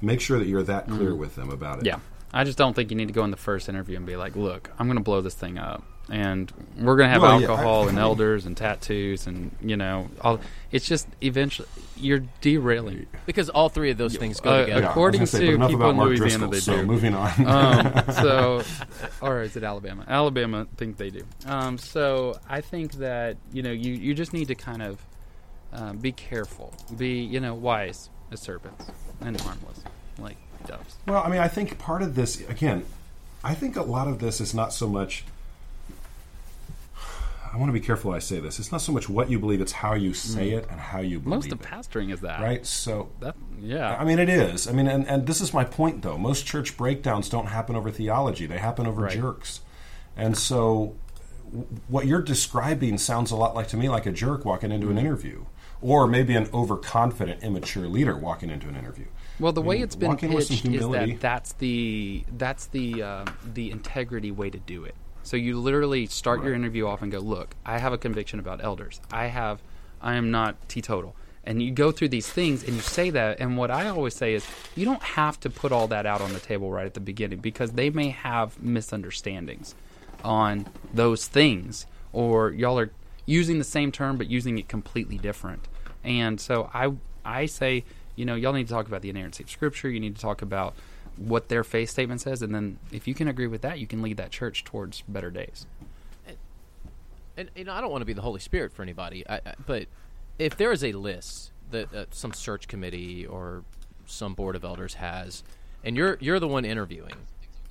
make 0.00 0.20
sure 0.20 0.38
that 0.38 0.46
you're 0.46 0.62
that 0.62 0.86
clear 0.86 1.14
with 1.14 1.34
them 1.34 1.50
about 1.50 1.80
it. 1.80 1.86
Yeah. 1.86 1.98
I 2.32 2.44
just 2.44 2.58
don't 2.58 2.74
think 2.74 2.90
you 2.90 2.96
need 2.96 3.08
to 3.08 3.14
go 3.14 3.24
in 3.24 3.30
the 3.30 3.36
first 3.36 3.68
interview 3.68 3.96
and 3.96 4.04
be 4.04 4.16
like, 4.16 4.34
look, 4.34 4.70
I'm 4.78 4.86
going 4.86 4.98
to 4.98 5.04
blow 5.04 5.20
this 5.20 5.34
thing 5.34 5.56
up. 5.56 5.84
And 6.10 6.52
we're 6.78 6.96
going 6.96 7.08
to 7.08 7.12
have 7.12 7.22
Well, 7.22 7.40
yeah, 7.40 7.48
alcohol 7.48 7.84
I- 7.86 7.88
and 7.88 7.98
elders 7.98 8.44
and 8.44 8.54
tattoos 8.56 9.26
and, 9.26 9.50
you 9.62 9.76
know, 9.76 10.08
all. 10.20 10.38
It's 10.70 10.86
just 10.86 11.06
eventually, 11.22 11.66
you're 11.96 12.22
derailing. 12.42 13.06
because 13.24 13.48
all 13.48 13.68
three 13.70 13.90
of 13.90 13.96
those 13.96 14.14
things 14.16 14.38
go 14.40 14.50
Uh, 14.50 14.60
together. 14.62 14.82
Yeah, 14.82 14.90
According 14.90 15.20
gonna 15.20 15.26
say, 15.28 15.46
to 15.46 15.54
enough 15.54 15.70
people 15.70 15.82
about 15.82 15.90
in 15.92 15.96
Mark 15.96 16.08
Louisiana, 16.10 16.48
Driscoll, 16.48 16.50
they 16.50 16.60
so 16.60 16.76
do. 16.76 16.86
moving 16.86 17.14
on. 17.14 17.46
um, 17.46 18.04
so, 18.12 18.62
or 19.22 19.40
is 19.42 19.56
it 19.56 19.62
Alabama? 19.64 20.04
Alabama 20.06 20.66
think 20.76 20.98
they 20.98 21.08
do. 21.10 21.22
Um, 21.46 21.78
so 21.78 22.38
I 22.50 22.60
think 22.60 22.94
that 22.94 23.36
you 23.52 23.62
know 23.62 23.70
you 23.72 23.92
you 23.94 24.12
just 24.14 24.32
need 24.34 24.48
to 24.48 24.54
kind 24.54 24.82
of 24.82 24.98
um, 25.72 25.96
be 25.98 26.12
careful, 26.12 26.74
be 26.96 27.20
you 27.20 27.40
know 27.40 27.54
wise 27.54 28.10
as 28.30 28.40
serpents 28.40 28.84
and 29.22 29.40
harmless 29.40 29.80
like 30.18 30.36
doves. 30.66 30.96
Well, 31.06 31.22
I 31.24 31.28
mean, 31.30 31.40
I 31.40 31.48
think 31.48 31.78
part 31.78 32.02
of 32.02 32.14
this, 32.14 32.40
again, 32.48 32.84
I 33.42 33.54
think 33.54 33.76
a 33.76 33.82
lot 33.82 34.06
of 34.08 34.18
this 34.18 34.40
is 34.40 34.52
not 34.54 34.72
so 34.72 34.86
much. 34.88 35.24
I 37.54 37.56
want 37.56 37.68
to 37.68 37.72
be 37.72 37.78
careful 37.80 38.10
I 38.10 38.18
say 38.18 38.40
this. 38.40 38.58
It's 38.58 38.72
not 38.72 38.80
so 38.80 38.90
much 38.90 39.08
what 39.08 39.30
you 39.30 39.38
believe; 39.38 39.60
it's 39.60 39.70
how 39.70 39.94
you 39.94 40.12
say 40.12 40.50
it 40.50 40.66
and 40.68 40.80
how 40.80 40.98
you 40.98 41.20
believe 41.20 41.36
Most 41.36 41.52
of 41.52 41.60
it. 41.60 41.64
pastoring 41.66 42.12
is 42.12 42.20
that, 42.22 42.40
Right. 42.40 42.66
So, 42.66 43.10
That 43.20 43.36
yeah. 43.60 43.94
I 43.94 44.04
mean, 44.04 44.18
it 44.18 44.28
is. 44.28 44.66
I 44.66 44.72
mean, 44.72 44.88
and, 44.88 45.06
and 45.06 45.24
this 45.28 45.40
is 45.40 45.54
my 45.54 45.62
point, 45.62 46.02
though. 46.02 46.18
Most 46.18 46.46
church 46.46 46.76
breakdowns 46.76 47.28
don't 47.28 47.46
happen 47.46 47.76
over 47.76 47.92
theology; 47.92 48.46
they 48.46 48.58
happen 48.58 48.88
over 48.88 49.02
Right. 49.02 49.12
jerks. 49.16 49.60
And 50.16 50.36
so, 50.36 50.96
what 51.86 52.06
you're 52.06 52.22
describing 52.22 52.98
sounds 52.98 53.30
a 53.30 53.36
lot 53.36 53.54
like 53.54 53.68
to 53.68 53.76
me 53.76 53.88
like 53.88 54.06
a 54.06 54.12
jerk 54.12 54.44
walking 54.44 54.72
into 54.72 54.90
an 54.90 54.98
interview, 54.98 55.44
or 55.80 56.08
maybe 56.08 56.34
an 56.34 56.48
overconfident, 56.52 57.44
immature 57.44 57.86
leader 57.86 58.16
walking 58.16 58.50
into 58.50 58.68
an 58.68 58.74
interview. 58.74 59.06
Well, 59.38 59.52
the 59.52 59.62
I 59.62 59.66
way 59.66 59.80
it's 59.80 59.94
been 59.94 60.18
in 60.18 60.32
with 60.32 60.46
some 60.46 60.56
pitched 60.56 60.74
is 60.82 60.88
that 60.88 61.20
that's 61.20 61.52
the 61.52 62.24
that's 62.36 62.66
the 62.66 63.02
uh, 63.02 63.24
the 63.44 63.70
integrity 63.70 64.32
way 64.32 64.50
to 64.50 64.58
do 64.58 64.82
it. 64.84 64.96
So 65.24 65.36
you 65.36 65.58
literally 65.58 66.06
start 66.06 66.44
your 66.44 66.54
interview 66.54 66.86
off 66.86 67.02
and 67.02 67.10
go, 67.10 67.18
"Look, 67.18 67.56
I 67.66 67.78
have 67.78 67.92
a 67.92 67.98
conviction 67.98 68.38
about 68.38 68.62
elders. 68.62 69.00
I 69.10 69.26
have, 69.26 69.60
I 70.00 70.14
am 70.14 70.30
not 70.30 70.68
teetotal." 70.68 71.16
And 71.42 71.62
you 71.62 71.72
go 71.72 71.92
through 71.92 72.08
these 72.08 72.28
things 72.28 72.62
and 72.62 72.74
you 72.74 72.80
say 72.80 73.10
that. 73.10 73.40
And 73.40 73.56
what 73.56 73.70
I 73.70 73.88
always 73.88 74.14
say 74.14 74.34
is, 74.34 74.46
you 74.76 74.84
don't 74.84 75.02
have 75.02 75.38
to 75.40 75.50
put 75.50 75.72
all 75.72 75.88
that 75.88 76.06
out 76.06 76.20
on 76.20 76.32
the 76.32 76.40
table 76.40 76.70
right 76.70 76.86
at 76.86 76.94
the 76.94 77.00
beginning 77.00 77.40
because 77.40 77.72
they 77.72 77.90
may 77.90 78.10
have 78.10 78.62
misunderstandings 78.62 79.74
on 80.22 80.66
those 80.92 81.26
things, 81.26 81.86
or 82.12 82.50
y'all 82.50 82.78
are 82.78 82.90
using 83.26 83.58
the 83.58 83.64
same 83.64 83.90
term 83.92 84.16
but 84.16 84.30
using 84.30 84.58
it 84.58 84.68
completely 84.68 85.18
different. 85.18 85.68
And 86.02 86.40
so 86.40 86.70
I 86.72 86.92
I 87.24 87.46
say, 87.46 87.84
you 88.16 88.24
know, 88.24 88.34
y'all 88.34 88.52
need 88.52 88.68
to 88.68 88.72
talk 88.72 88.86
about 88.86 89.02
the 89.02 89.10
inerrancy 89.10 89.44
of 89.44 89.50
Scripture. 89.50 89.88
You 89.88 90.00
need 90.00 90.16
to 90.16 90.22
talk 90.22 90.42
about 90.42 90.74
what 91.16 91.48
their 91.48 91.64
faith 91.64 91.90
statement 91.90 92.20
says, 92.20 92.42
and 92.42 92.54
then 92.54 92.78
if 92.92 93.06
you 93.06 93.14
can 93.14 93.28
agree 93.28 93.46
with 93.46 93.62
that, 93.62 93.78
you 93.78 93.86
can 93.86 94.02
lead 94.02 94.16
that 94.16 94.30
church 94.30 94.64
towards 94.64 95.02
better 95.02 95.30
days. 95.30 95.66
and 97.36 97.50
you 97.54 97.64
know, 97.64 97.72
I 97.72 97.80
don't 97.80 97.90
want 97.90 98.02
to 98.02 98.06
be 98.06 98.12
the 98.12 98.22
Holy 98.22 98.40
Spirit 98.40 98.72
for 98.72 98.82
anybody, 98.82 99.26
I, 99.28 99.36
I, 99.36 99.54
but 99.66 99.86
if 100.38 100.56
there 100.56 100.72
is 100.72 100.82
a 100.82 100.92
list 100.92 101.52
that 101.70 101.94
uh, 101.94 102.04
some 102.10 102.32
search 102.32 102.68
committee 102.68 103.26
or 103.26 103.64
some 104.06 104.34
board 104.34 104.56
of 104.56 104.64
elders 104.64 104.94
has, 104.94 105.42
and 105.82 105.96
you're 105.96 106.18
you're 106.20 106.40
the 106.40 106.48
one 106.48 106.64
interviewing, 106.64 107.14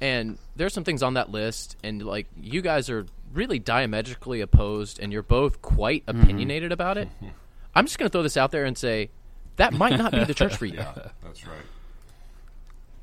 and 0.01 0.37
there's 0.55 0.73
some 0.73 0.83
things 0.83 1.03
on 1.03 1.15
that 1.15 1.31
list, 1.31 1.77
and 1.83 2.01
like 2.03 2.27
you 2.39 2.61
guys 2.61 2.89
are 2.89 3.05
really 3.33 3.59
diametrically 3.59 4.41
opposed, 4.41 4.99
and 4.99 5.11
you're 5.11 5.23
both 5.23 5.61
quite 5.61 6.03
opinionated 6.07 6.71
about 6.71 6.97
it. 6.97 7.09
I'm 7.75 7.85
just 7.85 7.97
going 7.97 8.07
to 8.07 8.11
throw 8.11 8.21
this 8.21 8.37
out 8.37 8.51
there 8.51 8.65
and 8.65 8.77
say 8.77 9.09
that 9.55 9.73
might 9.73 9.97
not 9.97 10.11
be 10.11 10.23
the 10.23 10.33
church 10.33 10.55
for 10.55 10.65
you. 10.65 10.77
That's 11.23 11.45
right. 11.47 11.57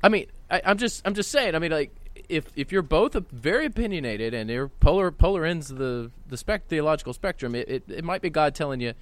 I 0.03 0.09
mean, 0.09 0.27
I, 0.49 0.61
I'm 0.65 0.77
just 0.77 1.01
I'm 1.05 1.13
just 1.13 1.31
saying. 1.31 1.55
I 1.55 1.59
mean, 1.59 1.71
like 1.71 1.95
if 2.29 2.45
if 2.55 2.71
you're 2.71 2.81
both 2.81 3.13
very 3.31 3.65
opinionated 3.65 4.33
and 4.33 4.49
you're 4.49 4.67
polar 4.67 5.11
polar 5.11 5.45
ends 5.45 5.71
of 5.71 5.77
the 5.77 6.11
the 6.27 6.37
spec 6.37 6.67
theological 6.67 7.13
spectrum, 7.13 7.55
it, 7.55 7.69
it, 7.69 7.83
it 7.89 8.03
might 8.03 8.21
be 8.21 8.29
God 8.29 8.55
telling 8.55 8.79
you, 8.81 8.93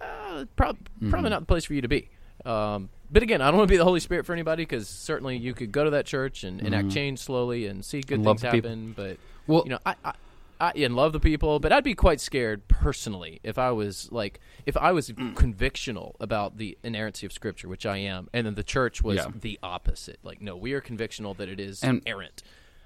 uh, 0.00 0.44
prob- 0.56 0.78
probably 1.10 1.30
not 1.30 1.40
the 1.40 1.46
place 1.46 1.64
for 1.64 1.74
you 1.74 1.82
to 1.82 1.88
be. 1.88 2.08
Um, 2.44 2.88
but 3.10 3.22
again, 3.22 3.40
I 3.42 3.48
don't 3.50 3.58
want 3.58 3.68
to 3.68 3.72
be 3.72 3.76
the 3.76 3.84
Holy 3.84 4.00
Spirit 4.00 4.24
for 4.26 4.32
anybody 4.32 4.62
because 4.62 4.88
certainly 4.88 5.36
you 5.36 5.52
could 5.54 5.70
go 5.70 5.84
to 5.84 5.90
that 5.90 6.06
church 6.06 6.44
and 6.44 6.60
enact 6.60 6.90
change 6.90 7.18
slowly 7.20 7.66
and 7.66 7.84
see 7.84 8.00
good 8.00 8.16
And 8.16 8.24
things 8.24 8.40
the 8.42 8.50
people. 8.50 8.70
happen. 8.70 8.92
But 8.96 9.18
Well- 9.46 9.62
you 9.64 9.70
know, 9.70 9.78
I. 9.84 9.94
I 10.04 10.14
I, 10.62 10.70
and 10.76 10.94
love 10.94 11.12
the 11.12 11.18
people, 11.18 11.58
but 11.58 11.72
I'd 11.72 11.82
be 11.82 11.96
quite 11.96 12.20
scared 12.20 12.68
personally 12.68 13.40
if 13.42 13.58
I 13.58 13.72
was 13.72 14.12
like 14.12 14.38
if 14.64 14.76
I 14.76 14.92
was 14.92 15.10
mm. 15.10 15.34
convictional 15.34 16.14
about 16.20 16.56
the 16.56 16.78
inerrancy 16.84 17.26
of 17.26 17.32
Scripture, 17.32 17.68
which 17.68 17.84
I 17.84 17.96
am, 17.96 18.28
and 18.32 18.46
then 18.46 18.54
the 18.54 18.62
church 18.62 19.02
was 19.02 19.16
Yeah. 19.16 19.26
the 19.34 19.58
opposite. 19.60 20.20
Like, 20.22 20.40
no, 20.40 20.54
we 20.54 20.72
are 20.74 20.80
convictional 20.80 21.36
that 21.38 21.48
it 21.48 21.58
is 21.58 21.82
And- 21.82 22.00
errant. 22.06 22.44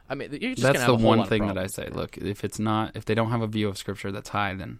I 0.09 0.14
mean, 0.14 0.31
you're 0.41 0.53
just 0.53 0.62
that's 0.62 0.79
have 0.79 0.87
the 0.87 0.95
a 0.95 0.97
whole 0.97 1.07
one 1.07 1.18
lot 1.18 1.29
thing 1.29 1.47
that 1.49 1.59
I 1.59 1.66
say. 1.66 1.89
Look, 1.89 2.16
if 2.16 2.45
it's 2.45 2.59
not, 2.59 2.97
if 2.97 3.05
they 3.05 3.14
don't 3.14 3.31
have 3.31 3.43
a 3.43 3.47
view 3.47 3.68
of 3.68 3.77
Scripture 3.77 4.11
that's 4.11 4.31
high, 4.31 4.55
then 4.55 4.79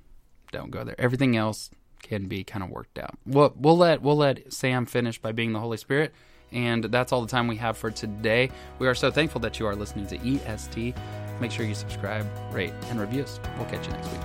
don't 0.53 0.71
go 0.71 0.83
there. 0.83 0.99
Everything 0.99 1.37
else 1.37 1.71
can 2.03 2.29
be 2.29 2.45
kind 2.45 2.65
of 2.65 2.71
worked 2.71 2.99
out. 2.99 3.19
We'll, 3.27 3.53
we'll 3.57 3.77
let 3.77 4.01
we'll 4.01 4.17
let 4.17 4.53
Sam 4.55 4.87
finish 4.87 5.19
by 5.21 5.33
being 5.33 5.53
the 5.53 5.61
Holy 5.61 5.77
Spirit, 5.77 6.15
and 6.51 6.85
that's 6.85 7.13
all 7.13 7.21
the 7.21 7.29
time 7.29 7.47
we 7.47 7.57
have 7.57 7.77
for 7.77 7.91
today. 7.91 8.51
We 8.79 8.87
are 8.87 8.95
so 8.95 9.11
thankful 9.11 9.41
that 9.43 9.61
you 9.61 9.67
are 9.67 9.75
listening 9.75 10.07
to 10.07 10.17
EST. 10.17 10.95
Make 11.41 11.51
sure 11.51 11.67
you 11.67 11.75
subscribe, 11.75 12.27
rate, 12.51 12.73
and 12.91 13.01
review 13.01 13.23
us. 13.23 13.41
We'll 13.57 13.67
catch 13.67 13.87
you 13.87 13.93
next 13.93 14.11
week. 14.13 14.23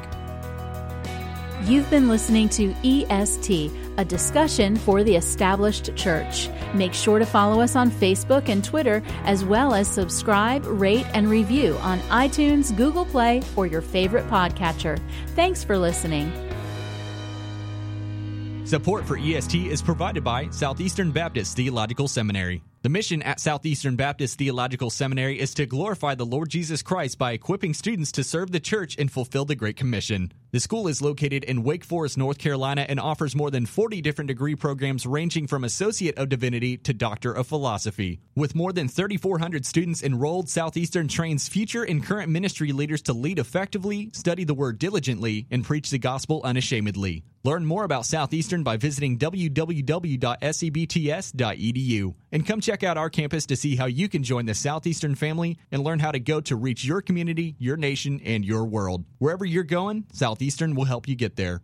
You've 1.64 1.90
been 1.92 2.08
listening 2.08 2.50
to 2.50 2.74
EST, 2.84 3.72
a 3.98 4.04
discussion 4.04 4.76
for 4.76 5.04
the 5.04 5.16
established 5.16 5.96
church. 5.96 6.50
Make 6.74 6.94
sure 6.94 7.20
to 7.20 7.26
follow 7.26 7.62
us 7.62 7.76
on 7.76 7.92
Facebook 7.92 8.50
and 8.50 8.64
Twitter, 8.64 9.04
as 9.26 9.46
well 9.46 9.76
as 9.76 9.88
subscribe, 9.88 10.66
rate, 10.66 11.06
and 11.14 11.30
review 11.30 11.78
on 11.82 12.00
iTunes, 12.10 12.76
Google 12.76 13.06
Play, 13.06 13.44
or 13.56 13.68
your 13.68 13.82
favorite 13.82 14.28
podcatcher. 14.28 15.00
Thanks 15.36 15.64
for 15.64 15.78
listening. 15.78 16.32
Support 18.66 19.06
for 19.06 19.20
EST 19.20 19.68
is 19.68 19.84
provided 19.84 20.24
by 20.24 20.50
Southeastern 20.50 21.12
Baptist 21.12 21.56
Theological 21.56 22.08
Seminary. 22.08 22.64
The 22.84 22.90
mission 22.90 23.22
at 23.22 23.40
Southeastern 23.40 23.96
Baptist 23.96 24.40
Theological 24.40 24.90
Seminary 24.90 25.40
is 25.40 25.54
to 25.54 25.68
glorify 25.68 26.16
the 26.16 26.26
Lord 26.26 26.50
Jesus 26.50 26.82
Christ 26.82 27.20
by 27.20 27.34
equipping 27.34 27.76
students 27.76 28.12
to 28.14 28.24
serve 28.24 28.52
the 28.52 28.60
church 28.60 28.96
and 28.98 29.12
fulfill 29.12 29.46
the 29.46 29.56
Great 29.56 29.76
Commission. 29.76 30.32
The 30.50 30.60
school 30.60 30.88
is 30.88 31.00
located 31.00 31.44
in 31.44 31.62
Wake 31.62 31.84
Forest, 31.86 32.18
North 32.18 32.40
Carolina, 32.40 32.84
and 32.90 33.00
offers 33.00 33.36
more 33.36 33.52
than 33.52 33.68
40 33.68 34.02
different 34.02 34.30
degree 34.30 34.56
programs 34.56 35.06
ranging 35.06 35.46
from 35.46 35.64
Associate 35.64 36.18
of 36.18 36.30
Divinity 36.30 36.76
to 36.78 36.92
Doctor 36.92 37.32
of 37.32 37.46
Philosophy. 37.46 38.20
With 38.36 38.56
more 38.56 38.74
than 38.74 38.88
3,400 38.88 39.64
students 39.64 40.02
enrolled, 40.02 40.50
Southeastern 40.50 41.08
trains 41.08 41.48
future 41.48 41.84
and 41.84 42.04
current 42.04 42.32
ministry 42.32 42.72
leaders 42.72 43.04
to 43.04 43.14
lead 43.14 43.38
effectively, 43.38 44.10
study 44.12 44.44
the 44.44 44.56
Word 44.56 44.80
diligently, 44.80 45.46
and 45.52 45.64
preach 45.64 45.92
the 45.92 46.00
gospel 46.00 46.42
unashamedly. 46.44 47.24
Learn 47.44 47.66
more 47.66 47.86
about 47.86 48.06
Southeastern 48.06 48.62
by 48.62 48.78
visiting 48.78 49.18
www.sebts.edu 49.18 49.76
and 52.32 52.46
come 52.46 52.62
check 52.72 52.84
out 52.84 52.98
our 52.98 53.10
campus 53.10 53.46
to 53.46 53.56
see 53.58 53.76
how 53.76 53.86
you 53.86 54.08
can 54.08 54.24
join 54.24 54.46
the 54.46 54.54
Southeastern 54.54 55.14
family 55.14 55.58
and 55.74 55.84
learn 55.84 56.00
how 56.00 56.10
to 56.10 56.22
go 56.22 56.40
to 56.40 56.56
reach 56.56 56.86
your 56.86 57.02
community, 57.02 57.54
your 57.60 57.76
nation, 57.76 58.22
and 58.24 58.46
your 58.46 58.64
world. 58.64 59.04
Wherever 59.18 59.44
you're 59.44 59.66
going, 59.66 60.06
Southeastern 60.14 60.74
will 60.74 60.86
help 60.86 61.06
you 61.06 61.16
get 61.16 61.36
there. 61.36 61.60